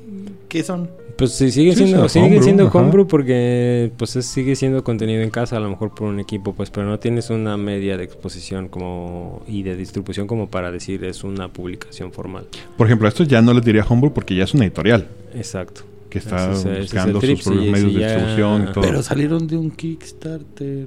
¿Qué 0.48 0.62
son? 0.62 0.88
Pues 1.16 1.32
sí, 1.32 1.50
sigue 1.50 1.72
Sí, 1.74 1.84
siendo, 1.86 2.08
sigue 2.08 2.26
homebrew, 2.26 2.42
siendo 2.44 2.66
ajá. 2.68 2.78
homebrew 2.78 3.08
porque 3.08 3.90
pues 3.96 4.14
es- 4.14 4.26
sigue 4.26 4.54
siendo 4.54 4.84
contenido 4.84 5.20
en 5.20 5.30
casa, 5.30 5.56
a 5.56 5.60
lo 5.60 5.68
mejor 5.68 5.92
por 5.92 6.06
un 6.06 6.20
equipo, 6.20 6.52
pues, 6.54 6.70
pero 6.70 6.86
no 6.86 7.00
tienes 7.00 7.30
una 7.30 7.56
media 7.56 7.96
de 7.96 8.04
exposición 8.04 8.68
como 8.68 9.42
y 9.48 9.64
de 9.64 9.74
distribución 9.76 10.28
como 10.28 10.48
para 10.48 10.70
decir 10.70 11.02
es 11.02 11.24
una 11.24 11.48
publicación 11.52 12.12
formal. 12.12 12.46
Por 12.76 12.86
ejemplo, 12.86 13.08
esto 13.08 13.24
ya 13.24 13.42
no 13.42 13.52
les 13.52 13.64
diría 13.64 13.84
Homebrew 13.88 14.12
porque 14.12 14.36
ya 14.36 14.44
es 14.44 14.54
una 14.54 14.64
editorial 14.64 15.08
Exacto. 15.34 15.80
que 16.08 16.18
está 16.20 16.52
es- 16.52 16.64
es 16.64 16.78
buscando 16.82 17.18
trip, 17.18 17.36
sus 17.38 17.46
propios 17.46 17.64
sí, 17.64 17.70
medios 17.72 17.88
sí, 17.90 17.94
de 17.96 18.00
ya- 18.00 18.08
distribución 18.14 18.62
y 18.62 18.72
todo. 18.72 18.84
Pero 18.84 19.02
salieron 19.02 19.46
de 19.48 19.56
un 19.56 19.70
Kickstarter. 19.72 20.86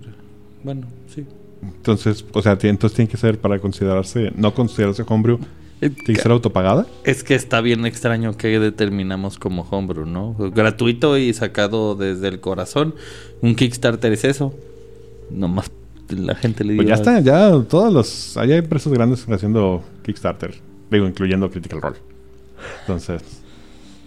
Bueno, 0.64 0.88
sí. 1.14 1.26
Entonces, 1.64 2.26
o 2.34 2.42
sea, 2.42 2.58
entonces 2.62 2.96
tiene 2.96 3.10
que 3.10 3.18
ser 3.18 3.40
para 3.40 3.60
considerarse, 3.60 4.32
no 4.36 4.54
considerarse 4.54 5.04
Homebrew, 5.08 5.40
Eh, 5.82 5.90
tiene 5.90 6.16
que 6.16 6.22
ser 6.22 6.32
autopagada. 6.32 6.86
Es 7.04 7.24
que 7.24 7.34
está 7.34 7.60
bien 7.60 7.86
extraño 7.88 8.38
que 8.38 8.60
determinamos 8.60 9.40
como 9.40 9.64
homebrew, 9.64 10.06
¿no? 10.06 10.36
Gratuito 10.38 11.18
y 11.18 11.34
sacado 11.34 11.96
desde 11.96 12.28
el 12.28 12.40
corazón. 12.40 12.94
Un 13.42 13.56
Kickstarter 13.56 14.12
es 14.14 14.24
eso. 14.24 14.54
Nomás 15.32 15.72
la 16.10 16.36
gente 16.36 16.64
le 16.64 16.76
Pues 16.76 16.86
dio... 16.86 16.96
ya 16.96 17.00
está, 17.02 17.20
ya 17.20 17.52
todos 17.68 17.92
los. 17.92 18.38
Hay 18.38 18.54
empresas 18.54 18.94
grandes 18.94 19.28
haciendo 19.28 19.84
Kickstarter. 20.04 20.54
Digo, 20.92 21.08
incluyendo 21.08 21.50
Critical 21.50 21.82
Role. 21.82 21.98
Entonces, 22.82 23.24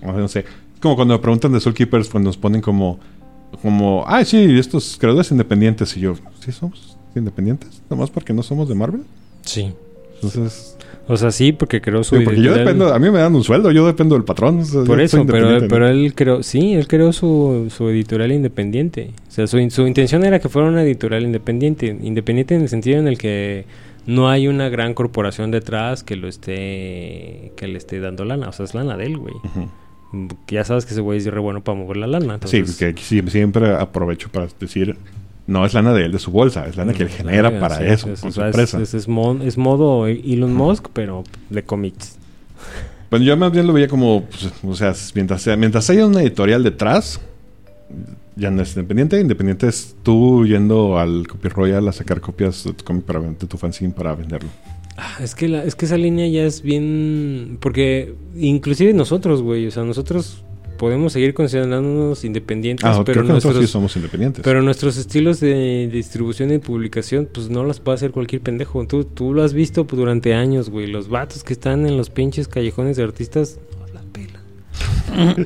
no 0.00 0.28
sé, 0.28 0.44
como 0.80 0.94
cuando 0.94 1.14
me 1.14 1.18
preguntan 1.20 1.52
de 1.52 1.58
Soul 1.60 1.74
Keepers, 1.74 2.08
cuando 2.08 2.28
nos 2.28 2.36
ponen 2.36 2.60
como. 2.60 3.00
Como, 3.62 4.04
ah, 4.06 4.24
sí, 4.24 4.58
estos 4.58 4.96
creadores 4.98 5.30
independientes. 5.30 5.96
Y 5.96 6.00
yo, 6.00 6.14
¿sí 6.40 6.52
somos 6.52 6.93
independientes? 7.20 7.82
Nomás 7.90 8.10
porque 8.10 8.32
no 8.32 8.42
somos 8.42 8.68
de 8.68 8.74
Marvel. 8.74 9.02
Sí. 9.42 9.72
Entonces, 10.16 10.76
O 11.06 11.16
sea, 11.18 11.30
sí, 11.30 11.52
porque 11.52 11.80
creó 11.82 12.02
su 12.02 12.22
porque 12.24 12.40
yo 12.40 12.54
dependo, 12.54 12.94
a 12.94 12.98
mí 12.98 13.10
me 13.10 13.18
dan 13.18 13.34
un 13.34 13.44
sueldo, 13.44 13.70
yo 13.72 13.86
dependo 13.86 14.14
del 14.14 14.24
patrón. 14.24 14.60
o 14.60 14.64
sea, 14.64 14.84
Por 14.84 15.00
eso, 15.02 15.24
pero, 15.26 15.86
él 15.88 16.14
creó, 16.14 16.42
sí, 16.42 16.72
él 16.74 16.88
creó 16.88 17.12
su, 17.12 17.66
su 17.74 17.88
editorial 17.90 18.32
independiente. 18.32 19.10
O 19.28 19.30
sea, 19.30 19.46
su, 19.46 19.58
su 19.70 19.86
intención 19.86 20.24
era 20.24 20.38
que 20.38 20.48
fuera 20.48 20.68
una 20.68 20.82
editorial 20.82 21.24
independiente. 21.24 21.88
Independiente 22.02 22.54
en 22.54 22.62
el 22.62 22.68
sentido 22.70 22.98
en 22.98 23.08
el 23.08 23.18
que 23.18 23.66
no 24.06 24.30
hay 24.30 24.48
una 24.48 24.68
gran 24.70 24.94
corporación 24.94 25.50
detrás 25.50 26.02
que 26.04 26.16
lo 26.16 26.26
esté, 26.26 27.52
que 27.56 27.68
le 27.68 27.76
esté 27.76 28.00
dando 28.00 28.24
lana. 28.24 28.48
O 28.48 28.52
sea, 28.52 28.64
es 28.64 28.74
lana 28.74 28.96
de 28.96 29.04
él, 29.06 29.18
güey. 29.18 29.34
Que 30.46 30.54
Ya 30.54 30.64
sabes 30.64 30.86
que 30.86 30.92
ese 30.92 31.00
güey 31.02 31.18
es 31.18 31.26
re 31.26 31.40
bueno 31.40 31.62
para 31.62 31.76
mover 31.78 31.98
la 31.98 32.06
lana. 32.06 32.38
Sí, 32.44 32.56
entonces- 32.58 32.70
porque 32.76 32.86
aquí 32.86 33.02
sí- 33.02 33.22
siempre 33.28 33.74
aprovecho 33.74 34.30
para 34.30 34.46
decir, 34.58 34.96
no 35.46 35.64
es 35.66 35.74
lana 35.74 35.92
de 35.92 36.06
él, 36.06 36.12
de 36.12 36.18
su 36.18 36.30
bolsa, 36.30 36.66
es 36.66 36.76
lana 36.76 36.92
que 36.94 37.02
él 37.04 37.08
genera 37.10 37.58
para 37.60 37.76
sí, 37.78 37.84
eso, 37.86 38.10
es- 38.12 38.20
con 38.20 38.32
su 38.32 38.40
empresa. 38.42 38.80
Es, 38.80 38.94
es 38.94 39.08
mo- 39.08 39.40
es 39.42 39.58
modo 39.58 40.06
Elon 40.06 40.54
Musk, 40.54 40.88
pero 40.92 41.24
de 41.50 41.62
cómics. 41.62 42.16
Bueno, 43.10 43.24
yo 43.26 43.36
más 43.36 43.52
bien 43.52 43.66
lo 43.66 43.72
veía 43.72 43.86
como, 43.88 44.24
pues, 44.24 44.50
o 44.64 44.74
sea, 44.74 44.94
mientras, 45.14 45.42
sea- 45.42 45.56
mientras 45.56 45.88
haya 45.90 46.06
una 46.06 46.22
editorial 46.22 46.62
detrás, 46.64 47.20
ya 48.36 48.50
no 48.50 48.62
es 48.62 48.70
independiente. 48.74 49.20
Independiente 49.20 49.68
es 49.68 49.94
tú 50.02 50.44
yendo 50.46 50.98
al 50.98 51.28
Copy 51.28 51.48
Royal 51.48 51.86
a 51.86 51.92
sacar 51.92 52.20
copias 52.20 52.64
de 52.64 52.72
tu 52.72 52.84
cómic 52.84 53.04
para 53.04 53.20
de 53.20 53.34
tu 53.46 53.56
fanzine 53.56 53.92
para 53.92 54.14
venderlo. 54.14 54.48
Ah, 54.96 55.18
Es 55.20 55.34
que, 55.34 55.48
la, 55.48 55.62
es 55.64 55.74
que 55.76 55.86
esa 55.86 55.96
línea 55.96 56.26
ya 56.28 56.44
es 56.44 56.62
bien... 56.62 57.58
Porque 57.60 58.14
inclusive 58.36 58.92
nosotros, 58.94 59.42
güey, 59.42 59.66
o 59.66 59.70
sea, 59.70 59.84
nosotros 59.84 60.42
podemos 60.78 61.12
seguir 61.12 61.34
considerándonos 61.34 62.24
independientes, 62.24 62.84
Ah, 62.84 63.02
pero, 63.04 63.20
creo 63.20 63.26
que 63.26 63.32
nosotros 63.34 63.54
sí 63.54 63.58
nuestros, 63.60 63.70
somos 63.70 63.96
independientes. 63.96 64.42
pero 64.44 64.62
nuestros 64.62 64.96
estilos 64.96 65.40
de 65.40 65.88
distribución 65.92 66.52
y 66.52 66.58
publicación, 66.58 67.28
pues 67.32 67.48
no 67.50 67.64
las 67.64 67.80
puede 67.80 67.96
hacer 67.96 68.10
cualquier 68.10 68.42
pendejo. 68.42 68.86
Tú, 68.86 69.04
tú 69.04 69.32
lo 69.34 69.42
has 69.42 69.52
visto 69.54 69.86
pues, 69.86 69.98
durante 69.98 70.34
años, 70.34 70.70
güey. 70.70 70.86
Los 70.86 71.08
vatos 71.08 71.44
que 71.44 71.52
están 71.52 71.86
en 71.86 71.96
los 71.96 72.10
pinches 72.10 72.48
callejones 72.48 72.96
de 72.96 73.04
artistas, 73.04 73.58
no 73.78 73.94
la 73.94 74.02
pela. 74.12 74.40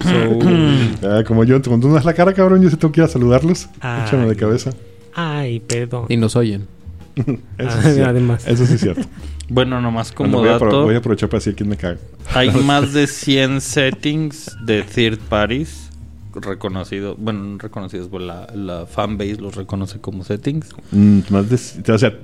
So, 1.01 1.09
Ah, 1.09 1.23
como 1.27 1.45
yo, 1.45 1.61
cuando 1.63 1.89
tú 1.89 1.95
das 1.95 2.05
la 2.05 2.15
cara, 2.15 2.33
cabrón, 2.33 2.63
yo 2.63 2.71
sí 2.71 2.77
tengo 2.77 2.93
que 2.93 3.01
ir 3.01 3.05
a 3.05 3.09
saludarlos. 3.09 3.69
Ay. 3.81 4.03
Échame 4.07 4.27
de 4.27 4.37
cabeza. 4.37 4.71
ay, 5.15 5.61
perdón. 5.61 6.07
Y 6.09 6.17
nos 6.17 6.37
oyen. 6.37 6.67
Eso, 7.17 7.37
Ah, 7.59 7.83
sí 7.95 8.01
además. 8.01 8.47
Eso 8.47 8.65
sí 8.67 8.75
es 8.75 8.81
cierto. 8.81 9.03
Bueno, 9.49 9.81
nomás 9.81 10.15
Bueno, 10.15 10.33
como 10.33 10.39
voy, 10.45 10.49
a, 10.49 10.53
dato, 10.59 10.83
voy 10.85 10.95
a 10.95 10.99
aprovechar 10.99 11.29
para 11.29 11.39
decir 11.39 11.55
quién 11.55 11.69
me 11.69 11.77
caga. 11.77 11.99
hay 12.35 12.51
más 12.65 12.93
de 12.93 13.07
100 13.07 13.61
settings 13.61 14.57
de 14.65 14.83
third 14.83 15.19
parties 15.29 15.89
reconocidos. 16.35 17.17
Bueno, 17.19 17.43
no 17.45 17.59
reconocidos, 17.59 18.09
pues 18.09 18.23
la, 18.25 18.47
la 18.55 18.87
fanbase 18.87 19.37
los 19.37 19.55
reconoce 19.55 20.01
como 20.01 20.25
settings. 20.25 20.69
Mm, 20.93 21.21
más 21.31 21.49
de, 21.49 21.93
o 21.93 21.99
sea, 21.99 22.17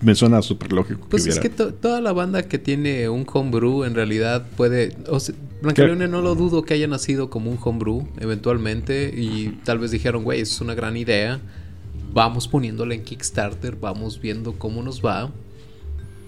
me 0.00 0.14
suena 0.14 0.42
súper 0.42 0.72
lógico 0.72 1.06
Pues 1.08 1.24
que 1.24 1.30
es 1.30 1.38
que 1.38 1.50
to- 1.50 1.74
toda 1.74 2.00
la 2.00 2.12
banda 2.12 2.42
que 2.44 2.58
tiene 2.58 3.08
un 3.08 3.26
homebrew 3.32 3.84
en 3.84 3.94
realidad 3.94 4.46
puede... 4.56 4.96
O 5.08 5.20
sea, 5.20 5.34
no 5.62 6.22
lo 6.22 6.34
dudo 6.34 6.62
que 6.62 6.74
haya 6.74 6.86
nacido 6.86 7.28
como 7.30 7.50
un 7.50 7.58
homebrew 7.62 8.08
eventualmente 8.18 9.12
y 9.14 9.58
tal 9.64 9.78
vez 9.78 9.90
dijeron, 9.90 10.24
güey, 10.24 10.40
es 10.40 10.60
una 10.60 10.74
gran 10.74 10.96
idea. 10.96 11.40
Vamos 12.12 12.48
poniéndola 12.48 12.94
en 12.94 13.04
Kickstarter, 13.04 13.76
vamos 13.76 14.20
viendo 14.20 14.54
cómo 14.54 14.82
nos 14.82 15.04
va. 15.04 15.30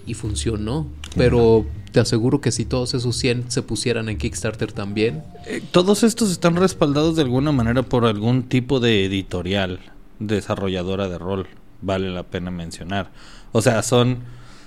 Y 0.05 0.13
funcionó. 0.15 0.87
Pero 1.15 1.65
te 1.91 1.99
aseguro 1.99 2.41
que 2.41 2.51
si 2.51 2.65
todos 2.65 2.93
esos 2.93 3.15
100 3.17 3.51
se 3.51 3.61
pusieran 3.61 4.09
en 4.09 4.17
Kickstarter 4.17 4.71
también, 4.71 5.23
Eh, 5.45 5.61
todos 5.71 6.03
estos 6.03 6.31
están 6.31 6.55
respaldados 6.55 7.15
de 7.15 7.21
alguna 7.21 7.51
manera 7.51 7.83
por 7.83 8.05
algún 8.05 8.43
tipo 8.43 8.79
de 8.79 9.05
editorial, 9.05 9.79
desarrolladora 10.19 11.07
de 11.09 11.17
rol, 11.17 11.47
vale 11.81 12.09
la 12.11 12.23
pena 12.23 12.49
mencionar. 12.51 13.11
O 13.51 13.61
sea, 13.61 13.83
son 13.83 14.19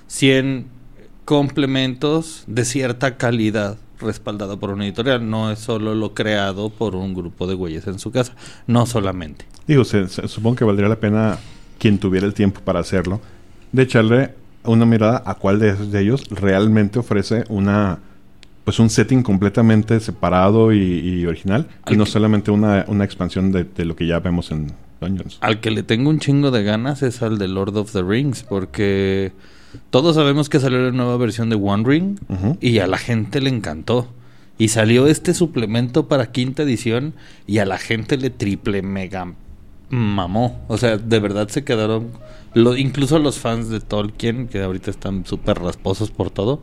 100 0.06 0.66
complementos 1.24 2.44
de 2.46 2.64
cierta 2.64 3.16
calidad 3.16 3.76
respaldado 4.00 4.58
por 4.60 4.70
una 4.70 4.84
editorial, 4.84 5.28
no 5.28 5.50
es 5.50 5.58
solo 5.58 5.94
lo 5.94 6.12
creado 6.14 6.70
por 6.70 6.94
un 6.94 7.14
grupo 7.14 7.46
de 7.46 7.54
güeyes 7.54 7.86
en 7.86 7.98
su 7.98 8.10
casa, 8.10 8.34
no 8.66 8.84
solamente. 8.86 9.46
Digo, 9.66 9.84
se- 9.84 10.08
se- 10.08 10.28
supongo 10.28 10.56
que 10.56 10.64
valdría 10.64 10.88
la 10.88 11.00
pena 11.00 11.38
quien 11.78 11.98
tuviera 11.98 12.26
el 12.26 12.34
tiempo 12.34 12.60
para 12.62 12.80
hacerlo, 12.80 13.20
de 13.72 13.82
echarle 13.82 14.34
una 14.66 14.86
mirada 14.86 15.22
a 15.24 15.34
cuál 15.34 15.58
de 15.58 15.74
de 15.74 16.00
ellos 16.00 16.24
realmente 16.30 16.98
ofrece 16.98 17.44
una 17.48 17.98
pues 18.64 18.80
un 18.80 18.90
setting 18.90 19.22
completamente 19.22 20.00
separado 20.00 20.72
y, 20.72 20.78
y 20.80 21.24
original 21.26 21.68
y 21.88 21.96
no 21.96 22.04
que- 22.04 22.10
solamente 22.10 22.50
una, 22.50 22.84
una 22.88 23.04
expansión 23.04 23.52
de, 23.52 23.62
de 23.64 23.84
lo 23.84 23.94
que 23.94 24.06
ya 24.08 24.18
vemos 24.18 24.50
en 24.50 24.72
Dungeons. 25.00 25.38
Al 25.40 25.60
que 25.60 25.70
le 25.70 25.82
tengo 25.84 26.10
un 26.10 26.18
chingo 26.18 26.50
de 26.50 26.64
ganas 26.64 27.02
es 27.04 27.22
al 27.22 27.38
de 27.38 27.46
Lord 27.46 27.76
of 27.76 27.92
the 27.92 28.02
Rings, 28.02 28.42
porque 28.42 29.30
todos 29.90 30.16
sabemos 30.16 30.48
que 30.48 30.58
salió 30.58 30.78
la 30.80 30.90
nueva 30.90 31.16
versión 31.16 31.48
de 31.48 31.54
One 31.56 31.84
Ring 31.86 32.18
y 32.60 32.78
a 32.80 32.86
la 32.88 32.98
gente 32.98 33.40
le 33.40 33.50
encantó. 33.50 34.08
Y 34.58 34.68
salió 34.68 35.06
este 35.06 35.34
suplemento 35.34 36.08
para 36.08 36.32
quinta 36.32 36.62
edición 36.62 37.12
y 37.46 37.58
a 37.58 37.66
la 37.66 37.76
gente 37.78 38.16
le 38.16 38.30
triple 38.30 38.80
mega 38.82 39.32
mamó. 39.90 40.60
O 40.68 40.78
sea, 40.78 40.96
de 40.98 41.20
verdad 41.20 41.48
se 41.48 41.62
quedaron. 41.62 42.08
Lo, 42.56 42.74
incluso 42.76 43.18
los 43.18 43.38
fans 43.38 43.68
de 43.68 43.80
Tolkien, 43.80 44.48
que 44.48 44.62
ahorita 44.62 44.90
están 44.90 45.26
súper 45.26 45.58
rasposos 45.58 46.10
por 46.10 46.30
todo, 46.30 46.62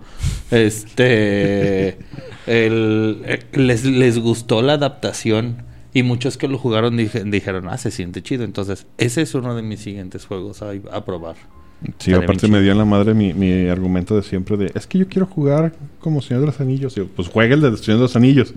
este. 0.51 1.97
el- 2.47 3.21
eh, 3.25 3.39
les, 3.53 3.85
les 3.85 4.19
gustó 4.19 4.61
la 4.61 4.73
adaptación. 4.73 5.71
Y 5.95 6.01
muchos 6.01 6.37
que 6.37 6.47
lo 6.47 6.57
jugaron 6.57 6.97
dije- 6.97 7.23
dijeron, 7.23 7.67
ah, 7.69 7.77
se 7.77 7.91
siente 7.91 8.23
chido. 8.23 8.43
Entonces, 8.43 8.87
ese 8.97 9.21
es 9.21 9.35
uno 9.35 9.55
de 9.55 9.61
mis 9.61 9.79
siguientes 9.81 10.25
juegos 10.25 10.63
a, 10.63 10.71
a 10.91 11.05
probar. 11.05 11.35
Sí, 11.83 11.89
Estaría 12.09 12.17
aparte 12.17 12.47
me 12.47 12.61
dio 12.61 12.71
en 12.71 12.79
la 12.79 12.85
madre 12.85 13.13
mi, 13.13 13.33
mi 13.35 13.67
argumento 13.67 14.15
de 14.15 14.23
siempre 14.23 14.57
de 14.57 14.71
es 14.73 14.87
que 14.87 14.97
yo 14.97 15.07
quiero 15.07 15.27
jugar 15.27 15.73
como 15.99 16.21
Señor 16.23 16.39
de 16.41 16.47
los 16.47 16.59
Anillos. 16.59 16.95
Pues 17.15 17.27
juega 17.27 17.53
el 17.53 17.61
de 17.61 17.77
Señor 17.77 17.97
de 17.99 18.03
los 18.05 18.15
Anillos. 18.15 18.55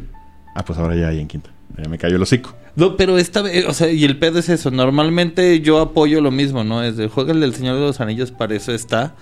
Ah, 0.58 0.64
pues 0.64 0.78
ahora 0.78 0.96
ya 0.96 1.08
hay 1.08 1.20
en 1.20 1.28
quinta. 1.28 1.50
Ya 1.76 1.88
me 1.88 1.98
cayó 1.98 2.16
el 2.16 2.22
hocico. 2.22 2.54
No, 2.76 2.96
pero 2.96 3.18
esta 3.18 3.42
vez, 3.42 3.66
o 3.66 3.74
sea, 3.74 3.90
y 3.90 4.04
el 4.04 4.18
pedo 4.18 4.38
es 4.38 4.48
eso. 4.48 4.70
Normalmente 4.70 5.60
yo 5.60 5.80
apoyo 5.80 6.20
lo 6.22 6.30
mismo, 6.30 6.64
¿no? 6.64 6.82
Es 6.82 6.96
de 6.96 7.08
juega 7.08 7.32
el 7.32 7.40
del 7.40 7.54
Señor 7.54 7.74
de 7.74 7.82
los 7.82 8.00
Anillos, 8.00 8.30
para 8.32 8.54
eso 8.54 8.72
está. 8.72 9.14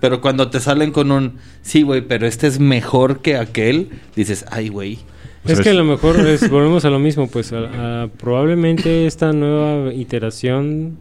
Pero 0.00 0.20
cuando 0.22 0.48
te 0.48 0.60
salen 0.60 0.92
con 0.92 1.12
un, 1.12 1.34
sí, 1.60 1.82
güey, 1.82 2.00
pero 2.00 2.26
este 2.26 2.46
es 2.46 2.58
mejor 2.60 3.20
que 3.20 3.36
aquel, 3.36 3.90
dices, 4.16 4.46
ay, 4.50 4.68
güey. 4.68 4.98
Pues 5.42 5.58
es 5.58 5.64
que 5.64 5.70
a 5.70 5.74
lo 5.74 5.84
mejor 5.84 6.16
es- 6.20 6.48
volvemos 6.48 6.84
a 6.86 6.90
lo 6.90 6.98
mismo, 6.98 7.28
pues 7.28 7.52
a- 7.52 8.04
a- 8.04 8.08
probablemente 8.08 9.06
esta 9.06 9.32
nueva 9.32 9.92
iteración 9.92 10.96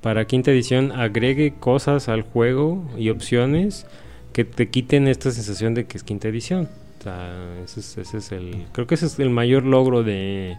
para 0.00 0.24
quinta 0.26 0.50
edición 0.50 0.90
agregue 0.92 1.54
cosas 1.60 2.08
al 2.08 2.22
juego 2.22 2.90
y 2.98 3.10
opciones 3.10 3.86
que 4.32 4.44
te 4.44 4.68
quiten 4.70 5.06
esta 5.06 5.30
sensación 5.30 5.74
de 5.74 5.84
que 5.84 5.98
es 5.98 6.02
quinta 6.04 6.26
edición. 6.28 6.68
Ese 7.64 7.80
es, 7.80 7.98
ese 7.98 8.18
es 8.18 8.32
el, 8.32 8.66
creo 8.72 8.86
que 8.86 8.94
ese 8.94 9.06
es 9.06 9.18
el 9.18 9.30
mayor 9.30 9.64
logro 9.64 10.02
de, 10.02 10.56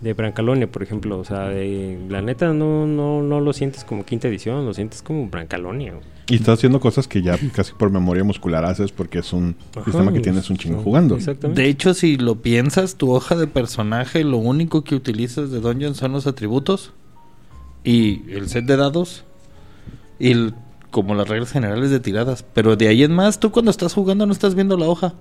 de 0.00 0.12
Brancalonia, 0.14 0.70
por 0.70 0.82
ejemplo. 0.82 1.18
O 1.18 1.24
sea, 1.24 1.48
de, 1.48 1.98
la 2.08 2.20
neta 2.22 2.52
no, 2.52 2.86
no, 2.86 3.22
no 3.22 3.40
lo 3.40 3.52
sientes 3.52 3.84
como 3.84 4.04
quinta 4.04 4.28
edición, 4.28 4.64
lo 4.66 4.74
sientes 4.74 5.02
como 5.02 5.28
Brancalonia. 5.28 5.94
Y 6.28 6.36
está 6.36 6.52
haciendo 6.52 6.78
cosas 6.80 7.08
que 7.08 7.22
ya 7.22 7.36
casi 7.54 7.72
por 7.72 7.90
memoria 7.90 8.22
muscular 8.22 8.64
haces 8.64 8.92
porque 8.92 9.18
es 9.18 9.32
un 9.32 9.56
Ajá, 9.74 9.84
sistema 9.84 10.12
que 10.12 10.20
tienes 10.20 10.48
un 10.50 10.56
chingo 10.58 10.80
jugando. 10.82 11.16
Exactamente. 11.16 11.60
De 11.62 11.68
hecho, 11.68 11.92
si 11.94 12.16
lo 12.16 12.36
piensas, 12.36 12.94
tu 12.96 13.10
hoja 13.12 13.34
de 13.34 13.46
personaje, 13.48 14.22
lo 14.22 14.36
único 14.36 14.84
que 14.84 14.94
utilizas 14.94 15.50
de 15.50 15.60
Dungeon 15.60 15.94
son 15.96 16.12
los 16.12 16.26
atributos 16.28 16.92
y 17.82 18.30
el 18.30 18.48
set 18.48 18.64
de 18.66 18.76
dados 18.76 19.24
y 20.18 20.30
el- 20.32 20.54
como 20.90 21.14
las 21.14 21.28
reglas 21.28 21.50
generales 21.52 21.90
de 21.90 22.00
tiradas. 22.00 22.44
Pero 22.54 22.76
de 22.76 22.88
ahí 22.88 23.02
en 23.04 23.12
más, 23.12 23.40
tú 23.40 23.50
cuando 23.50 23.70
estás 23.70 23.94
jugando 23.94 24.26
no 24.26 24.32
estás 24.32 24.54
viendo 24.54 24.76
la 24.76 24.86
hoja. 24.86 25.14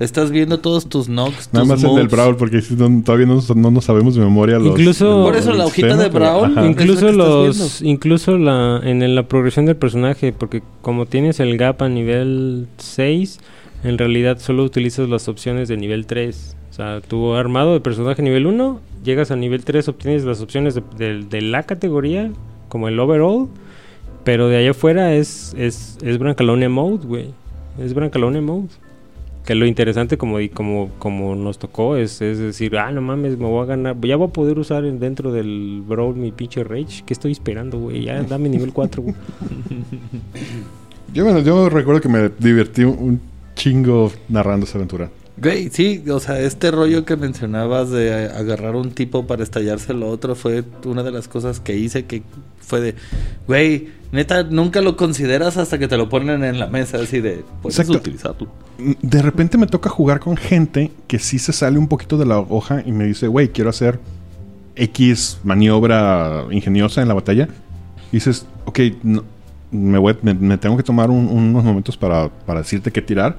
Estás 0.00 0.32
viendo 0.32 0.58
todos 0.58 0.88
tus 0.88 1.06
knocks, 1.06 1.50
Nada 1.52 1.62
tus 1.64 1.68
más 1.68 1.78
el 1.78 1.90
del 1.90 1.92
moves. 1.92 2.10
Brawl 2.10 2.36
porque 2.36 2.60
si 2.62 2.74
no- 2.74 3.02
todavía 3.04 3.26
no, 3.26 3.40
no 3.54 3.70
nos 3.70 3.84
sabemos 3.84 4.14
de 4.16 4.20
memoria 4.22 4.58
los... 4.58 4.68
Incluso- 4.78 5.22
Por 5.22 5.36
eso 5.36 5.52
la 5.52 5.66
hojita 5.66 5.96
de 5.96 6.08
Brawl, 6.08 6.66
incluso 6.66 7.12
los 7.12 7.80
incluso 7.80 8.36
la 8.36 8.80
en 8.82 9.02
el- 9.02 9.14
la 9.14 9.28
progresión 9.28 9.66
del 9.66 9.76
personaje 9.76 10.32
porque 10.32 10.62
como 10.82 11.06
tienes 11.06 11.38
el 11.38 11.56
gap 11.56 11.80
a 11.82 11.88
nivel 11.88 12.66
6 12.78 13.38
en 13.84 13.96
realidad 13.98 14.38
solo 14.40 14.64
utilizas 14.64 15.08
las 15.08 15.28
opciones 15.28 15.68
de 15.68 15.76
nivel 15.76 16.06
3 16.06 16.56
o 16.70 16.74
sea 16.74 17.00
tu 17.00 17.34
armado 17.34 17.72
de 17.74 17.80
personaje 17.80 18.20
nivel 18.20 18.46
1 18.46 18.80
llegas 19.04 19.30
a 19.30 19.36
nivel 19.36 19.64
3 19.64 19.86
obtienes 19.88 20.24
las 20.24 20.40
opciones 20.40 20.74
de, 20.74 20.82
de- 20.98 21.22
de 21.24 21.40
la 21.40 21.62
categoría 21.62 22.32
como 22.68 22.88
el 22.88 22.98
overall 22.98 23.46
pero 24.24 24.48
de 24.48 24.56
allá 24.56 24.72
afuera 24.72 25.14
es 25.14 25.54
es 25.56 25.98
es 26.02 26.18
Brancalonia 26.18 26.68
mode 26.68 27.06
güey. 27.06 27.26
Es 27.78 27.94
Brancalonia 27.94 28.40
mode 28.40 28.68
que 29.44 29.54
lo 29.54 29.66
interesante 29.66 30.16
como 30.16 30.38
como 30.54 30.90
como 30.98 31.34
nos 31.34 31.58
tocó 31.58 31.96
es, 31.96 32.22
es 32.22 32.38
decir, 32.38 32.76
ah, 32.78 32.90
no 32.90 33.00
mames, 33.02 33.36
me 33.38 33.44
voy 33.46 33.62
a 33.62 33.66
ganar, 33.66 33.96
ya 34.00 34.16
voy 34.16 34.28
a 34.28 34.32
poder 34.32 34.58
usar 34.58 34.84
en- 34.84 34.98
dentro 34.98 35.32
del 35.32 35.82
Brawl 35.86 36.16
mi 36.16 36.32
pinche 36.32 36.64
Rage. 36.64 37.02
¿Qué 37.04 37.12
estoy 37.12 37.32
esperando, 37.32 37.78
güey? 37.78 38.04
Ya 38.04 38.22
dame 38.28 38.48
nivel 38.48 38.72
4, 38.72 39.02
güey. 39.02 39.14
Yo, 41.12 41.24
bueno, 41.24 41.40
yo 41.40 41.68
recuerdo 41.68 42.00
que 42.00 42.08
me 42.08 42.30
divertí 42.38 42.84
un 42.84 43.20
chingo 43.54 44.10
narrando 44.28 44.64
esa 44.66 44.78
aventura. 44.78 45.10
Güey, 45.36 45.68
sí, 45.70 46.04
o 46.08 46.20
sea, 46.20 46.38
este 46.40 46.70
rollo 46.70 47.04
que 47.04 47.16
mencionabas 47.16 47.90
de 47.90 48.26
agarrar 48.26 48.76
un 48.76 48.92
tipo 48.92 49.26
para 49.26 49.42
estallárselo 49.42 50.06
a 50.06 50.10
otro 50.10 50.36
fue 50.36 50.62
una 50.84 51.02
de 51.02 51.10
las 51.10 51.26
cosas 51.26 51.58
que 51.58 51.76
hice 51.76 52.04
que 52.04 52.22
fue 52.60 52.80
de, 52.80 52.94
güey, 53.48 53.88
neta, 54.12 54.44
nunca 54.44 54.80
lo 54.80 54.96
consideras 54.96 55.56
hasta 55.56 55.76
que 55.78 55.88
te 55.88 55.96
lo 55.96 56.08
ponen 56.08 56.44
en 56.44 56.60
la 56.60 56.68
mesa, 56.68 56.98
así 56.98 57.20
de, 57.20 57.44
puedes 57.62 57.78
Exacto. 57.80 57.98
utilizarlo. 57.98 58.48
De 59.02 59.22
repente 59.22 59.58
me 59.58 59.66
toca 59.66 59.90
jugar 59.90 60.20
con 60.20 60.36
gente 60.36 60.92
que 61.08 61.18
sí 61.18 61.40
se 61.40 61.52
sale 61.52 61.78
un 61.78 61.88
poquito 61.88 62.16
de 62.16 62.26
la 62.26 62.38
hoja 62.38 62.82
y 62.86 62.92
me 62.92 63.04
dice, 63.04 63.26
güey, 63.26 63.48
quiero 63.48 63.70
hacer 63.70 63.98
X 64.76 65.38
maniobra 65.44 66.44
ingeniosa 66.52 67.02
en 67.02 67.08
la 67.08 67.14
batalla. 67.14 67.48
Y 68.12 68.16
dices, 68.18 68.46
ok, 68.66 68.78
no- 69.02 69.24
me, 69.72 69.98
voy- 69.98 70.16
me- 70.22 70.34
me 70.34 70.58
tengo 70.58 70.76
que 70.76 70.84
tomar 70.84 71.10
un- 71.10 71.26
unos 71.28 71.64
momentos 71.64 71.96
para, 71.96 72.28
para 72.28 72.60
decirte 72.60 72.92
qué 72.92 73.02
tirar, 73.02 73.36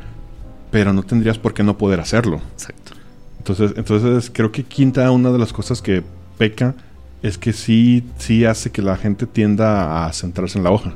pero 0.76 0.92
no 0.92 1.04
tendrías 1.04 1.40
por 1.40 1.54
qué 1.54 1.64
no 1.64 1.78
poder 1.78 2.02
hacerlo. 2.02 2.42
Exacto. 2.52 2.92
Entonces, 3.38 3.72
entonces 3.78 4.30
creo 4.30 4.52
que 4.52 4.64
quinta, 4.64 5.10
una 5.10 5.32
de 5.32 5.40
las 5.40 5.54
cosas 5.54 5.82
que 5.82 6.04
peca 6.38 6.76
es 7.24 7.38
que 7.38 7.54
sí, 7.54 8.04
sí 8.18 8.44
hace 8.44 8.72
que 8.72 8.82
la 8.82 8.98
gente 8.98 9.26
tienda 9.26 10.06
a 10.06 10.12
centrarse 10.12 10.58
en 10.58 10.66
la 10.66 10.72
hoja. 10.72 10.94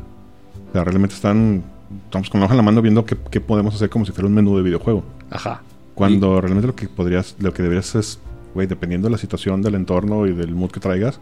O 0.67 0.73
sea, 0.73 0.83
realmente 0.83 1.15
están, 1.15 1.63
estamos 2.03 2.29
con 2.29 2.41
la 2.41 2.47
hoja 2.47 2.55
en 2.55 2.57
la 2.57 2.63
mano 2.63 2.81
viendo 2.81 3.05
qué, 3.05 3.15
qué 3.31 3.39
podemos 3.39 3.73
hacer 3.73 3.89
como 3.89 4.03
si 4.03 4.11
fuera 4.11 4.27
un 4.27 4.33
menú 4.33 4.57
de 4.57 4.63
videojuego. 4.63 5.01
Ajá. 5.31 5.61
Cuando 5.95 6.41
realmente 6.41 6.67
lo 6.67 6.75
que 6.75 6.89
podrías, 6.89 7.37
lo 7.39 7.53
que 7.53 7.63
deberías 7.63 7.95
es, 7.95 8.19
güey, 8.53 8.67
dependiendo 8.67 9.07
de 9.07 9.13
la 9.13 9.17
situación, 9.17 9.61
del 9.61 9.75
entorno 9.75 10.27
y 10.27 10.33
del 10.33 10.55
mood 10.55 10.71
que 10.71 10.81
traigas, 10.81 11.21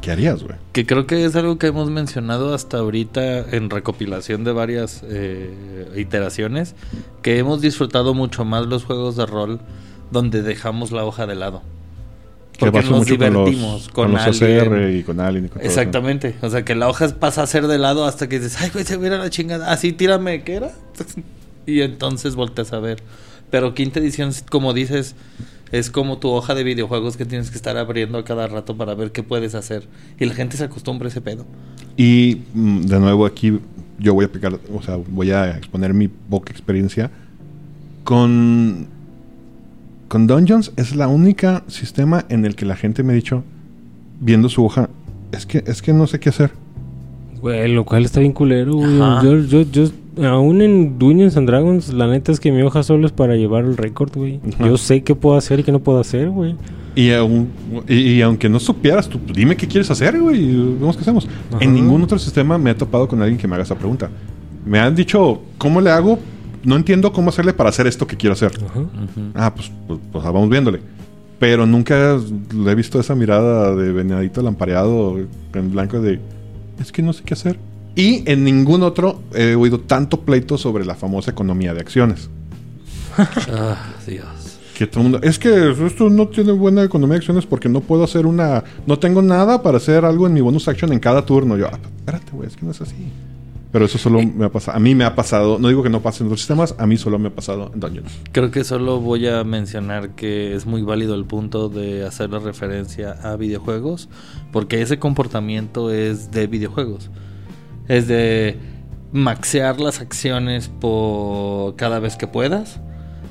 ¿qué 0.00 0.10
harías, 0.12 0.42
güey? 0.42 0.56
Que 0.72 0.86
creo 0.86 1.06
que 1.06 1.24
es 1.24 1.34
algo 1.36 1.58
que 1.58 1.66
hemos 1.68 1.90
mencionado 1.90 2.54
hasta 2.54 2.78
ahorita 2.78 3.50
en 3.54 3.70
recopilación 3.70 4.44
de 4.44 4.52
varias 4.52 5.02
eh, 5.08 5.88
iteraciones, 5.96 6.74
que 7.22 7.38
hemos 7.38 7.60
disfrutado 7.60 8.14
mucho 8.14 8.44
más 8.44 8.66
los 8.66 8.84
juegos 8.84 9.16
de 9.16 9.26
rol 9.26 9.60
donde 10.10 10.42
dejamos 10.42 10.90
la 10.92 11.04
hoja 11.04 11.26
de 11.26 11.34
lado. 11.34 11.62
Que 12.52 12.72
Porque 12.72 12.88
nos 12.88 12.98
mucho 12.98 13.16
con 13.18 13.32
los- 13.32 13.44
divertimos 13.50 13.88
con, 13.88 14.12
con 14.12 14.24
los 14.26 14.36
y 14.42 15.02
con 15.04 15.20
Alien 15.20 15.44
y 15.44 15.48
con 15.48 15.60
todo 15.60 15.68
eso. 15.70 15.80
Exactamente. 15.80 16.34
O 16.42 16.50
sea, 16.50 16.64
que 16.64 16.74
la 16.74 16.88
hoja 16.88 17.06
pasa 17.20 17.42
a 17.42 17.46
ser 17.46 17.68
de 17.68 17.78
lado 17.78 18.04
hasta 18.04 18.28
que 18.28 18.40
dices, 18.40 18.60
ay, 18.60 18.70
güey, 18.72 18.84
se 18.84 18.98
mira 18.98 19.16
la 19.18 19.30
chingada. 19.30 19.70
Así, 19.70 19.92
tírame, 19.92 20.42
¿qué 20.42 20.54
era? 20.56 20.72
y 21.66 21.82
entonces 21.82 22.34
volteas 22.34 22.72
a 22.72 22.80
ver. 22.80 23.00
Pero 23.50 23.74
quinta 23.74 24.00
edición, 24.00 24.32
como 24.50 24.72
dices, 24.74 25.14
es 25.72 25.90
como 25.90 26.18
tu 26.18 26.28
hoja 26.28 26.54
de 26.54 26.64
videojuegos 26.64 27.16
que 27.16 27.24
tienes 27.24 27.50
que 27.50 27.56
estar 27.56 27.76
abriendo 27.76 28.18
a 28.18 28.24
cada 28.24 28.46
rato 28.46 28.76
para 28.76 28.94
ver 28.94 29.12
qué 29.12 29.22
puedes 29.22 29.54
hacer. 29.54 29.86
Y 30.18 30.24
la 30.24 30.34
gente 30.34 30.56
se 30.56 30.64
acostumbra 30.64 31.06
a 31.06 31.10
ese 31.10 31.20
pedo. 31.20 31.46
Y 31.96 32.42
mm, 32.54 32.82
de 32.82 33.00
nuevo 33.00 33.26
aquí 33.26 33.58
yo 33.98 34.14
voy 34.14 34.24
a 34.24 34.28
aplicar, 34.28 34.58
o 34.72 34.82
sea, 34.82 34.96
voy 34.96 35.30
a 35.32 35.56
exponer 35.56 35.92
mi 35.94 36.08
poca 36.08 36.52
experiencia. 36.52 37.10
Con, 38.04 38.86
con 40.08 40.26
Dungeons 40.26 40.72
es 40.76 40.96
la 40.96 41.08
única 41.08 41.64
sistema 41.66 42.24
en 42.28 42.44
el 42.44 42.54
que 42.54 42.64
la 42.64 42.76
gente 42.76 43.02
me 43.02 43.12
ha 43.12 43.16
dicho, 43.16 43.44
viendo 44.20 44.48
su 44.48 44.64
hoja, 44.64 44.88
es 45.32 45.46
que, 45.46 45.62
es 45.66 45.82
que 45.82 45.92
no 45.92 46.06
sé 46.06 46.20
qué 46.20 46.30
hacer. 46.30 46.52
Güey, 47.40 47.72
lo 47.72 47.84
cual 47.84 48.04
está 48.04 48.20
bien 48.20 48.32
culero, 48.32 48.74
güey. 48.74 48.88
Yo, 49.22 49.38
yo, 49.38 49.62
yo, 49.70 50.28
aún 50.28 50.60
en 50.62 50.98
Dungeons 50.98 51.36
and 51.36 51.48
Dragons, 51.48 51.92
la 51.92 52.06
neta 52.08 52.32
es 52.32 52.40
que 52.40 52.50
mi 52.50 52.62
hoja 52.62 52.82
solo 52.82 53.06
es 53.06 53.12
para 53.12 53.36
llevar 53.36 53.64
el 53.64 53.76
récord, 53.76 54.10
güey. 54.14 54.40
Ajá. 54.54 54.66
Yo 54.66 54.76
sé 54.76 55.02
qué 55.02 55.14
puedo 55.14 55.36
hacer 55.36 55.60
y 55.60 55.62
qué 55.62 55.72
no 55.72 55.78
puedo 55.80 56.00
hacer, 56.00 56.30
güey. 56.30 56.56
Y, 56.96 57.10
aun- 57.10 57.46
y, 57.88 57.94
y 57.94 58.22
aunque 58.22 58.48
no 58.48 58.58
supieras, 58.58 59.08
tú 59.08 59.20
dime 59.32 59.56
qué 59.56 59.68
quieres 59.68 59.88
hacer, 59.90 60.18
güey, 60.20 60.42
y 60.42 60.74
vemos 60.80 60.96
qué 60.96 61.02
hacemos. 61.02 61.28
Ajá. 61.52 61.58
En 61.64 61.72
ningún 61.74 62.02
otro 62.02 62.18
sistema 62.18 62.58
me 62.58 62.70
he 62.70 62.74
topado 62.74 63.06
con 63.06 63.22
alguien 63.22 63.38
que 63.38 63.46
me 63.46 63.54
haga 63.54 63.62
esa 63.62 63.76
pregunta. 63.76 64.10
Me 64.66 64.80
han 64.80 64.94
dicho, 64.96 65.40
¿cómo 65.58 65.80
le 65.80 65.90
hago? 65.90 66.18
No 66.64 66.74
entiendo 66.74 67.12
cómo 67.12 67.28
hacerle 67.30 67.52
para 67.52 67.68
hacer 67.70 67.86
esto 67.86 68.04
que 68.06 68.16
quiero 68.16 68.32
hacer. 68.32 68.50
Ajá. 68.68 68.80
Ah, 69.34 69.54
pues, 69.54 69.70
pues, 69.86 70.00
pues, 70.10 70.24
ah, 70.24 70.32
vamos 70.32 70.48
viéndole. 70.50 70.80
Pero 71.38 71.66
nunca 71.66 72.18
le 72.52 72.72
he 72.72 72.74
visto 72.74 72.98
esa 72.98 73.14
mirada 73.14 73.76
de 73.76 73.92
venadito 73.92 74.42
lampareado 74.42 75.16
en 75.54 75.70
blanco 75.70 76.00
de, 76.00 76.18
es 76.80 76.92
que 76.92 77.02
no 77.02 77.12
sé 77.12 77.22
qué 77.24 77.34
hacer. 77.34 77.58
Y 77.94 78.22
en 78.30 78.44
ningún 78.44 78.82
otro 78.82 79.22
he 79.34 79.54
oído 79.54 79.80
tanto 79.80 80.20
pleito 80.20 80.56
sobre 80.56 80.84
la 80.84 80.94
famosa 80.94 81.30
economía 81.30 81.74
de 81.74 81.80
acciones. 81.80 82.30
Ah, 83.52 83.94
Dios. 84.06 84.26
Que 84.76 84.86
todo 84.86 85.00
el 85.00 85.10
mundo, 85.10 85.26
es 85.26 85.40
que 85.40 85.74
esto 85.84 86.08
no 86.08 86.28
tiene 86.28 86.52
buena 86.52 86.84
economía 86.84 87.14
de 87.14 87.18
acciones 87.18 87.46
porque 87.46 87.68
no 87.68 87.80
puedo 87.80 88.04
hacer 88.04 88.26
una, 88.26 88.62
no 88.86 89.00
tengo 89.00 89.22
nada 89.22 89.60
para 89.60 89.78
hacer 89.78 90.04
algo 90.04 90.28
en 90.28 90.34
mi 90.34 90.40
bonus 90.40 90.68
action 90.68 90.92
en 90.92 91.00
cada 91.00 91.26
turno. 91.26 91.56
Yo, 91.56 91.66
ah, 91.66 91.80
espérate, 91.98 92.30
güey, 92.30 92.46
es 92.46 92.56
que 92.56 92.64
no 92.64 92.70
es 92.70 92.80
así. 92.80 92.94
Pero 93.70 93.84
eso 93.84 93.98
solo 93.98 94.22
me 94.22 94.46
ha 94.46 94.48
pasado, 94.48 94.76
a 94.76 94.80
mí 94.80 94.94
me 94.94 95.04
ha 95.04 95.14
pasado, 95.14 95.58
no 95.58 95.68
digo 95.68 95.82
que 95.82 95.90
no 95.90 96.00
pase 96.00 96.22
en 96.22 96.28
otros 96.28 96.40
sistemas, 96.40 96.74
a 96.78 96.86
mí 96.86 96.96
solo 96.96 97.18
me 97.18 97.28
ha 97.28 97.34
pasado 97.34 97.70
en 97.74 97.80
Dungeons. 97.80 98.10
Creo 98.32 98.50
que 98.50 98.64
solo 98.64 99.00
voy 99.00 99.26
a 99.28 99.44
mencionar 99.44 100.14
que 100.14 100.54
es 100.54 100.64
muy 100.64 100.82
válido 100.82 101.14
el 101.14 101.26
punto 101.26 101.68
de 101.68 102.06
hacer 102.06 102.30
la 102.30 102.38
referencia 102.38 103.12
a 103.22 103.36
videojuegos, 103.36 104.08
porque 104.52 104.80
ese 104.80 104.98
comportamiento 104.98 105.90
es 105.90 106.30
de 106.30 106.46
videojuegos. 106.46 107.10
Es 107.88 108.08
de 108.08 108.58
maxear 109.12 109.80
las 109.80 110.00
acciones 110.00 110.68
por 110.68 111.76
cada 111.76 111.98
vez 111.98 112.16
que 112.16 112.26
puedas 112.26 112.80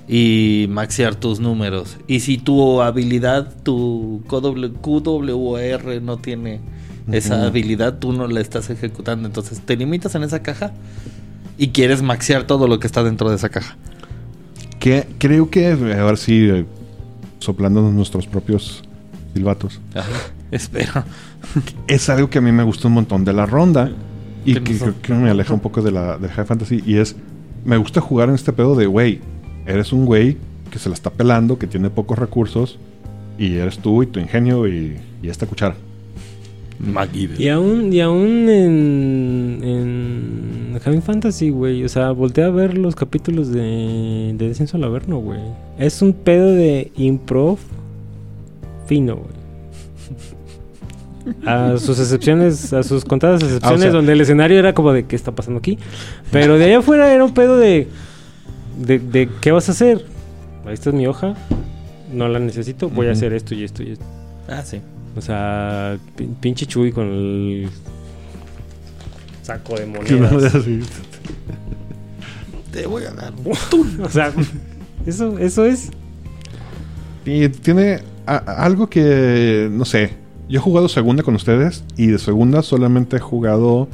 y 0.08 0.68
maxear 0.70 1.16
tus 1.16 1.40
números. 1.40 1.98
Y 2.08 2.22
si 2.22 2.38
tu 2.38 2.82
habilidad, 2.82 3.56
tu 3.64 4.24
QW 4.28 4.68
QWR 4.82 6.02
no 6.02 6.18
tiene 6.18 6.62
esa 7.12 7.46
habilidad, 7.46 8.00
tú 8.00 8.14
no 8.14 8.28
la 8.28 8.42
estás 8.42 8.70
ejecutando. 8.70 9.28
Entonces 9.28 9.62
te 9.62 9.76
limitas 9.76 10.14
en 10.16 10.24
esa 10.24 10.42
caja 10.42 10.72
y 11.58 11.70
quieres 11.70 12.02
maxear 12.02 12.44
todo 12.44 12.68
lo 12.68 12.80
que 12.80 12.88
está 12.88 13.04
dentro 13.04 13.30
de 13.30 13.36
esa 13.36 13.50
caja. 13.50 13.76
Que 14.80 15.08
creo 15.18 15.50
que, 15.50 15.68
a 15.68 15.76
ver 15.76 16.18
si 16.18 16.50
eh, 16.50 16.66
soplándonos 17.40 17.94
nuestros 17.94 18.28
propios 18.28 18.84
silbatos, 19.34 19.82
Ajá, 19.96 20.10
espero. 20.52 21.04
es 21.88 22.10
algo 22.10 22.30
que 22.30 22.38
a 22.38 22.42
mí 22.42 22.52
me 22.52 22.64
gusta 22.64 22.88
un 22.88 22.94
montón 22.96 23.26
de 23.26 23.34
la 23.34 23.46
ronda 23.46 23.92
y 24.46 24.54
¿Qué 24.56 24.64
que 24.64 24.78
creo 24.78 25.02
que 25.02 25.14
me 25.14 25.30
aleja 25.30 25.54
un 25.54 25.60
poco 25.60 25.82
de 25.82 25.92
la 25.92 26.18
de 26.18 26.30
High 26.30 26.46
Fantasy 26.46 26.84
y 26.86 26.98
es, 26.98 27.16
me 27.66 27.78
gusta 27.78 28.02
jugar 28.02 28.30
en 28.30 28.36
este 28.36 28.54
pedo 28.54 28.76
de, 28.76 28.86
güey, 28.86 29.20
eres 29.66 29.92
un 29.92 30.06
güey 30.06 30.38
que 30.72 30.80
se 30.80 30.90
la 30.90 30.96
está 30.96 31.10
pelando, 31.10 31.58
que 31.58 31.68
tiene 31.68 31.90
pocos 31.90 32.18
recursos 32.18 32.78
y 33.38 33.56
eres 33.56 33.80
tú 33.80 34.04
y 34.04 34.08
tu 34.08 34.20
ingenio 34.20 34.68
y, 34.68 34.98
y 35.22 35.30
esta 35.30 35.46
cuchara. 35.48 35.76
Y 37.40 37.48
aún, 37.50 37.92
y 37.92 38.00
aún 38.02 38.48
en, 38.50 39.60
en 39.64 40.80
Having 40.86 41.02
Fantasy, 41.02 41.50
güey. 41.50 41.84
O 41.84 41.90
sea, 41.90 42.12
voltea 42.12 42.46
a 42.46 42.50
ver 42.52 42.78
los 42.78 42.96
capítulos 42.96 43.52
de, 43.52 44.34
de 44.38 44.48
Descenso 44.48 44.78
al 44.78 44.84
Averno, 44.84 45.18
güey. 45.18 45.40
Es 45.80 46.02
un 46.02 46.14
pedo 46.14 46.52
de 46.52 46.92
improv 46.96 47.58
fino, 48.86 49.16
güey. 49.18 49.38
A 51.46 51.78
sus 51.78 52.00
excepciones, 52.00 52.72
a 52.72 52.84
sus 52.84 53.04
contadas 53.04 53.42
excepciones, 53.44 53.82
sea- 53.82 53.92
donde 53.92 54.14
el 54.14 54.22
escenario 54.22 54.58
era 54.60 54.74
como 54.74 54.94
de 54.94 55.06
qué 55.06 55.16
está 55.16 55.34
pasando 55.34 55.60
aquí. 55.60 55.78
Pero 56.32 56.58
de 56.58 56.66
allá 56.66 56.78
afuera 56.80 57.14
era 57.14 57.24
un 57.26 57.34
pedo 57.34 57.58
de, 57.58 57.88
de, 58.80 59.00
de 59.00 59.28
qué 59.42 59.52
vas 59.52 59.68
a 59.68 59.74
hacer. 59.74 60.06
Ahí 60.66 60.74
está 60.74 60.92
mi 60.92 61.06
hoja, 61.06 61.36
no 62.14 62.30
la 62.30 62.40
necesito, 62.40 62.90
voy 62.90 63.08
a 63.08 63.12
hacer 63.12 63.34
esto 63.34 63.56
y 63.56 63.64
esto 63.64 63.84
y 63.84 63.92
esto. 63.92 64.06
Ah, 64.48 64.62
sí. 64.64 64.80
O 65.18 65.22
sea, 65.22 65.98
pin- 66.16 66.36
pinche 66.40 66.66
Chuy 66.68 66.92
con 66.92 67.08
el 67.08 67.70
saco 69.42 69.76
de 69.76 69.86
monedas. 69.88 70.54
Te 72.72 72.86
voy 72.86 73.04
a 73.06 73.12
dar 73.12 73.34
o 74.04 74.10
sea, 74.10 74.32
eso, 75.06 75.38
eso 75.40 75.66
es. 75.66 75.90
Y 77.26 77.50
tiene 77.50 78.02
a- 78.26 78.38
algo 78.64 78.90
que, 78.90 79.68
no 79.72 79.86
sé, 79.86 80.12
yo 80.48 80.60
he 80.60 80.62
jugado 80.62 80.88
segunda 80.88 81.24
con 81.24 81.36
ustedes 81.36 81.84
y 81.96 82.08
de 82.08 82.20
segunda 82.20 82.62
solamente 82.62 83.18
he 83.18 83.20
jugado 83.20 83.88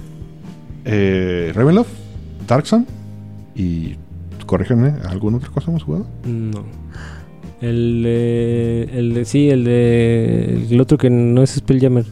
eh, 0.85 1.51
Ravenloft, 1.55 1.89
Darkson 2.47 2.85
y, 3.55 3.95
corrígeme, 4.45 4.93
¿alguna 5.07 5.37
otra 5.37 5.49
cosa 5.49 5.71
hemos 5.71 5.83
jugado? 5.83 6.05
No. 6.25 6.63
El 7.63 8.03
de, 8.03 8.89
el 8.91 9.13
de, 9.13 9.23
sí, 9.23 9.49
el 9.49 9.63
de, 9.63 10.67
el 10.69 10.81
otro 10.81 10.97
que 10.97 11.09
no 11.09 11.41
es 11.41 11.51
Spelljammer. 11.51 12.05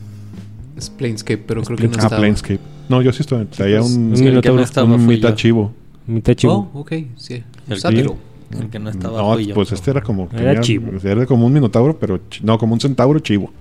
Es 0.78 0.89
Planescape, 0.89 1.43
pero 1.45 1.62
creo 1.64 1.78
que 1.78 1.88
no 1.89 1.93
ah, 1.95 2.04
estaba. 2.04 2.18
Planescape. 2.22 2.60
No, 2.88 3.02
yo 3.02 3.12
sí 3.12 3.22
estoy. 3.22 3.43
Traía 3.45 3.80
pues, 3.80 3.91
un, 3.93 4.04
un 4.06 4.12
El 4.14 4.18
que 4.18 4.24
minotauro. 4.30 4.56
no 4.58 4.64
estaba 4.64 4.95
un 4.95 5.06
mitad 5.06 5.30
yo. 5.32 5.36
chivo. 5.36 5.74
Mitad 6.08 6.34
chivo. 6.36 6.70
Oh, 6.74 6.80
ok, 6.80 6.93
sí. 7.18 7.43
El 7.68 7.80
Sátiro. 7.80 8.16
El 8.58 8.70
que 8.70 8.80
no 8.80 8.89
estaba 8.89 9.18
No, 9.22 9.39
yo. 9.41 9.54
pues 9.54 9.74
este 9.74 9.91
era 9.91 10.02
como. 10.02 10.30
Era 10.34 10.62
chivo. 10.62 10.89
Era 11.04 11.26
como 11.26 11.45
un 11.45 11.52
minotauro, 11.52 11.99
pero. 11.99 12.22
No, 12.43 12.58
como 12.58 12.74
un 12.74 12.80
centauro 12.80 13.20
chivo. 13.20 13.52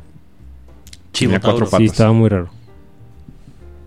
Chivo 1.13 1.31
tenía 1.33 1.41
cuatro 1.41 1.67
patas. 1.67 1.79
Sí, 1.79 1.85
estaba 1.87 2.13
muy 2.13 2.29
raro. 2.29 2.51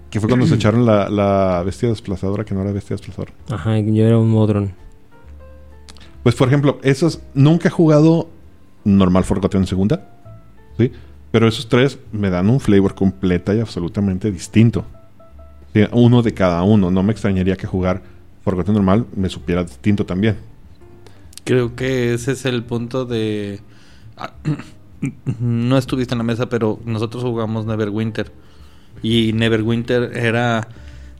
Que 0.10 0.20
fue 0.20 0.28
cuando 0.28 0.46
se 0.46 0.56
echaron 0.56 0.86
la, 0.86 1.10
la 1.10 1.64
bestia 1.66 1.88
desplazadora, 1.88 2.44
que 2.44 2.54
no 2.54 2.62
era 2.64 2.74
bestia 2.74 2.96
desplazadora. 2.98 3.32
Ajá, 3.50 3.80
yo 3.80 4.06
era 4.06 4.18
un 4.18 4.30
modrón. 4.30 4.74
Pues, 6.24 6.36
por 6.36 6.48
ejemplo, 6.48 6.80
esos. 6.84 7.20
Nunca 7.34 7.68
he 7.68 7.72
jugado 7.72 8.30
normal 8.84 9.24
Forgotten 9.24 9.62
en 9.62 9.68
segunda. 9.68 10.10
¿Sí? 10.78 10.92
Pero 11.32 11.48
esos 11.48 11.68
tres 11.68 12.00
me 12.12 12.30
dan 12.30 12.50
un 12.50 12.60
flavor 12.60 12.96
completa 12.96 13.54
y 13.54 13.60
absolutamente 13.60 14.32
distinto. 14.32 14.86
Uno 15.92 16.22
de 16.22 16.34
cada 16.34 16.64
uno. 16.64 16.92
No 16.92 17.04
me 17.04 17.12
extrañaría 17.12 17.56
que 17.56 17.68
jugar 17.68 18.02
Forgotten 18.44 18.74
normal 18.74 19.06
me 19.16 19.30
supiera 19.30 19.64
distinto 19.64 20.06
también. 20.06 20.38
Creo 21.44 21.76
que 21.76 22.14
ese 22.14 22.34
es 22.34 22.46
el 22.46 22.64
punto 22.64 23.06
de... 23.06 23.60
Ah, 24.16 24.34
no 25.40 25.78
estuviste 25.78 26.14
en 26.14 26.20
la 26.20 26.24
mesa, 26.24 26.50
pero 26.50 26.80
nosotros 26.86 27.24
jugamos 27.24 27.66
Neverwinter. 27.66 28.32
Y 29.02 29.34
Neverwinter 29.34 30.16
era 30.16 30.68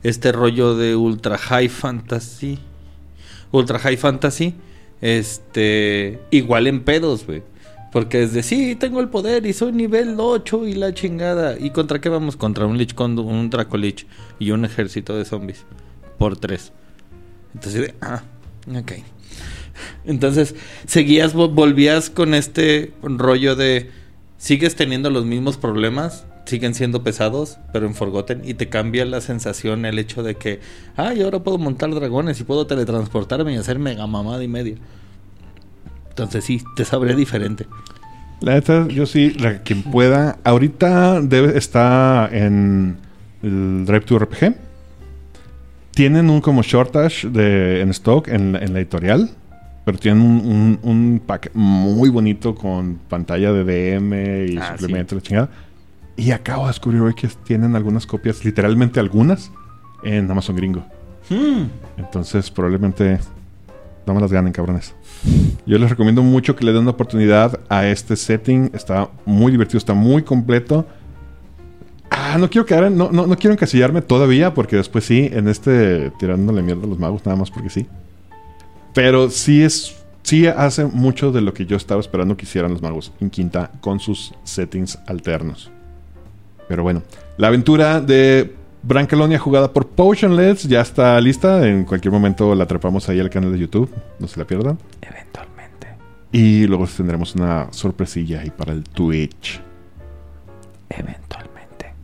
este 0.02 0.32
rollo 0.32 0.76
de 0.76 0.96
ultra 0.96 1.36
high 1.38 1.68
fantasy. 1.68 2.58
Ultra 3.50 3.78
high 3.78 3.96
fantasy. 3.96 4.54
Este... 5.00 6.20
Igual 6.30 6.66
en 6.66 6.82
pedos, 6.84 7.26
güey. 7.26 7.42
Porque 7.92 8.24
es 8.24 8.32
de, 8.32 8.42
sí, 8.42 8.74
tengo 8.74 9.00
el 9.00 9.08
poder 9.08 9.46
y 9.46 9.52
soy 9.52 9.70
nivel 9.70 10.16
8 10.18 10.66
y 10.66 10.74
la 10.74 10.92
chingada. 10.94 11.56
¿Y 11.58 11.70
contra 11.70 12.00
qué 12.00 12.08
vamos? 12.08 12.36
Contra 12.36 12.66
un 12.66 12.76
Lich 12.76 12.94
un 12.98 13.50
Dracolich 13.50 14.06
y 14.40 14.50
un 14.50 14.64
ejército 14.64 15.16
de 15.16 15.24
zombies. 15.24 15.64
Por 16.18 16.36
tres. 16.36 16.72
Entonces, 17.54 17.94
ah, 18.00 18.22
ok. 18.68 18.92
Entonces, 20.04 20.54
seguías, 20.86 21.34
vo- 21.34 21.52
volvías 21.52 22.10
con 22.10 22.34
este 22.34 22.92
rollo 23.02 23.54
de, 23.54 23.90
sigues 24.38 24.74
teniendo 24.74 25.10
los 25.10 25.24
mismos 25.24 25.56
problemas, 25.56 26.26
siguen 26.46 26.74
siendo 26.74 27.02
pesados, 27.02 27.58
pero 27.72 27.86
en 27.86 27.94
Forgotten, 27.94 28.42
y 28.44 28.54
te 28.54 28.68
cambia 28.68 29.04
la 29.04 29.20
sensación, 29.20 29.84
el 29.86 29.98
hecho 29.98 30.22
de 30.22 30.34
que, 30.36 30.60
ay, 30.96 31.22
ahora 31.22 31.38
puedo 31.40 31.58
montar 31.58 31.94
dragones 31.94 32.38
y 32.40 32.44
puedo 32.44 32.66
teletransportarme 32.66 33.54
y 33.54 33.56
hacer 33.56 33.78
mega 33.78 34.06
mamada 34.06 34.42
y 34.44 34.48
media. 34.48 34.76
Entonces 36.10 36.44
sí, 36.44 36.62
te 36.76 36.84
sabré 36.84 37.14
diferente. 37.16 37.66
La 38.40 38.54
neta, 38.54 38.86
yo 38.88 39.06
sí, 39.06 39.30
la, 39.30 39.62
quien 39.62 39.82
pueda. 39.82 40.38
Ahorita 40.44 41.20
debe 41.22 41.56
está 41.56 42.28
en 42.30 42.96
el 43.42 43.84
Drive 43.86 44.02
to 44.02 44.18
RPG. 44.18 44.54
Tienen 45.92 46.28
un 46.28 46.40
como 46.40 46.62
shortage 46.62 47.28
de, 47.30 47.80
en 47.80 47.90
stock 47.90 48.28
en, 48.28 48.52
la- 48.52 48.58
en 48.60 48.72
la 48.72 48.80
editorial. 48.80 49.30
Pero 49.84 49.98
tienen 49.98 50.22
un, 50.22 50.38
un- 50.46 50.78
un 50.82 51.22
pack 51.24 51.50
muy 51.54 52.08
bonito 52.08 52.54
con 52.54 52.98
pantalla 53.08 53.52
de 53.52 53.64
DM 53.64 54.12
y 54.52 54.56
Ah, 54.56 54.76
suplemento, 54.78 55.14
la 55.14 55.20
chingada. 55.20 55.48
Y 56.16 56.30
acabo 56.30 56.62
de 56.62 56.68
descubrir 56.68 57.00
hoy 57.00 57.14
que 57.14 57.28
tienen 57.44 57.74
algunas 57.76 58.06
copias, 58.06 58.44
literalmente 58.44 59.00
algunas, 59.00 59.50
en 60.02 60.30
Amazon 60.30 60.56
Gringo. 60.56 60.84
Entonces, 61.96 62.50
probablemente 62.50 63.18
no 64.06 64.14
me 64.14 64.20
las 64.20 64.30
ganen, 64.32 64.52
cabrones. 64.52 64.94
Yo 65.66 65.78
les 65.78 65.90
recomiendo 65.90 66.22
mucho 66.22 66.54
que 66.54 66.64
le 66.64 66.72
den 66.72 66.82
una 66.82 66.90
oportunidad 66.92 67.58
a 67.68 67.86
este 67.86 68.14
setting. 68.16 68.70
Está 68.74 69.08
muy 69.24 69.50
divertido, 69.50 69.78
está 69.78 69.94
muy 69.94 70.22
completo. 70.22 70.86
Ah, 72.10 72.36
no 72.38 72.48
quiero 72.50 72.66
quedar 72.66 72.84
en- 72.84 72.96
no, 72.96 73.10
no, 73.10 73.26
no 73.26 73.36
quiero 73.36 73.54
encasillarme 73.54 74.02
todavía, 74.02 74.54
porque 74.54 74.76
después 74.76 75.04
sí, 75.04 75.30
en 75.32 75.48
este 75.48 76.10
tirándole 76.18 76.62
mierda 76.62 76.84
a 76.84 76.86
los 76.86 76.98
magos, 76.98 77.24
nada 77.24 77.36
más 77.36 77.50
porque 77.50 77.70
sí. 77.70 77.86
Pero 78.92 79.30
sí 79.30 79.62
es. 79.62 79.96
Sí 80.22 80.46
hace 80.46 80.86
mucho 80.86 81.32
de 81.32 81.42
lo 81.42 81.52
que 81.52 81.66
yo 81.66 81.76
estaba 81.76 82.00
esperando 82.00 82.34
que 82.36 82.44
hicieran 82.46 82.70
los 82.72 82.80
magos 82.80 83.12
en 83.20 83.28
quinta 83.28 83.70
con 83.82 84.00
sus 84.00 84.32
settings 84.44 84.98
alternos. 85.06 85.70
Pero 86.68 86.82
bueno, 86.82 87.02
la 87.36 87.48
aventura 87.48 88.00
de 88.00 88.54
Brancalonia 88.82 89.38
jugada 89.38 89.72
por 89.72 89.88
Potionless 89.88 90.64
ya 90.64 90.82
está 90.82 91.20
lista. 91.20 91.66
En 91.66 91.84
cualquier 91.84 92.12
momento 92.12 92.54
la 92.54 92.64
atrapamos 92.64 93.08
ahí 93.08 93.18
al 93.18 93.30
canal 93.30 93.52
de 93.52 93.58
YouTube. 93.58 93.90
No 94.18 94.28
se 94.28 94.38
la 94.38 94.46
pierdan. 94.46 94.78
Eventualmente. 95.00 95.88
Y 96.32 96.66
luego 96.66 96.86
tendremos 96.86 97.34
una 97.34 97.68
sorpresilla 97.72 98.40
ahí 98.40 98.50
para 98.50 98.72
el 98.72 98.84
Twitch. 98.84 99.60
Eventualmente. 100.90 101.94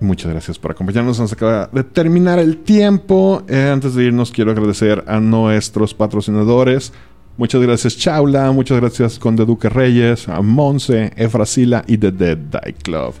Muchas 0.00 0.32
gracias 0.32 0.58
por 0.58 0.72
acompañarnos. 0.72 1.20
Nos 1.20 1.32
acaba 1.32 1.68
de 1.72 1.84
terminar 1.84 2.40
el 2.40 2.58
tiempo. 2.58 3.44
Eh, 3.48 3.70
antes 3.72 3.94
de 3.94 4.04
irnos, 4.04 4.32
quiero 4.32 4.50
agradecer 4.50 5.04
a 5.06 5.20
nuestros 5.20 5.94
patrocinadores. 5.94 6.92
Muchas 7.36 7.62
gracias, 7.62 7.96
Chaula. 7.96 8.52
Muchas 8.52 8.78
gracias, 8.78 9.18
Conde 9.18 9.44
Duque 9.44 9.68
Reyes, 9.68 10.28
a 10.28 10.42
Monse, 10.42 11.12
Efrasila 11.16 11.82
y 11.86 11.96
The 11.96 12.12
Dead 12.12 12.36
Die 12.36 12.74
Club. 12.74 13.14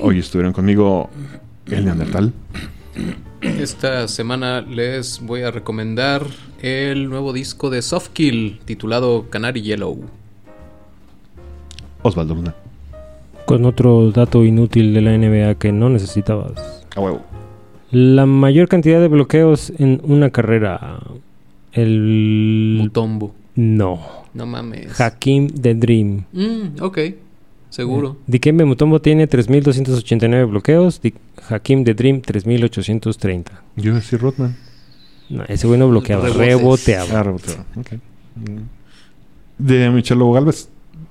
Hoy 0.00 0.18
estuvieron 0.18 0.52
conmigo 0.52 1.10
el 1.66 1.84
Neandertal. 1.84 2.32
Esta 3.40 4.08
semana 4.08 4.60
les 4.60 5.20
voy 5.20 5.42
a 5.42 5.50
recomendar 5.50 6.22
el 6.62 7.08
nuevo 7.08 7.32
disco 7.32 7.68
de 7.68 7.82
Softkill 7.82 8.60
titulado 8.64 9.26
Canary 9.28 9.62
Yellow. 9.62 9.98
Osvaldo 12.02 12.34
Luna. 12.34 12.54
Con 13.44 13.64
otro 13.64 14.10
dato 14.10 14.44
inútil 14.44 14.94
de 14.94 15.00
la 15.00 15.16
NBA 15.16 15.56
que 15.56 15.72
no 15.72 15.88
necesitabas. 15.88 16.84
A 16.94 17.00
huevo. 17.00 17.22
La 17.90 18.26
mayor 18.26 18.68
cantidad 18.68 19.00
de 19.00 19.08
bloqueos 19.08 19.72
en 19.78 20.00
una 20.04 20.30
carrera. 20.30 21.00
El... 21.76 22.76
Mutombo. 22.78 23.34
No. 23.54 24.00
No 24.34 24.46
mames. 24.46 24.98
Hakim 25.00 25.48
The 25.48 25.74
Dream. 25.74 26.24
Mm, 26.32 26.80
ok. 26.82 26.98
Seguro. 27.70 28.16
Dikembe 28.26 28.64
Mutombo 28.64 29.00
tiene 29.00 29.28
3.289 29.28 30.48
bloqueos. 30.50 31.00
Di- 31.02 31.14
Hakim 31.48 31.84
The 31.84 31.94
Dream 31.94 32.22
3.830. 32.22 33.44
Yo 33.76 33.84
iba 33.90 33.96
a 33.96 34.00
decir 34.00 34.20
Rodman. 34.20 34.56
No, 35.28 35.42
ese 35.48 35.66
güey 35.66 35.78
no 35.78 35.88
bloqueaba, 35.88 36.28
Rebotes. 36.28 36.86
reboteaba. 37.10 37.20
Ah. 37.20 37.96
Mm. 38.36 38.68
De 39.58 39.90
Michelo 39.90 40.30
Galvez. 40.32 40.68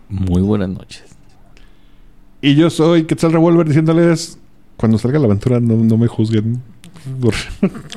Muy 0.09 0.41
buenas 0.41 0.69
noches. 0.69 1.03
Y 2.41 2.55
yo 2.55 2.69
soy 2.69 3.03
Quetzal 3.05 3.33
Revolver 3.33 3.67
diciéndoles: 3.67 4.37
cuando 4.77 4.97
salga 4.97 5.19
la 5.19 5.25
aventura, 5.25 5.59
no, 5.59 5.75
no 5.75 5.97
me 5.97 6.07
juzguen 6.07 6.61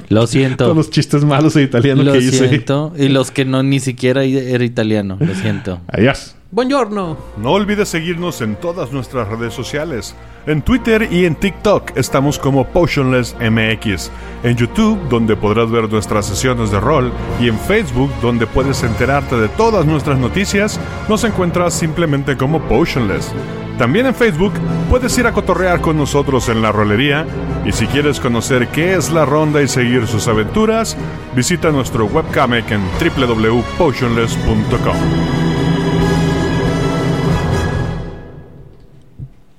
Lo 0.08 0.26
siento. 0.26 0.64
todos 0.64 0.76
los 0.76 0.90
chistes 0.90 1.24
malos 1.24 1.54
de 1.54 1.62
italiano 1.62 2.02
Lo 2.02 2.12
que 2.12 2.18
hice. 2.18 2.48
siento. 2.48 2.92
Y 2.96 3.08
los 3.08 3.30
que 3.30 3.44
no 3.44 3.62
ni 3.62 3.80
siquiera 3.80 4.24
era 4.24 4.64
italiano. 4.64 5.16
Lo 5.20 5.34
siento. 5.34 5.80
Adiós. 5.88 6.34
Buongiorno. 6.50 7.18
No 7.36 7.50
olvides 7.52 7.90
seguirnos 7.90 8.40
en 8.40 8.56
todas 8.56 8.90
nuestras 8.90 9.28
redes 9.28 9.52
sociales. 9.52 10.14
En 10.46 10.62
Twitter 10.62 11.06
y 11.12 11.26
en 11.26 11.34
TikTok 11.34 11.94
estamos 11.94 12.38
como 12.38 12.66
Potionless 12.66 13.36
MX. 13.38 14.10
En 14.44 14.56
YouTube, 14.56 14.98
donde 15.10 15.36
podrás 15.36 15.70
ver 15.70 15.90
nuestras 15.92 16.24
sesiones 16.26 16.70
de 16.70 16.80
rol. 16.80 17.12
Y 17.38 17.48
en 17.48 17.58
Facebook, 17.58 18.10
donde 18.22 18.46
puedes 18.46 18.82
enterarte 18.82 19.36
de 19.36 19.48
todas 19.48 19.84
nuestras 19.84 20.18
noticias, 20.18 20.80
nos 21.06 21.22
encuentras 21.24 21.74
simplemente 21.74 22.36
como 22.38 22.62
Potionless. 22.62 23.30
También 23.78 24.06
en 24.06 24.14
Facebook 24.14 24.52
puedes 24.90 25.16
ir 25.18 25.26
a 25.28 25.32
cotorrear 25.32 25.80
con 25.80 25.96
nosotros 25.96 26.48
en 26.48 26.60
la 26.60 26.72
rolería. 26.72 27.24
Y 27.64 27.70
si 27.70 27.86
quieres 27.86 28.18
conocer 28.18 28.68
qué 28.68 28.94
es 28.94 29.12
la 29.12 29.24
ronda 29.24 29.62
y 29.62 29.68
seguir 29.68 30.08
sus 30.08 30.26
aventuras, 30.26 30.96
visita 31.36 31.70
nuestro 31.70 32.06
webcomic 32.06 32.70
en 32.72 32.82
www.potionless.com. 32.98 34.96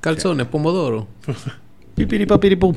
Calzone, 0.01 0.45
pomodoro. 0.45 1.07
Pipiripapiripum. 1.95 2.73